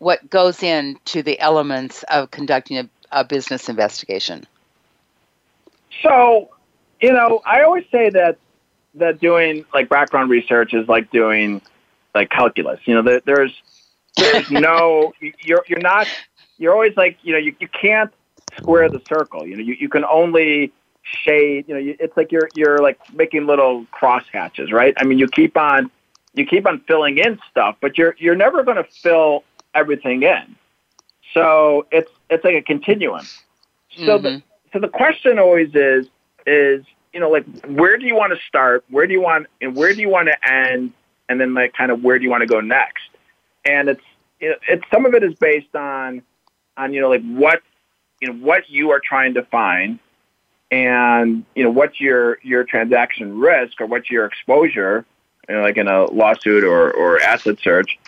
what 0.01 0.27
goes 0.31 0.63
into 0.63 1.21
the 1.21 1.39
elements 1.39 2.01
of 2.09 2.31
conducting 2.31 2.75
a, 2.79 2.89
a 3.11 3.23
business 3.23 3.69
investigation. 3.69 4.47
So, 6.01 6.49
you 6.99 7.13
know, 7.13 7.39
I 7.45 7.61
always 7.61 7.85
say 7.91 8.09
that 8.09 8.39
that 8.95 9.21
doing 9.21 9.63
like 9.75 9.89
background 9.89 10.31
research 10.31 10.73
is 10.73 10.87
like 10.87 11.11
doing 11.11 11.61
like 12.15 12.31
calculus. 12.31 12.79
You 12.85 12.95
know, 12.95 13.03
there, 13.03 13.21
there's 13.25 13.53
there's 14.17 14.49
no 14.51 15.13
you're 15.19 15.63
you're 15.67 15.79
not 15.79 16.07
you're 16.57 16.73
always 16.73 16.97
like 16.97 17.19
you 17.21 17.33
know 17.33 17.39
you, 17.39 17.55
you 17.59 17.67
can't 17.67 18.11
square 18.57 18.89
the 18.89 19.03
circle. 19.07 19.45
You 19.45 19.57
know, 19.57 19.63
you, 19.63 19.75
you 19.79 19.87
can 19.87 20.03
only 20.05 20.73
shade. 21.03 21.65
You 21.67 21.75
know, 21.75 21.79
you, 21.79 21.95
it's 21.99 22.17
like 22.17 22.31
you're 22.31 22.49
you're 22.55 22.79
like 22.79 22.97
making 23.13 23.45
little 23.45 23.85
cross 23.91 24.23
hatches, 24.33 24.71
right? 24.71 24.95
I 24.97 25.03
mean, 25.03 25.19
you 25.19 25.27
keep 25.27 25.55
on 25.55 25.91
you 26.33 26.45
keep 26.45 26.65
on 26.65 26.79
filling 26.87 27.19
in 27.19 27.39
stuff, 27.49 27.75
but 27.81 27.99
you're 27.99 28.15
you're 28.17 28.35
never 28.35 28.63
going 28.63 28.77
to 28.77 28.83
fill 28.83 29.43
everything 29.73 30.23
in. 30.23 30.55
So 31.33 31.85
it's 31.91 32.11
it's 32.29 32.43
like 32.43 32.55
a 32.55 32.61
continuum. 32.61 33.25
So 34.05 34.17
the, 34.17 34.29
Mhm. 34.29 34.43
so 34.73 34.79
the 34.79 34.87
question 34.87 35.39
always 35.39 35.73
is 35.75 36.07
is 36.45 36.85
you 37.13 37.19
know 37.19 37.29
like 37.29 37.45
where 37.67 37.97
do 37.97 38.05
you 38.05 38.15
want 38.15 38.33
to 38.33 38.39
start 38.47 38.83
where 38.89 39.05
do 39.05 39.13
you 39.13 39.21
want 39.21 39.47
and 39.61 39.75
where 39.75 39.93
do 39.93 40.01
you 40.01 40.09
want 40.09 40.27
to 40.27 40.49
end 40.49 40.93
and 41.29 41.39
then 41.39 41.53
like 41.53 41.73
kind 41.73 41.91
of 41.91 42.03
where 42.03 42.17
do 42.17 42.23
you 42.23 42.29
want 42.29 42.41
to 42.41 42.47
go 42.47 42.61
next 42.61 43.09
and 43.65 43.89
it's 43.89 44.01
it, 44.39 44.59
it's 44.67 44.83
some 44.91 45.05
of 45.05 45.13
it 45.13 45.23
is 45.23 45.33
based 45.35 45.75
on 45.75 46.21
on 46.77 46.93
you 46.93 47.01
know 47.01 47.09
like 47.09 47.21
what 47.23 47.61
you 48.21 48.29
know 48.29 48.45
what 48.45 48.69
you 48.69 48.91
are 48.91 48.99
trying 48.99 49.33
to 49.33 49.43
find 49.43 49.99
and 50.71 51.43
you 51.53 51.63
know 51.63 51.69
what's 51.69 51.99
your 51.99 52.39
your 52.43 52.63
transaction 52.63 53.37
risk 53.37 53.79
or 53.81 53.85
what's 53.85 54.09
your 54.09 54.25
exposure 54.25 55.05
you 55.49 55.55
know, 55.55 55.61
like 55.61 55.77
in 55.77 55.87
a 55.87 56.05
lawsuit 56.11 56.63
or 56.63 56.91
or 56.91 57.21
asset 57.21 57.57
search 57.61 57.99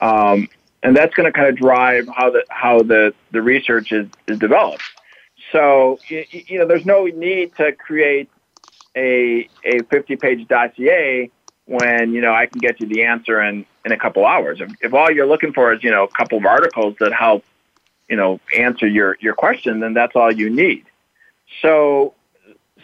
um, 0.00 0.48
and 0.82 0.96
that's 0.96 1.14
going 1.14 1.26
to 1.26 1.32
kind 1.32 1.48
of 1.48 1.56
drive 1.56 2.08
how 2.08 2.30
the 2.30 2.44
how 2.48 2.80
the 2.80 3.14
the 3.32 3.42
research 3.42 3.92
is 3.92 4.08
is 4.26 4.38
developed 4.38 4.82
so 5.52 5.98
you, 6.08 6.24
you 6.30 6.58
know, 6.58 6.66
there's 6.66 6.86
no 6.86 7.04
need 7.06 7.54
to 7.56 7.72
create 7.72 8.28
a 8.96 9.48
a 9.64 9.82
50 9.82 10.16
page 10.16 10.48
dossier 10.48 11.30
when 11.66 12.12
you 12.12 12.20
know 12.20 12.32
I 12.32 12.46
can 12.46 12.58
get 12.60 12.80
you 12.80 12.86
the 12.86 13.04
answer 13.04 13.40
in 13.42 13.64
in 13.84 13.92
a 13.92 13.96
couple 13.96 14.26
hours. 14.26 14.60
If, 14.60 14.72
if 14.80 14.94
all 14.94 15.10
you're 15.10 15.26
looking 15.26 15.52
for 15.52 15.72
is 15.72 15.82
you 15.82 15.90
know 15.90 16.04
a 16.04 16.08
couple 16.08 16.38
of 16.38 16.46
articles 16.46 16.96
that 17.00 17.12
help 17.12 17.44
you 18.08 18.16
know 18.16 18.40
answer 18.56 18.86
your 18.86 19.16
your 19.20 19.34
question, 19.34 19.80
then 19.80 19.94
that's 19.94 20.14
all 20.14 20.32
you 20.32 20.50
need. 20.50 20.84
So 21.62 22.14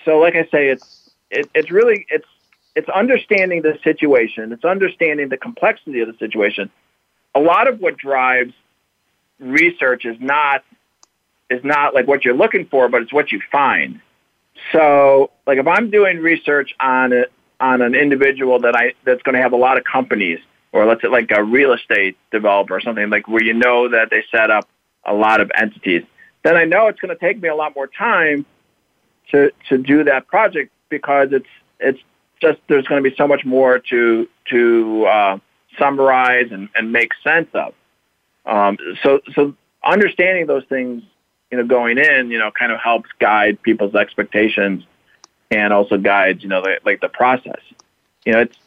so 0.05 0.18
like 0.18 0.34
I 0.34 0.44
say, 0.47 0.68
it's 0.68 1.11
it, 1.30 1.49
it's 1.55 1.70
really 1.70 2.07
it's 2.09 2.28
it's 2.74 2.88
understanding 2.88 3.62
the 3.62 3.78
situation. 3.82 4.53
It's 4.53 4.64
understanding 4.64 5.28
the 5.28 5.36
complexity 5.36 6.01
of 6.01 6.09
the 6.09 6.18
situation. 6.18 6.70
A 7.37 7.41
lot 7.41 7.68
of 7.68 7.80
what 7.80 7.99
drives 7.99 8.55
research 9.39 10.07
is 10.07 10.16
not 10.18 10.64
is 11.51 11.62
not 11.62 11.95
like 11.95 12.07
what 12.09 12.24
you're 12.24 12.34
looking 12.34 12.66
for, 12.66 12.89
but 12.89 13.03
it's 13.03 13.12
what 13.12 13.30
you 13.30 13.41
find. 13.53 14.01
So, 14.72 15.30
like 15.47 15.59
if 15.59 15.66
I'm 15.66 15.91
doing 15.91 16.18
research 16.18 16.74
on 16.80 17.12
a, 17.12 17.26
on 17.61 17.82
an 17.82 17.95
individual 17.95 18.61
that 18.61 18.74
I 18.74 18.95
that's 19.05 19.22
going 19.22 19.34
to 19.34 19.43
have 19.43 19.53
a 19.53 19.57
lot 19.57 19.76
of 19.76 19.84
companies, 19.84 20.39
or 20.72 20.87
let's 20.87 21.03
say 21.03 21.09
like 21.09 21.30
a 21.30 21.45
real 21.45 21.72
estate 21.72 22.16
developer 22.32 22.74
or 22.74 22.80
something 22.80 23.11
like 23.11 23.28
where 23.28 23.43
you 23.43 23.53
know 23.53 23.91
that 23.91 24.09
they 24.11 24.24
set 24.30 24.51
up 24.51 24.66
a 25.05 25.12
lot 25.12 25.43
of 25.43 25.53
entities, 25.57 26.05
then 26.43 26.57
I 26.57 26.64
know 26.64 26.89
it's 26.89 27.01
going 27.01 27.14
to 27.14 27.20
take 27.20 27.41
me 27.41 27.49
a 27.49 27.55
lot 27.55 27.74
more 27.76 27.87
time 27.87 28.47
to 29.32 29.53
to 29.68 29.78
do 29.78 30.05
that 30.05 30.26
project 30.26 30.72
because 30.89 31.28
it's 31.32 31.49
it's 31.80 32.01
just 32.41 32.59
there's 32.68 32.87
going 32.87 33.03
to 33.03 33.11
be 33.11 33.14
so 33.16 33.28
much 33.28 33.45
more 33.45 33.78
to 33.91 34.26
to 34.51 35.05
uh, 35.05 35.39
summarize 35.79 36.51
and, 36.51 36.68
and 36.74 36.93
make 36.93 37.12
sense 37.22 37.49
of. 37.55 37.74
Um, 38.45 38.79
so 39.03 39.20
so 39.35 39.55
understanding 39.85 40.47
those 40.47 40.64
things 40.64 41.03
you 41.51 41.59
know, 41.59 41.64
going 41.64 41.99
in, 41.99 42.31
you 42.31 42.39
know, 42.39 42.51
kind 42.51 42.72
of 42.72 42.81
helps 42.81 43.09
guide 43.18 43.61
people's 43.62 43.95
expectations 43.95 44.85
and 45.51 45.72
also 45.72 45.97
guides, 45.97 46.43
you 46.43 46.49
know, 46.49 46.61
the, 46.62 46.79
like 46.85 47.01
the 47.01 47.09
process. 47.09 47.61
You 48.24 48.33
know, 48.33 48.41
it's 48.41 48.59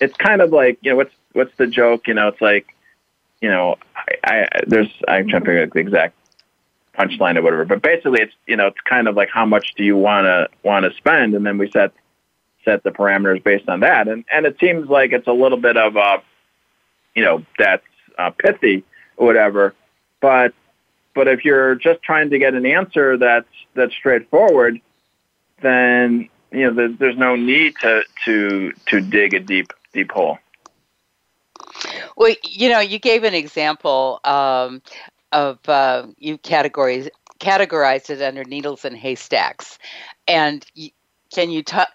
it's 0.00 0.16
kind 0.16 0.40
of 0.40 0.50
like, 0.50 0.78
you 0.80 0.90
know, 0.90 0.96
what's 0.96 1.14
what's 1.32 1.54
the 1.56 1.66
joke? 1.66 2.06
You 2.06 2.14
know, 2.14 2.28
it's 2.28 2.40
like, 2.40 2.74
you 3.40 3.50
know, 3.50 3.76
I, 4.24 4.48
I 4.52 4.60
there's 4.66 4.88
I'm 5.06 5.28
trying 5.28 5.42
to 5.42 5.46
figure 5.46 5.62
out 5.62 5.72
the 5.72 5.80
exact 5.80 6.16
punchline 6.98 7.36
or 7.36 7.42
whatever, 7.42 7.64
but 7.64 7.82
basically, 7.82 8.22
it's 8.22 8.34
you 8.46 8.56
know, 8.56 8.68
it's 8.68 8.80
kind 8.80 9.08
of 9.08 9.16
like 9.16 9.28
how 9.28 9.44
much 9.44 9.74
do 9.74 9.84
you 9.84 9.96
want 9.96 10.24
to 10.24 10.48
want 10.62 10.84
to 10.90 10.96
spend, 10.96 11.34
and 11.34 11.44
then 11.44 11.58
we 11.58 11.70
set 11.70 11.92
set 12.64 12.82
the 12.82 12.90
parameters 12.90 13.44
based 13.44 13.68
on 13.68 13.80
that, 13.80 14.08
and 14.08 14.24
and 14.32 14.46
it 14.46 14.56
seems 14.58 14.88
like 14.88 15.12
it's 15.12 15.26
a 15.26 15.32
little 15.32 15.58
bit 15.58 15.76
of 15.76 15.96
a, 15.96 16.22
you 17.14 17.24
know, 17.24 17.44
that's 17.58 17.84
uh, 18.18 18.30
pithy 18.30 18.84
or 19.16 19.26
whatever, 19.26 19.74
but 20.20 20.54
but 21.14 21.28
if 21.28 21.44
you're 21.44 21.76
just 21.76 22.02
trying 22.02 22.30
to 22.30 22.38
get 22.38 22.54
an 22.54 22.66
answer 22.66 23.16
that's 23.16 23.48
that's 23.74 23.94
straightforward, 23.94 24.80
then 25.62 26.28
you 26.50 26.70
know 26.70 26.74
the, 26.74 26.96
there's 26.98 27.16
no 27.16 27.36
need 27.36 27.74
to 27.80 28.02
to 28.24 28.72
to 28.86 29.00
dig 29.00 29.34
a 29.34 29.40
deep 29.40 29.72
deep 29.92 30.10
hole. 30.10 30.38
Well, 32.16 32.34
you 32.44 32.68
know, 32.68 32.80
you 32.80 32.98
gave 32.98 33.24
an 33.24 33.34
example 33.34 34.20
um, 34.24 34.82
of 35.32 35.58
uh, 35.68 36.06
you 36.18 36.38
categories 36.38 37.08
categorized 37.40 38.10
it 38.10 38.22
under 38.22 38.44
needles 38.44 38.84
and 38.84 38.96
haystacks, 38.96 39.78
and 40.26 40.64
can 41.32 41.50
you 41.50 41.62
talk 41.62 41.88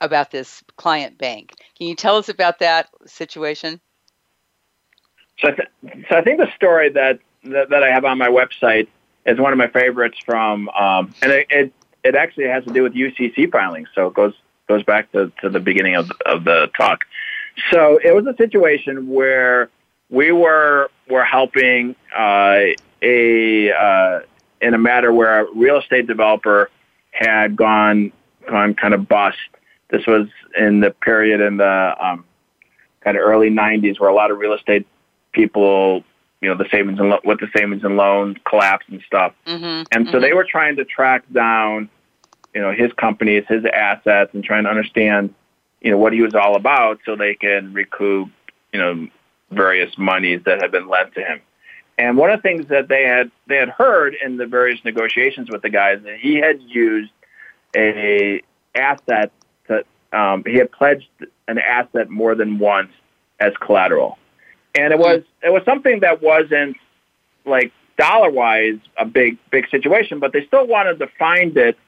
about 0.00 0.30
this 0.30 0.62
client 0.76 1.18
bank? 1.18 1.54
Can 1.78 1.86
you 1.86 1.94
tell 1.94 2.16
us 2.16 2.28
about 2.28 2.58
that 2.58 2.88
situation? 3.06 3.80
So, 5.40 5.48
I 5.48 5.50
th- 5.52 6.06
so 6.08 6.16
I 6.16 6.22
think 6.22 6.38
the 6.38 6.52
story 6.54 6.90
that, 6.90 7.18
that 7.44 7.70
that 7.70 7.82
I 7.82 7.88
have 7.88 8.04
on 8.04 8.18
my 8.18 8.28
website 8.28 8.88
is 9.26 9.38
one 9.38 9.52
of 9.52 9.58
my 9.58 9.68
favorites 9.68 10.18
from, 10.24 10.68
um, 10.70 11.14
and 11.22 11.32
it, 11.32 11.46
it 11.50 11.72
it 12.02 12.14
actually 12.14 12.48
has 12.48 12.64
to 12.64 12.72
do 12.72 12.82
with 12.82 12.94
UCC 12.94 13.50
filings. 13.50 13.88
So 13.94 14.08
it 14.08 14.14
goes 14.14 14.34
goes 14.68 14.82
back 14.82 15.10
to, 15.12 15.32
to 15.40 15.48
the 15.48 15.60
beginning 15.60 15.96
of 15.96 16.10
of 16.26 16.44
the 16.44 16.70
talk. 16.76 17.00
So 17.70 17.98
it 18.02 18.14
was 18.14 18.26
a 18.26 18.36
situation 18.36 19.08
where 19.08 19.70
we 20.08 20.32
were 20.32 20.90
were 21.08 21.24
helping 21.24 21.96
uh, 22.16 22.60
a 23.02 23.72
uh, 23.72 24.20
in 24.60 24.74
a 24.74 24.78
matter 24.78 25.12
where 25.12 25.40
a 25.40 25.54
real 25.54 25.78
estate 25.78 26.06
developer 26.06 26.70
had 27.10 27.56
gone 27.56 28.12
gone 28.48 28.74
kind 28.74 28.94
of 28.94 29.08
bust. 29.08 29.38
This 29.90 30.06
was 30.06 30.28
in 30.56 30.80
the 30.80 30.90
period 30.90 31.40
in 31.40 31.56
the 31.56 31.96
um, 32.00 32.24
kind 33.00 33.16
of 33.16 33.22
early 33.22 33.50
'90s 33.50 33.98
where 33.98 34.10
a 34.10 34.14
lot 34.14 34.30
of 34.30 34.38
real 34.38 34.52
estate 34.54 34.86
people 35.32 36.04
you 36.40 36.48
know 36.48 36.56
the 36.56 36.68
savings 36.70 36.98
and 36.98 37.10
lo- 37.10 37.20
with 37.24 37.40
the 37.40 37.48
savings 37.54 37.84
and 37.84 37.96
loan 37.96 38.36
collapse 38.48 38.86
and 38.88 39.02
stuff. 39.06 39.34
Mm-hmm. 39.46 39.64
And 39.64 40.06
so 40.06 40.12
mm-hmm. 40.12 40.20
they 40.20 40.32
were 40.32 40.46
trying 40.48 40.76
to 40.76 40.84
track 40.84 41.24
down, 41.32 41.90
you 42.54 42.60
know, 42.60 42.72
his 42.72 42.92
companies, 42.94 43.44
his 43.48 43.64
assets, 43.64 44.30
and 44.34 44.42
trying 44.42 44.64
to 44.64 44.70
understand, 44.70 45.34
you 45.80 45.90
know, 45.90 45.98
what 45.98 46.12
he 46.12 46.22
was 46.22 46.34
all 46.34 46.56
about, 46.56 47.00
so 47.04 47.16
they 47.16 47.34
can 47.34 47.72
recoup, 47.72 48.28
you 48.72 48.80
know, 48.80 49.08
various 49.50 49.96
monies 49.98 50.40
that 50.46 50.62
had 50.62 50.70
been 50.70 50.88
lent 50.88 51.14
to 51.14 51.20
him. 51.20 51.40
And 51.98 52.16
one 52.16 52.30
of 52.30 52.38
the 52.38 52.42
things 52.42 52.66
that 52.68 52.88
they 52.88 53.04
had 53.04 53.30
they 53.46 53.56
had 53.56 53.68
heard 53.68 54.16
in 54.24 54.38
the 54.38 54.46
various 54.46 54.82
negotiations 54.84 55.50
with 55.50 55.60
the 55.60 55.68
guys 55.68 56.00
that 56.04 56.18
he 56.18 56.36
had 56.36 56.62
used 56.62 57.10
a 57.76 58.42
asset 58.74 59.30
that 59.68 59.86
um, 60.12 60.42
he 60.46 60.54
had 60.54 60.72
pledged 60.72 61.08
an 61.46 61.58
asset 61.58 62.08
more 62.08 62.34
than 62.34 62.58
once 62.58 62.90
as 63.38 63.52
collateral, 63.60 64.18
and 64.74 64.92
it 64.92 64.96
hmm. 64.96 65.02
was 65.02 65.22
it 65.42 65.52
was 65.52 65.62
something 65.64 66.00
that 66.00 66.22
wasn't 66.22 66.76
like 67.44 67.72
dollar 67.96 68.30
wise 68.30 68.78
a 68.96 69.04
big 69.04 69.38
big 69.50 69.68
situation, 69.70 70.18
but 70.18 70.32
they 70.32 70.46
still 70.46 70.66
wanted 70.66 70.98
to 70.98 71.06
find 71.18 71.56
it 71.56 71.78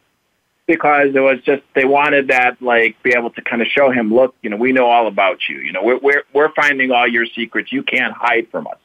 because 0.66 1.14
it 1.14 1.20
was 1.20 1.40
just 1.44 1.62
they 1.74 1.84
wanted 1.84 2.28
that 2.28 2.60
like 2.62 3.02
be 3.02 3.14
able 3.16 3.30
to 3.30 3.42
kind 3.42 3.62
of 3.62 3.68
show 3.68 3.90
him, 3.90 4.12
look, 4.12 4.34
you 4.42 4.50
know, 4.50 4.56
we 4.56 4.72
know 4.72 4.86
all 4.86 5.06
about 5.06 5.48
you. 5.48 5.58
You 5.58 5.72
know, 5.72 5.82
we're 5.82 5.98
we're 5.98 6.22
we're 6.32 6.52
finding 6.54 6.90
all 6.90 7.06
your 7.06 7.26
secrets. 7.26 7.72
You 7.72 7.82
can't 7.82 8.14
hide 8.14 8.48
from 8.50 8.66
us. 8.66 8.78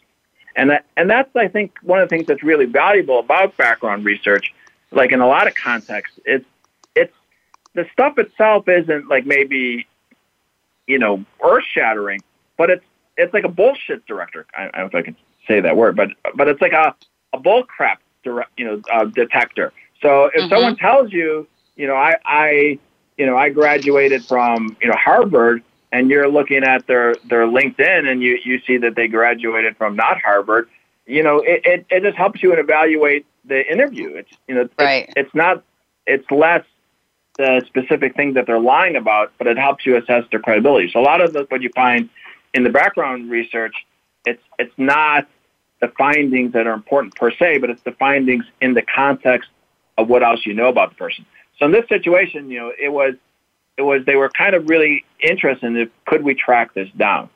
And 0.56 0.72
that 0.72 0.86
and 0.96 1.10
that's 1.10 1.34
I 1.36 1.48
think 1.48 1.78
one 1.84 2.00
of 2.00 2.10
the 2.10 2.16
things 2.16 2.28
that's 2.28 2.44
really 2.44 2.66
valuable 2.66 3.20
about 3.20 3.56
background 3.58 4.06
research. 4.06 4.54
Like 4.90 5.12
in 5.12 5.20
a 5.20 5.28
lot 5.28 5.48
of 5.48 5.56
contexts, 5.56 6.20
it's 6.26 6.46
it's 6.96 7.14
the 7.74 7.86
stuff 7.92 8.18
itself 8.18 8.68
isn't 8.68 9.10
like 9.10 9.26
maybe 9.26 9.86
you 10.88 10.98
know 10.98 11.26
earth 11.44 11.66
shattering, 11.74 12.22
but 12.58 12.70
it's 12.70 12.86
it's 13.18 13.34
like 13.34 13.44
a 13.44 13.50
bullshit 13.50 14.06
director. 14.06 14.46
I, 14.56 14.70
I 14.74 14.80
don't 14.80 14.94
know 14.94 15.00
if 15.00 15.04
I 15.04 15.06
can 15.06 15.16
say 15.48 15.60
that 15.62 15.76
word, 15.76 15.96
but 15.96 16.10
but 16.36 16.48
it's 16.48 16.62
like 16.62 16.74
a 16.74 16.96
a 17.34 17.40
bullcrap 17.40 17.98
direct, 18.24 18.52
you 18.58 18.66
know 18.66 18.82
uh, 18.92 19.06
detector. 19.06 19.74
So 20.02 20.26
if 20.26 20.34
mm-hmm. 20.34 20.50
someone 20.50 20.76
tells 20.76 21.12
you, 21.12 21.48
you 21.76 21.88
know, 21.88 21.96
I 21.96 22.16
I 22.26 22.80
you 23.18 23.26
know 23.26 23.36
I 23.38 23.50
graduated 23.50 24.26
from 24.26 24.78
you 24.82 24.88
know 24.88 24.96
Harvard, 24.98 25.64
and 25.92 26.10
you're 26.10 26.30
looking 26.30 26.64
at 26.64 26.88
their 26.88 27.16
their 27.26 27.48
LinkedIn 27.48 28.10
and 28.10 28.22
you 28.22 28.40
you 28.44 28.60
see 28.66 28.78
that 28.78 28.96
they 28.96 29.08
graduated 29.08 29.78
from 29.78 29.96
not 29.96 30.22
Harvard, 30.22 30.70
you 31.06 31.24
know, 31.24 31.40
it 31.40 31.62
it, 31.66 31.86
it 31.90 32.04
just 32.04 32.18
helps 32.18 32.44
you 32.44 32.54
evaluate 32.54 33.26
the 33.46 33.70
interview. 33.72 34.10
It's 34.16 34.32
you 34.48 34.56
know, 34.56 34.70
right. 34.78 35.06
it's, 35.08 35.14
it's 35.16 35.36
not 35.36 35.64
it's 36.06 36.30
less 36.30 36.64
the 37.38 37.62
specific 37.68 38.16
thing 38.16 38.34
that 38.34 38.48
they're 38.48 38.60
lying 38.60 38.96
about, 38.96 39.32
but 39.38 39.48
it 39.48 39.58
helps 39.58 39.86
you 39.86 39.96
assess 39.96 40.24
their 40.32 40.40
credibility. 40.40 40.90
So 40.92 41.00
a 41.00 41.02
lot 41.02 41.22
of 41.22 41.34
the, 41.34 41.46
what 41.50 41.62
you 41.62 41.70
find 41.76 42.10
in 42.54 42.64
the 42.64 42.70
background 42.70 43.30
research, 43.30 43.74
it's 44.26 44.44
it's 44.60 44.74
not 44.78 45.28
the 45.80 45.90
findings 45.98 46.54
that 46.54 46.68
are 46.68 46.74
important 46.74 47.16
per 47.16 47.32
se, 47.32 47.60
but 47.60 47.70
it's 47.70 47.82
the 47.84 47.92
findings 47.92 48.46
in 48.62 48.74
the 48.74 48.82
context 48.82 49.50
of 49.98 50.10
what 50.10 50.24
else 50.24 50.46
you 50.46 50.54
know 50.54 50.70
about 50.70 50.90
the 50.90 50.96
person. 50.96 51.26
So 51.60 51.66
in 51.66 51.72
this 51.72 51.88
situation, 51.88 52.50
you 52.50 52.60
know, 52.60 52.72
it 52.78 52.90
was 52.90 53.16
it 53.78 53.84
was 53.84 54.04
they 54.06 54.16
were 54.16 54.30
kind 54.30 54.56
of 54.56 54.70
really 54.70 55.06
interested 55.20 55.76
in 55.76 55.90
could 56.06 56.24
we 56.24 56.34
track 56.34 56.74
this 56.74 56.90
down. 56.98 57.30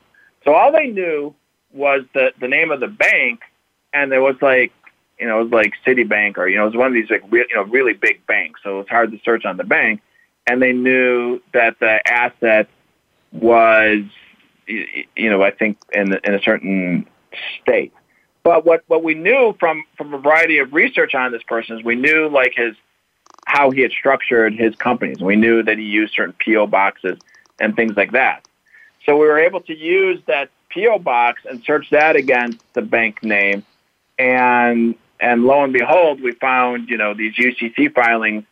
So 0.43 0.53
all 0.53 0.71
they 0.71 0.87
knew 0.87 1.33
was 1.73 2.03
the 2.13 2.33
the 2.39 2.47
name 2.47 2.71
of 2.71 2.79
the 2.79 2.87
bank, 2.87 3.41
and 3.93 4.11
there 4.11 4.21
was 4.21 4.35
like 4.41 4.71
you 5.19 5.27
know 5.27 5.41
it 5.41 5.43
was 5.43 5.51
like 5.51 5.73
Citibank 5.85 6.37
or 6.37 6.47
you 6.47 6.57
know 6.57 6.63
it 6.63 6.67
was 6.67 6.75
one 6.75 6.87
of 6.87 6.93
these 6.93 7.09
like 7.09 7.23
re- 7.29 7.45
you 7.49 7.55
know 7.55 7.63
really 7.63 7.93
big 7.93 8.25
banks. 8.25 8.61
So 8.63 8.75
it 8.75 8.77
was 8.79 8.89
hard 8.89 9.11
to 9.11 9.19
search 9.23 9.45
on 9.45 9.57
the 9.57 9.63
bank, 9.63 10.01
and 10.47 10.61
they 10.61 10.73
knew 10.73 11.41
that 11.53 11.79
the 11.79 12.01
asset 12.09 12.67
was 13.31 14.03
you 14.67 15.29
know 15.29 15.41
I 15.41 15.51
think 15.51 15.77
in 15.93 16.13
in 16.23 16.33
a 16.33 16.41
certain 16.41 17.07
state. 17.61 17.93
But 18.43 18.65
what 18.65 18.83
what 18.87 19.03
we 19.03 19.13
knew 19.13 19.55
from 19.59 19.83
from 19.97 20.13
a 20.13 20.17
variety 20.17 20.59
of 20.59 20.73
research 20.73 21.13
on 21.13 21.31
this 21.31 21.43
person 21.43 21.77
is 21.77 21.83
we 21.83 21.95
knew 21.95 22.29
like 22.29 22.53
his 22.55 22.75
how 23.45 23.71
he 23.71 23.81
had 23.81 23.91
structured 23.91 24.53
his 24.53 24.75
companies. 24.75 25.19
We 25.19 25.35
knew 25.35 25.63
that 25.63 25.77
he 25.77 25.83
used 25.83 26.13
certain 26.13 26.35
PO 26.43 26.67
boxes 26.67 27.19
and 27.59 27.75
things 27.75 27.95
like 27.95 28.11
that. 28.11 28.47
So 29.05 29.17
we 29.17 29.25
were 29.25 29.39
able 29.39 29.61
to 29.61 29.75
use 29.75 30.21
that 30.27 30.49
PO 30.73 30.99
box 30.99 31.41
and 31.49 31.63
search 31.63 31.89
that 31.89 32.15
against 32.15 32.61
the 32.73 32.81
bank 32.81 33.23
name, 33.23 33.65
and 34.17 34.95
and 35.19 35.43
lo 35.43 35.63
and 35.63 35.73
behold, 35.73 36.21
we 36.21 36.31
found 36.33 36.89
you 36.89 36.97
know 36.97 37.13
these 37.13 37.35
UCC 37.35 37.93
filings 37.93 38.43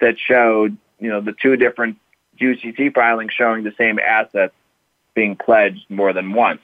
that 0.00 0.18
showed 0.18 0.76
you 0.98 1.08
know 1.08 1.20
the 1.20 1.32
two 1.32 1.56
different 1.56 1.98
UCC 2.40 2.94
filings 2.94 3.32
showing 3.32 3.64
the 3.64 3.74
same 3.76 3.98
assets 3.98 4.54
being 5.14 5.36
pledged 5.36 5.88
more 5.88 6.12
than 6.12 6.32
once. 6.32 6.62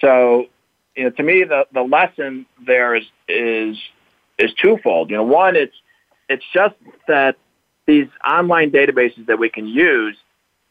So 0.00 0.46
you 0.96 1.04
know 1.04 1.10
to 1.10 1.22
me 1.22 1.44
the 1.44 1.66
the 1.72 1.82
lesson 1.82 2.46
there 2.64 2.94
is 2.94 3.04
is 3.28 3.76
is 4.38 4.52
twofold. 4.54 5.10
You 5.10 5.16
know, 5.16 5.24
one 5.24 5.56
it's 5.56 5.76
it's 6.28 6.44
just 6.52 6.74
that 7.06 7.36
these 7.86 8.08
online 8.26 8.70
databases 8.70 9.26
that 9.26 9.38
we 9.38 9.48
can 9.48 9.66
use, 9.66 10.16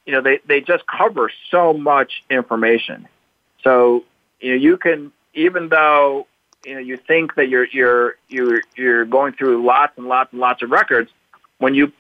you 0.06 0.14
know, 0.14 0.22
they, 0.22 0.40
they 0.48 0.62
just 0.62 0.84
cover 0.88 1.32
so 1.52 1.74
much 1.74 2.24
information. 2.30 3.08
So, 3.64 4.04
you 4.40 4.52
know, 4.52 4.56
you 4.58 4.78
can, 4.78 5.12
even 5.34 5.70
though, 5.70 6.28
you 6.66 6.76
know, 6.76 6.80
you 6.80 6.98
think 6.98 7.36
that 7.36 7.50
you're, 7.50 7.66
you're, 7.66 8.16
you're, 8.30 8.62
you're 8.76 9.06
going 9.06 9.34
through 9.34 9.66
lots 9.66 9.98
and 9.98 10.08
lots 10.08 10.32
and 10.32 10.42
lots 10.42 10.62
of 10.64 10.72
records, 10.72 11.12
when 11.60 11.76
you 11.76 11.92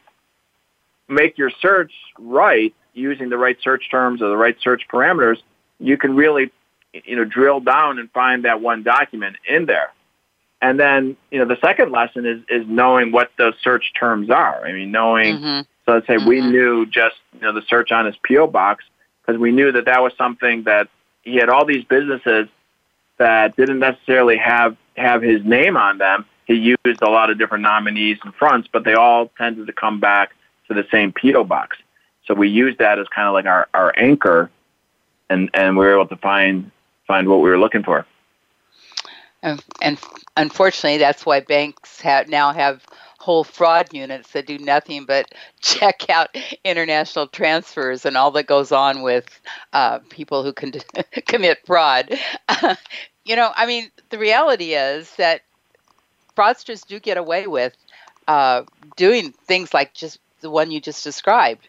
make 1.07 1.37
your 1.37 1.51
search 1.61 1.93
right, 2.17 2.73
using 2.93 3.29
the 3.29 3.37
right 3.37 3.57
search 3.61 3.89
terms 3.89 4.21
or 4.21 4.29
the 4.29 4.37
right 4.37 4.55
search 4.61 4.87
parameters, 4.91 5.37
you 5.79 5.97
can 5.97 6.15
really, 6.15 6.51
you 6.93 7.15
know, 7.15 7.25
drill 7.25 7.59
down 7.59 7.99
and 7.99 8.09
find 8.11 8.45
that 8.45 8.61
one 8.61 8.83
document 8.83 9.37
in 9.47 9.65
there. 9.65 9.91
And 10.61 10.79
then, 10.79 11.17
you 11.29 11.39
know, 11.39 11.45
the 11.45 11.57
second 11.59 11.91
lesson 11.91 12.25
is 12.25 12.41
is 12.47 12.65
knowing 12.67 13.11
what 13.11 13.31
those 13.37 13.53
search 13.61 13.91
terms 13.99 14.29
are. 14.29 14.65
I 14.65 14.71
mean, 14.71 14.91
knowing. 14.91 15.37
Mm-hmm. 15.37 15.61
So 15.85 15.91
let's 15.91 16.07
say 16.07 16.15
mm-hmm. 16.15 16.29
we 16.29 16.39
knew 16.39 16.85
just 16.85 17.17
you 17.33 17.41
know 17.41 17.51
the 17.51 17.63
search 17.67 17.91
on 17.91 18.05
his 18.05 18.15
PO 18.25 18.47
box 18.47 18.85
because 19.21 19.39
we 19.39 19.51
knew 19.51 19.73
that 19.73 19.85
that 19.85 20.01
was 20.01 20.13
something 20.17 20.63
that 20.63 20.87
he 21.23 21.35
had 21.35 21.49
all 21.49 21.65
these 21.65 21.83
businesses 21.83 22.47
that 23.17 23.55
didn't 23.57 23.79
necessarily 23.79 24.37
have 24.37 24.77
have 24.95 25.21
his 25.21 25.43
name 25.43 25.75
on 25.75 25.97
them. 25.97 26.25
He 26.45 26.55
used 26.55 27.01
a 27.01 27.09
lot 27.09 27.29
of 27.29 27.37
different 27.37 27.63
nominees 27.63 28.19
and 28.23 28.33
fronts, 28.35 28.69
but 28.71 28.83
they 28.83 28.93
all 28.93 29.29
tended 29.37 29.67
to 29.67 29.73
come 29.73 29.99
back 29.99 30.31
to 30.67 30.73
the 30.73 30.85
same 30.91 31.13
PO 31.13 31.43
box. 31.45 31.77
So 32.25 32.33
we 32.33 32.49
used 32.49 32.79
that 32.79 32.99
as 32.99 33.07
kind 33.07 33.27
of 33.27 33.33
like 33.33 33.45
our, 33.45 33.67
our 33.73 33.93
anchor, 33.97 34.49
and 35.29 35.49
and 35.53 35.77
we 35.77 35.85
were 35.85 35.93
able 35.93 36.07
to 36.07 36.17
find 36.17 36.71
find 37.05 37.27
what 37.27 37.41
we 37.41 37.49
were 37.49 37.59
looking 37.59 37.83
for. 37.83 38.05
And 39.81 39.99
unfortunately, 40.37 40.99
that's 40.99 41.25
why 41.25 41.41
banks 41.41 41.99
have 41.99 42.29
now 42.29 42.53
have 42.53 42.85
whole 43.23 43.43
fraud 43.45 43.87
units 43.93 44.31
that 44.31 44.45
do 44.45 44.57
nothing 44.57 45.05
but 45.05 45.33
check 45.61 46.09
out 46.09 46.35
international 46.63 47.27
transfers 47.27 48.05
and 48.05 48.17
all 48.17 48.31
that 48.31 48.47
goes 48.47 48.71
on 48.71 49.01
with 49.01 49.39
uh, 49.71 49.99
people 50.09 50.43
who 50.43 50.51
can 50.51 50.73
commit 51.25 51.59
fraud. 51.65 52.17
you 53.25 53.35
know, 53.35 53.51
I 53.55 53.65
mean, 53.65 53.91
the 54.09 54.17
reality 54.17 54.73
is 54.73 55.09
that 55.15 55.41
fraudsters 56.35 56.85
do 56.85 56.99
get 56.99 57.17
away 57.17 57.47
with 57.47 57.75
uh, 58.27 58.63
doing 58.97 59.31
things 59.31 59.73
like 59.73 59.93
just 59.93 60.19
the 60.41 60.49
one 60.49 60.71
you 60.71 60.81
just 60.81 61.03
described. 61.03 61.67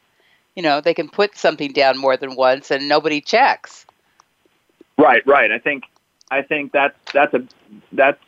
You 0.54 0.62
know, 0.62 0.80
they 0.80 0.94
can 0.94 1.08
put 1.08 1.36
something 1.36 1.72
down 1.72 1.98
more 1.98 2.16
than 2.16 2.36
once 2.36 2.70
and 2.70 2.88
nobody 2.88 3.20
checks. 3.20 3.86
Right, 4.96 5.26
right. 5.26 5.50
I 5.50 5.58
think 5.58 5.84
I 6.30 6.42
think 6.42 6.72
that's 6.72 6.96
that's 7.12 7.34
a 7.34 7.44
that's 7.92 8.20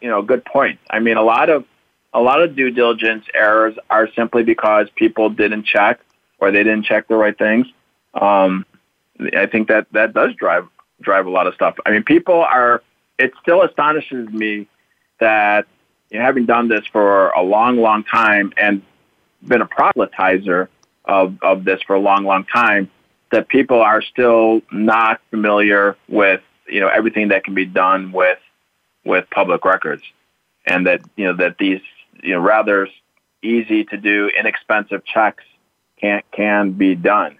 you 0.00 0.08
know 0.08 0.20
a 0.20 0.22
good 0.22 0.44
point. 0.44 0.80
I 0.90 0.98
mean, 0.98 1.16
a 1.16 1.22
lot 1.22 1.48
of 1.48 1.64
a 2.12 2.20
lot 2.20 2.42
of 2.42 2.56
due 2.56 2.70
diligence 2.70 3.24
errors 3.34 3.76
are 3.88 4.08
simply 4.14 4.42
because 4.42 4.88
people 4.96 5.30
didn't 5.30 5.64
check 5.64 6.00
or 6.38 6.50
they 6.50 6.64
didn't 6.64 6.84
check 6.84 7.06
the 7.06 7.14
right 7.14 7.36
things. 7.36 7.66
Um, 8.14 8.66
I 9.36 9.46
think 9.46 9.68
that 9.68 9.86
that 9.92 10.12
does 10.12 10.34
drive 10.34 10.66
drive 11.00 11.26
a 11.26 11.30
lot 11.30 11.46
of 11.46 11.54
stuff. 11.54 11.76
I 11.86 11.90
mean, 11.90 12.02
people 12.02 12.42
are. 12.42 12.82
It 13.18 13.32
still 13.42 13.62
astonishes 13.62 14.28
me 14.30 14.66
that 15.20 15.66
you 16.10 16.18
know, 16.18 16.24
having 16.24 16.46
done 16.46 16.68
this 16.68 16.86
for 16.86 17.28
a 17.30 17.42
long, 17.42 17.76
long 17.76 18.02
time 18.02 18.52
and 18.56 18.82
been 19.46 19.60
a 19.60 19.66
proselytizer 19.66 20.68
of 21.10 21.36
of 21.42 21.64
this 21.64 21.82
for 21.82 21.96
a 21.96 22.00
long, 22.00 22.24
long 22.24 22.44
time, 22.44 22.90
that 23.32 23.48
people 23.48 23.80
are 23.80 24.00
still 24.00 24.62
not 24.70 25.20
familiar 25.30 25.96
with 26.08 26.40
you 26.68 26.80
know 26.80 26.88
everything 26.88 27.28
that 27.28 27.44
can 27.44 27.54
be 27.54 27.66
done 27.66 28.12
with 28.12 28.38
with 29.04 29.28
public 29.30 29.64
records, 29.64 30.02
and 30.64 30.86
that 30.86 31.00
you 31.16 31.26
know 31.26 31.36
that 31.36 31.58
these 31.58 31.80
you 32.22 32.32
know 32.32 32.40
rather 32.40 32.88
easy 33.42 33.84
to 33.84 33.96
do, 33.96 34.30
inexpensive 34.38 35.04
checks 35.04 35.44
can 36.00 36.22
can 36.32 36.72
be 36.72 36.94
done. 36.94 37.36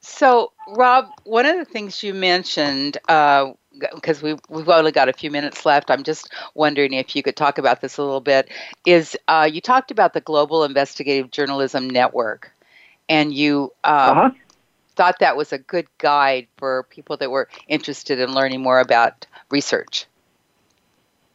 So, 0.00 0.52
Rob, 0.68 1.10
one 1.24 1.44
of 1.44 1.58
the 1.58 1.66
things 1.66 2.02
you 2.02 2.14
mentioned, 2.14 2.96
uh, 3.08 3.52
because 3.94 4.22
we, 4.22 4.36
we've 4.48 4.68
only 4.68 4.92
got 4.92 5.08
a 5.08 5.12
few 5.12 5.30
minutes 5.30 5.64
left, 5.64 5.90
I'm 5.90 6.02
just 6.02 6.30
wondering 6.54 6.92
if 6.92 7.14
you 7.14 7.22
could 7.22 7.36
talk 7.36 7.58
about 7.58 7.80
this 7.80 7.98
a 7.98 8.02
little 8.02 8.20
bit, 8.20 8.48
is 8.86 9.16
uh, 9.28 9.48
you 9.50 9.60
talked 9.60 9.90
about 9.90 10.14
the 10.14 10.20
Global 10.20 10.64
Investigative 10.64 11.30
Journalism 11.30 11.88
Network. 11.88 12.52
And 13.10 13.32
you 13.32 13.72
um, 13.84 14.18
uh-huh 14.18 14.30
thought 14.98 15.20
that 15.20 15.36
was 15.36 15.52
a 15.52 15.58
good 15.58 15.86
guide 15.98 16.48
for 16.56 16.82
people 16.90 17.16
that 17.16 17.30
were 17.30 17.48
interested 17.68 18.18
in 18.18 18.34
learning 18.34 18.60
more 18.60 18.80
about 18.80 19.26
research. 19.48 20.06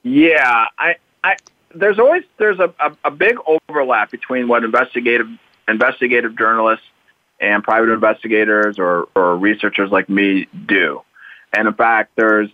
Yeah, 0.04 0.66
I, 0.78 0.98
I 1.24 1.38
there's 1.74 1.98
always 1.98 2.24
there's 2.38 2.60
a, 2.60 2.74
a, 2.80 2.96
a 3.06 3.12
big 3.12 3.38
overlap 3.48 4.12
between 4.12 4.50
what 4.50 4.66
investigative 4.66 5.30
investigative 5.70 6.38
journalists 6.38 6.86
and 7.40 7.64
private 7.64 7.90
investigators 7.90 8.78
or, 8.78 9.08
or 9.16 9.38
researchers 9.38 9.92
like 9.92 10.10
me 10.10 10.46
do. 10.66 11.02
And 11.54 11.68
in 11.68 11.74
fact, 11.74 12.12
there's 12.16 12.50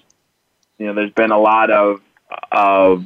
you 0.78 0.88
know 0.88 0.94
there's 0.94 1.14
been 1.14 1.32
a 1.32 1.40
lot 1.40 1.72
of 1.72 2.02
of 2.52 3.06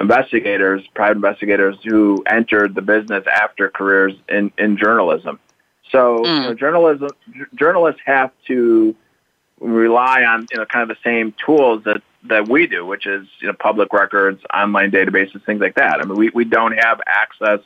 investigators, 0.00 0.82
private 0.94 1.16
investigators 1.16 1.76
who 1.84 2.22
entered 2.26 2.74
the 2.74 2.82
business 2.82 3.24
after 3.30 3.68
careers 3.68 4.14
in, 4.28 4.50
in 4.56 4.78
journalism. 4.78 5.38
So 5.92 6.20
mm. 6.20 6.36
you 6.36 6.42
know, 6.42 6.54
journalism 6.54 7.08
journalists 7.54 8.00
have 8.06 8.32
to 8.46 8.94
rely 9.60 10.24
on 10.24 10.46
you 10.50 10.58
know 10.58 10.64
kind 10.64 10.90
of 10.90 10.96
the 10.96 11.02
same 11.04 11.34
tools 11.44 11.84
that 11.84 12.02
that 12.24 12.48
we 12.48 12.66
do, 12.66 12.84
which 12.84 13.06
is 13.06 13.26
you 13.40 13.48
know 13.48 13.54
public 13.54 13.92
records, 13.92 14.42
online 14.54 14.90
databases, 14.90 15.44
things 15.44 15.60
like 15.60 15.74
that. 15.74 16.00
I 16.00 16.04
mean, 16.04 16.16
we, 16.16 16.30
we 16.30 16.44
don't 16.44 16.76
have 16.78 17.00
access 17.06 17.60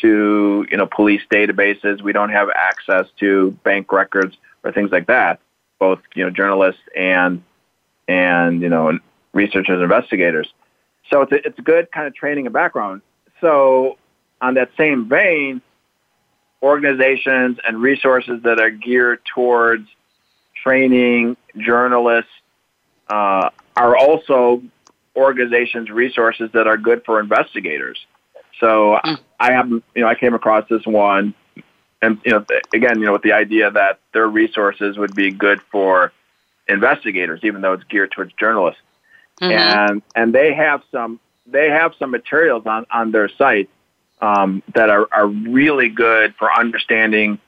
to 0.00 0.66
you 0.70 0.76
know 0.76 0.86
police 0.86 1.22
databases. 1.30 2.02
We 2.02 2.12
don't 2.12 2.30
have 2.30 2.48
access 2.54 3.06
to 3.20 3.52
bank 3.64 3.92
records 3.92 4.36
or 4.64 4.72
things 4.72 4.90
like 4.90 5.06
that. 5.06 5.40
Both 5.78 6.00
you 6.14 6.24
know 6.24 6.30
journalists 6.30 6.80
and 6.96 7.42
and 8.08 8.62
you 8.62 8.68
know 8.68 8.98
researchers, 9.32 9.82
investigators. 9.82 10.52
So 11.10 11.22
it's 11.22 11.32
a, 11.32 11.46
it's 11.46 11.58
a 11.58 11.62
good 11.62 11.90
kind 11.92 12.06
of 12.06 12.14
training 12.14 12.46
and 12.46 12.52
background. 12.52 13.02
So 13.40 13.98
on 14.40 14.54
that 14.54 14.70
same 14.76 15.08
vein, 15.08 15.60
organizations 16.62 17.58
and 17.64 17.80
resources 17.80 18.42
that 18.42 18.58
are 18.60 18.70
geared 18.70 19.20
towards 19.34 19.88
training 20.62 21.36
journalists 21.56 22.30
uh, 23.08 23.50
are 23.76 23.96
also 23.96 24.62
organizations 25.14 25.90
resources 25.90 26.50
that 26.52 26.66
are 26.66 26.76
good 26.76 27.04
for 27.04 27.20
investigators. 27.20 28.04
So 28.60 28.98
mm. 29.04 29.18
I 29.38 29.52
have, 29.52 29.68
you 29.70 29.82
know, 29.96 30.08
I 30.08 30.14
came 30.14 30.34
across 30.34 30.68
this 30.68 30.84
one, 30.86 31.34
and 32.06 32.20
you 32.24 32.32
know, 32.32 32.44
again, 32.72 33.00
you 33.00 33.06
know, 33.06 33.12
with 33.12 33.22
the 33.22 33.32
idea 33.32 33.70
that 33.70 33.98
their 34.12 34.26
resources 34.26 34.96
would 34.96 35.14
be 35.14 35.30
good 35.30 35.60
for 35.70 36.12
investigators, 36.68 37.40
even 37.42 37.60
though 37.60 37.72
it's 37.72 37.84
geared 37.84 38.12
towards 38.12 38.32
journalists, 38.34 38.80
mm-hmm. 39.40 39.52
and 39.52 40.02
and 40.14 40.34
they 40.34 40.54
have 40.54 40.82
some 40.92 41.20
they 41.46 41.68
have 41.68 41.94
some 41.98 42.10
materials 42.10 42.64
on 42.66 42.86
on 42.90 43.10
their 43.10 43.28
site 43.28 43.68
um, 44.20 44.62
that 44.74 44.88
are 44.88 45.08
are 45.10 45.26
really 45.26 45.88
good 45.88 46.34
for 46.36 46.52
understanding 46.52 47.38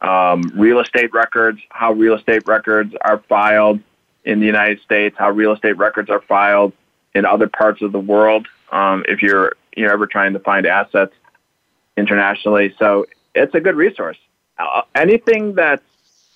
um, 0.00 0.42
real 0.54 0.80
estate 0.80 1.12
records, 1.12 1.60
how 1.70 1.92
real 1.92 2.14
estate 2.14 2.46
records 2.46 2.94
are 3.00 3.18
filed 3.28 3.80
in 4.24 4.40
the 4.40 4.46
United 4.46 4.80
States, 4.80 5.16
how 5.18 5.30
real 5.30 5.52
estate 5.52 5.76
records 5.76 6.10
are 6.10 6.20
filed 6.22 6.72
in 7.14 7.24
other 7.24 7.48
parts 7.48 7.82
of 7.82 7.92
the 7.92 8.00
world. 8.00 8.46
Um, 8.72 9.04
if 9.08 9.22
you're 9.22 9.54
you're 9.76 9.92
ever 9.92 10.06
trying 10.06 10.32
to 10.32 10.40
find 10.40 10.66
assets 10.66 11.12
internationally, 11.96 12.74
so 12.78 13.06
it's 13.34 13.54
a 13.54 13.60
good 13.60 13.76
resource. 13.76 14.18
Uh, 14.58 14.82
anything 14.94 15.54
that's 15.54 15.82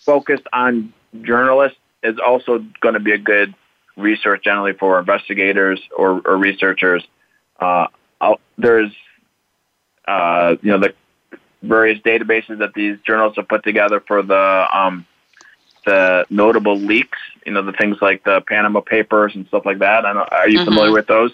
focused 0.00 0.46
on 0.52 0.92
journalists 1.22 1.78
is 2.02 2.18
also 2.18 2.64
going 2.80 2.94
to 2.94 3.00
be 3.00 3.12
a 3.12 3.18
good 3.18 3.54
resource 3.96 4.40
generally 4.42 4.72
for 4.72 4.98
investigators 4.98 5.80
or, 5.96 6.20
or 6.24 6.36
researchers. 6.36 7.04
Uh, 7.58 7.86
there's 8.58 8.92
uh, 10.06 10.56
you 10.62 10.70
know 10.70 10.78
the 10.78 10.94
various 11.62 11.98
databases 12.00 12.58
that 12.58 12.74
these 12.74 12.98
journalists 13.06 13.36
have 13.36 13.48
put 13.48 13.64
together 13.64 14.00
for 14.00 14.22
the 14.22 14.66
um, 14.72 15.06
the 15.84 16.26
notable 16.30 16.76
leaks. 16.76 17.18
You 17.46 17.52
know, 17.52 17.62
the 17.62 17.72
things 17.72 17.98
like 18.00 18.24
the 18.24 18.40
Panama 18.42 18.80
Papers 18.80 19.34
and 19.34 19.46
stuff 19.48 19.66
like 19.66 19.78
that. 19.78 20.04
are 20.04 20.48
you 20.48 20.58
mm-hmm. 20.58 20.64
familiar 20.64 20.92
with 20.92 21.06
those? 21.06 21.32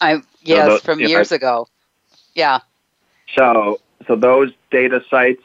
I 0.00 0.22
yes, 0.42 0.64
so 0.64 0.70
those, 0.70 0.82
from 0.82 1.00
years 1.00 1.30
know, 1.30 1.36
ago. 1.36 1.68
Yeah. 2.34 2.60
So, 3.36 3.80
so 4.06 4.16
those 4.16 4.52
data 4.70 5.02
sites, 5.10 5.42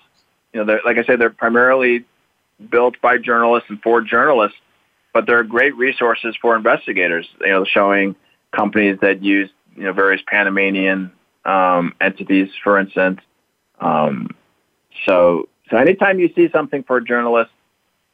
you 0.53 0.63
know, 0.63 0.79
like 0.85 0.97
I 0.97 1.03
said, 1.03 1.19
they're 1.19 1.29
primarily 1.29 2.05
built 2.69 2.99
by 3.01 3.17
journalists 3.17 3.69
and 3.69 3.81
for 3.81 4.01
journalists, 4.01 4.57
but 5.13 5.25
they're 5.25 5.43
great 5.43 5.75
resources 5.75 6.35
for 6.41 6.55
investigators. 6.55 7.27
You 7.41 7.47
know, 7.47 7.65
showing 7.65 8.15
companies 8.51 8.99
that 9.01 9.23
use 9.23 9.49
you 9.75 9.83
know 9.83 9.93
various 9.93 10.21
Panamanian 10.27 11.11
um, 11.45 11.93
entities, 12.01 12.49
for 12.63 12.77
instance. 12.79 13.21
Um, 13.79 14.35
so, 15.05 15.47
so 15.69 15.77
anytime 15.77 16.19
you 16.19 16.31
see 16.33 16.49
something 16.49 16.83
for 16.83 16.99
journalists 16.99 17.53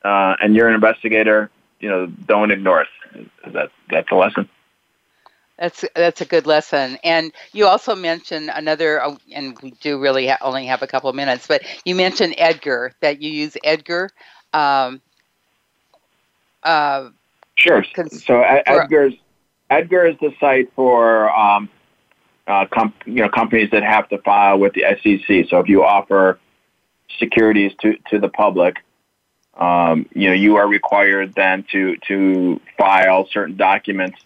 uh, 0.03 0.35
and 0.41 0.55
you're 0.55 0.67
an 0.67 0.75
investigator, 0.75 1.49
you 1.79 1.89
know, 1.89 2.05
don't 2.07 2.51
ignore 2.51 2.81
it. 2.81 2.87
That 3.47 3.71
that's 3.89 4.11
a 4.11 4.15
lesson. 4.15 4.49
That's 5.57 5.85
that's 5.95 6.21
a 6.21 6.25
good 6.25 6.47
lesson. 6.47 6.97
And 7.03 7.31
you 7.51 7.67
also 7.67 7.95
mentioned 7.95 8.49
another, 8.53 9.03
oh, 9.03 9.17
and 9.31 9.57
we 9.61 9.71
do 9.81 9.99
really 9.99 10.27
ha- 10.27 10.39
only 10.41 10.65
have 10.65 10.81
a 10.81 10.87
couple 10.87 11.09
of 11.09 11.15
minutes, 11.15 11.45
but 11.45 11.61
you 11.85 11.95
mentioned 11.95 12.35
Edgar 12.37 12.93
that 13.01 13.21
you 13.21 13.29
use 13.29 13.55
Edgar. 13.63 14.09
Um, 14.51 15.01
uh, 16.63 17.09
sure. 17.55 17.85
Cons- 17.93 18.25
so 18.25 18.41
Edgar's 18.41 19.13
Edgar 19.69 20.07
is 20.07 20.15
the 20.19 20.33
site 20.39 20.71
for 20.75 21.31
um, 21.31 21.69
uh, 22.47 22.65
com- 22.71 22.93
you 23.05 23.21
know 23.21 23.29
companies 23.29 23.69
that 23.71 23.83
have 23.83 24.09
to 24.09 24.17
file 24.19 24.57
with 24.59 24.73
the 24.73 24.83
SEC. 25.01 25.49
So 25.49 25.59
if 25.59 25.67
you 25.67 25.83
offer 25.83 26.39
securities 27.19 27.71
to 27.81 27.95
to 28.09 28.19
the 28.19 28.29
public, 28.29 28.77
um, 29.55 30.07
you 30.13 30.29
know 30.29 30.33
you 30.33 30.55
are 30.57 30.67
required 30.67 31.33
then 31.35 31.63
to 31.71 31.95
to 32.07 32.59
file 32.77 33.27
certain 33.31 33.55
documents. 33.55 34.19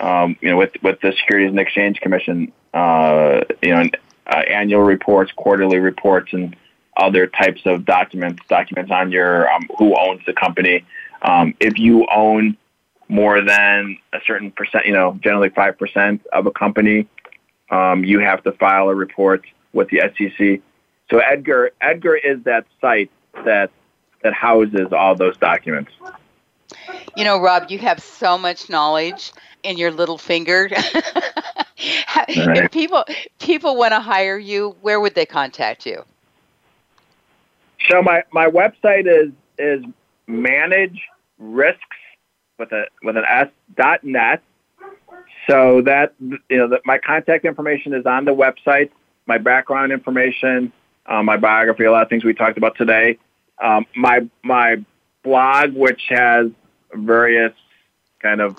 Um, 0.00 0.36
you 0.40 0.50
know 0.50 0.56
with 0.56 0.72
with 0.82 1.00
the 1.00 1.12
Securities 1.12 1.50
and 1.50 1.60
Exchange 1.60 2.00
Commission. 2.00 2.52
Uh, 2.74 3.40
you 3.62 3.74
know 3.74 3.84
uh, 4.26 4.42
annual 4.48 4.82
reports, 4.82 5.32
quarterly 5.32 5.78
reports, 5.78 6.32
and 6.32 6.56
other 6.96 7.26
types 7.26 7.62
of 7.66 7.84
documents. 7.84 8.42
Documents 8.48 8.90
on 8.90 9.12
your 9.12 9.50
um, 9.52 9.68
who 9.78 9.96
owns 9.98 10.22
the 10.26 10.32
company. 10.32 10.84
Um, 11.22 11.54
if 11.60 11.78
you 11.78 12.06
own 12.12 12.56
more 13.08 13.42
than 13.42 13.98
a 14.12 14.18
certain 14.26 14.50
percent, 14.50 14.86
you 14.86 14.92
know, 14.92 15.18
generally 15.22 15.50
5% 15.50 16.20
of 16.32 16.46
a 16.46 16.50
company, 16.50 17.06
um, 17.70 18.04
you 18.04 18.20
have 18.20 18.42
to 18.44 18.52
file 18.52 18.88
a 18.88 18.94
report 18.94 19.44
with 19.72 19.88
the 19.88 20.00
SEC. 20.16 20.60
So 21.10 21.18
Edgar, 21.18 21.72
Edgar 21.80 22.16
is 22.16 22.42
that 22.44 22.64
site 22.80 23.10
that 23.44 23.70
that 24.22 24.32
houses 24.32 24.92
all 24.92 25.16
those 25.16 25.36
documents. 25.36 25.90
You 27.16 27.24
know, 27.24 27.40
Rob, 27.40 27.70
you 27.70 27.78
have 27.78 28.00
so 28.00 28.38
much 28.38 28.70
knowledge 28.70 29.32
in 29.62 29.78
your 29.78 29.90
little 29.90 30.18
finger. 30.18 30.68
right. 30.72 32.28
If 32.28 32.72
people 32.72 33.04
people 33.38 33.76
want 33.76 33.92
to 33.92 34.00
hire 34.00 34.38
you, 34.38 34.76
where 34.80 35.00
would 35.00 35.14
they 35.14 35.26
contact 35.26 35.86
you? 35.86 36.04
So 37.90 38.02
my, 38.02 38.22
my 38.32 38.46
website 38.46 39.06
is 39.06 39.32
is 39.58 39.84
manage 40.26 41.00
risks 41.38 41.80
with 42.58 42.72
a 42.72 42.84
with 43.02 43.16
an 43.16 43.24
s 43.28 43.48
dot 43.76 44.04
net. 44.04 44.42
So 45.48 45.82
that 45.82 46.14
you 46.20 46.38
know, 46.50 46.68
that 46.68 46.82
my 46.84 46.98
contact 46.98 47.44
information 47.44 47.94
is 47.94 48.06
on 48.06 48.24
the 48.24 48.34
website. 48.34 48.90
My 49.26 49.38
background 49.38 49.92
information, 49.92 50.72
uh, 51.06 51.22
my 51.22 51.36
biography, 51.36 51.84
a 51.84 51.92
lot 51.92 52.02
of 52.02 52.08
things 52.08 52.24
we 52.24 52.34
talked 52.34 52.58
about 52.58 52.76
today. 52.76 53.18
Um, 53.62 53.86
my 53.96 54.28
my 54.42 54.76
blog, 55.22 55.74
which 55.74 56.02
has 56.08 56.50
various 56.94 57.52
kind 58.20 58.40
of 58.40 58.56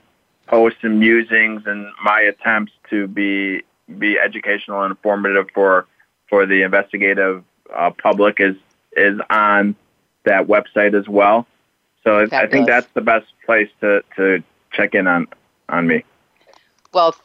posts 0.48 0.80
and 0.84 1.00
musings 1.00 1.64
and 1.66 1.88
my 2.04 2.22
attempts 2.22 2.74
to 2.90 3.08
be 3.08 3.64
be 4.00 4.18
educational 4.18 4.82
and 4.84 4.92
informative 4.92 5.48
for 5.54 5.88
for 6.30 6.46
the 6.46 6.64
investigative 6.64 7.44
uh, 7.74 7.92
public, 7.92 8.40
is 8.40 8.56
is 8.96 9.20
on 9.30 9.76
that 10.24 10.48
website 10.48 10.98
as 11.00 11.08
well. 11.08 11.46
So 12.04 12.28
Fabulous. 12.28 12.34
I 12.34 12.48
think 12.48 12.68
that's 12.68 12.88
the 12.94 13.02
best 13.02 13.28
place 13.46 13.70
to 13.82 14.04
to 14.16 14.44
check 14.72 14.96
in 14.96 15.08
on 15.08 15.28
on 15.70 15.88
me. 15.88 16.04
Well, 16.94 17.16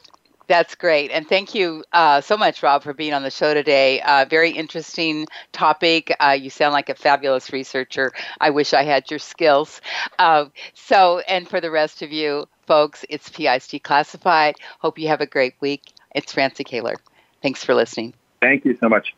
that's 0.47 0.75
great. 0.75 1.11
And 1.11 1.29
thank 1.29 1.55
you 1.55 1.85
uh, 1.93 2.23
so 2.23 2.37
much, 2.37 2.63
Rob, 2.63 2.83
for 2.83 2.95
being 2.95 3.13
on 3.13 3.23
the 3.23 3.31
show 3.31 3.53
today. 3.53 4.01
Uh, 4.01 4.25
very 4.25 4.51
interesting 4.51 5.27
topic. 5.53 6.15
Uh, 6.21 6.37
you 6.41 6.49
sound 6.49 6.73
like 6.73 6.89
a 6.89 6.95
fabulous 6.95 7.53
researcher. 7.53 8.13
I 8.41 8.49
wish 8.49 8.73
I 8.73 8.83
had 8.83 9.11
your 9.11 9.19
skills. 9.19 9.83
Uh, 10.19 10.47
so, 10.73 11.19
and 11.29 11.47
for 11.47 11.61
the 11.61 11.71
rest 11.71 12.01
of 12.01 12.13
you 12.13 12.47
folks, 12.69 13.05
it's 13.09 13.31
PI's 13.31 13.67
Declassified. 13.67 14.55
Hope 14.79 14.99
you 14.99 15.09
have 15.09 15.23
a 15.23 15.27
great 15.27 15.55
week. 15.59 15.83
It's 16.15 16.33
Francie 16.33 16.65
Koehler. 16.65 16.97
Thanks 17.43 17.65
for 17.65 17.75
listening. 17.75 18.13
Thank 18.41 18.65
you 18.67 18.77
so 18.77 18.89
much. 18.89 19.15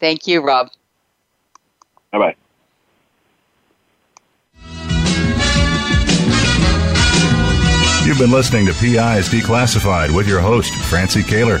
Thank 0.00 0.26
you, 0.26 0.40
Rob. 0.40 0.70
Bye 2.10 2.18
bye. 2.18 2.36
You've 8.04 8.18
been 8.18 8.32
listening 8.32 8.66
to 8.66 8.72
PIs 8.72 9.28
Declassified 9.28 10.14
with 10.14 10.26
your 10.26 10.40
host, 10.40 10.74
Francie 10.74 11.22
Koehler. 11.22 11.60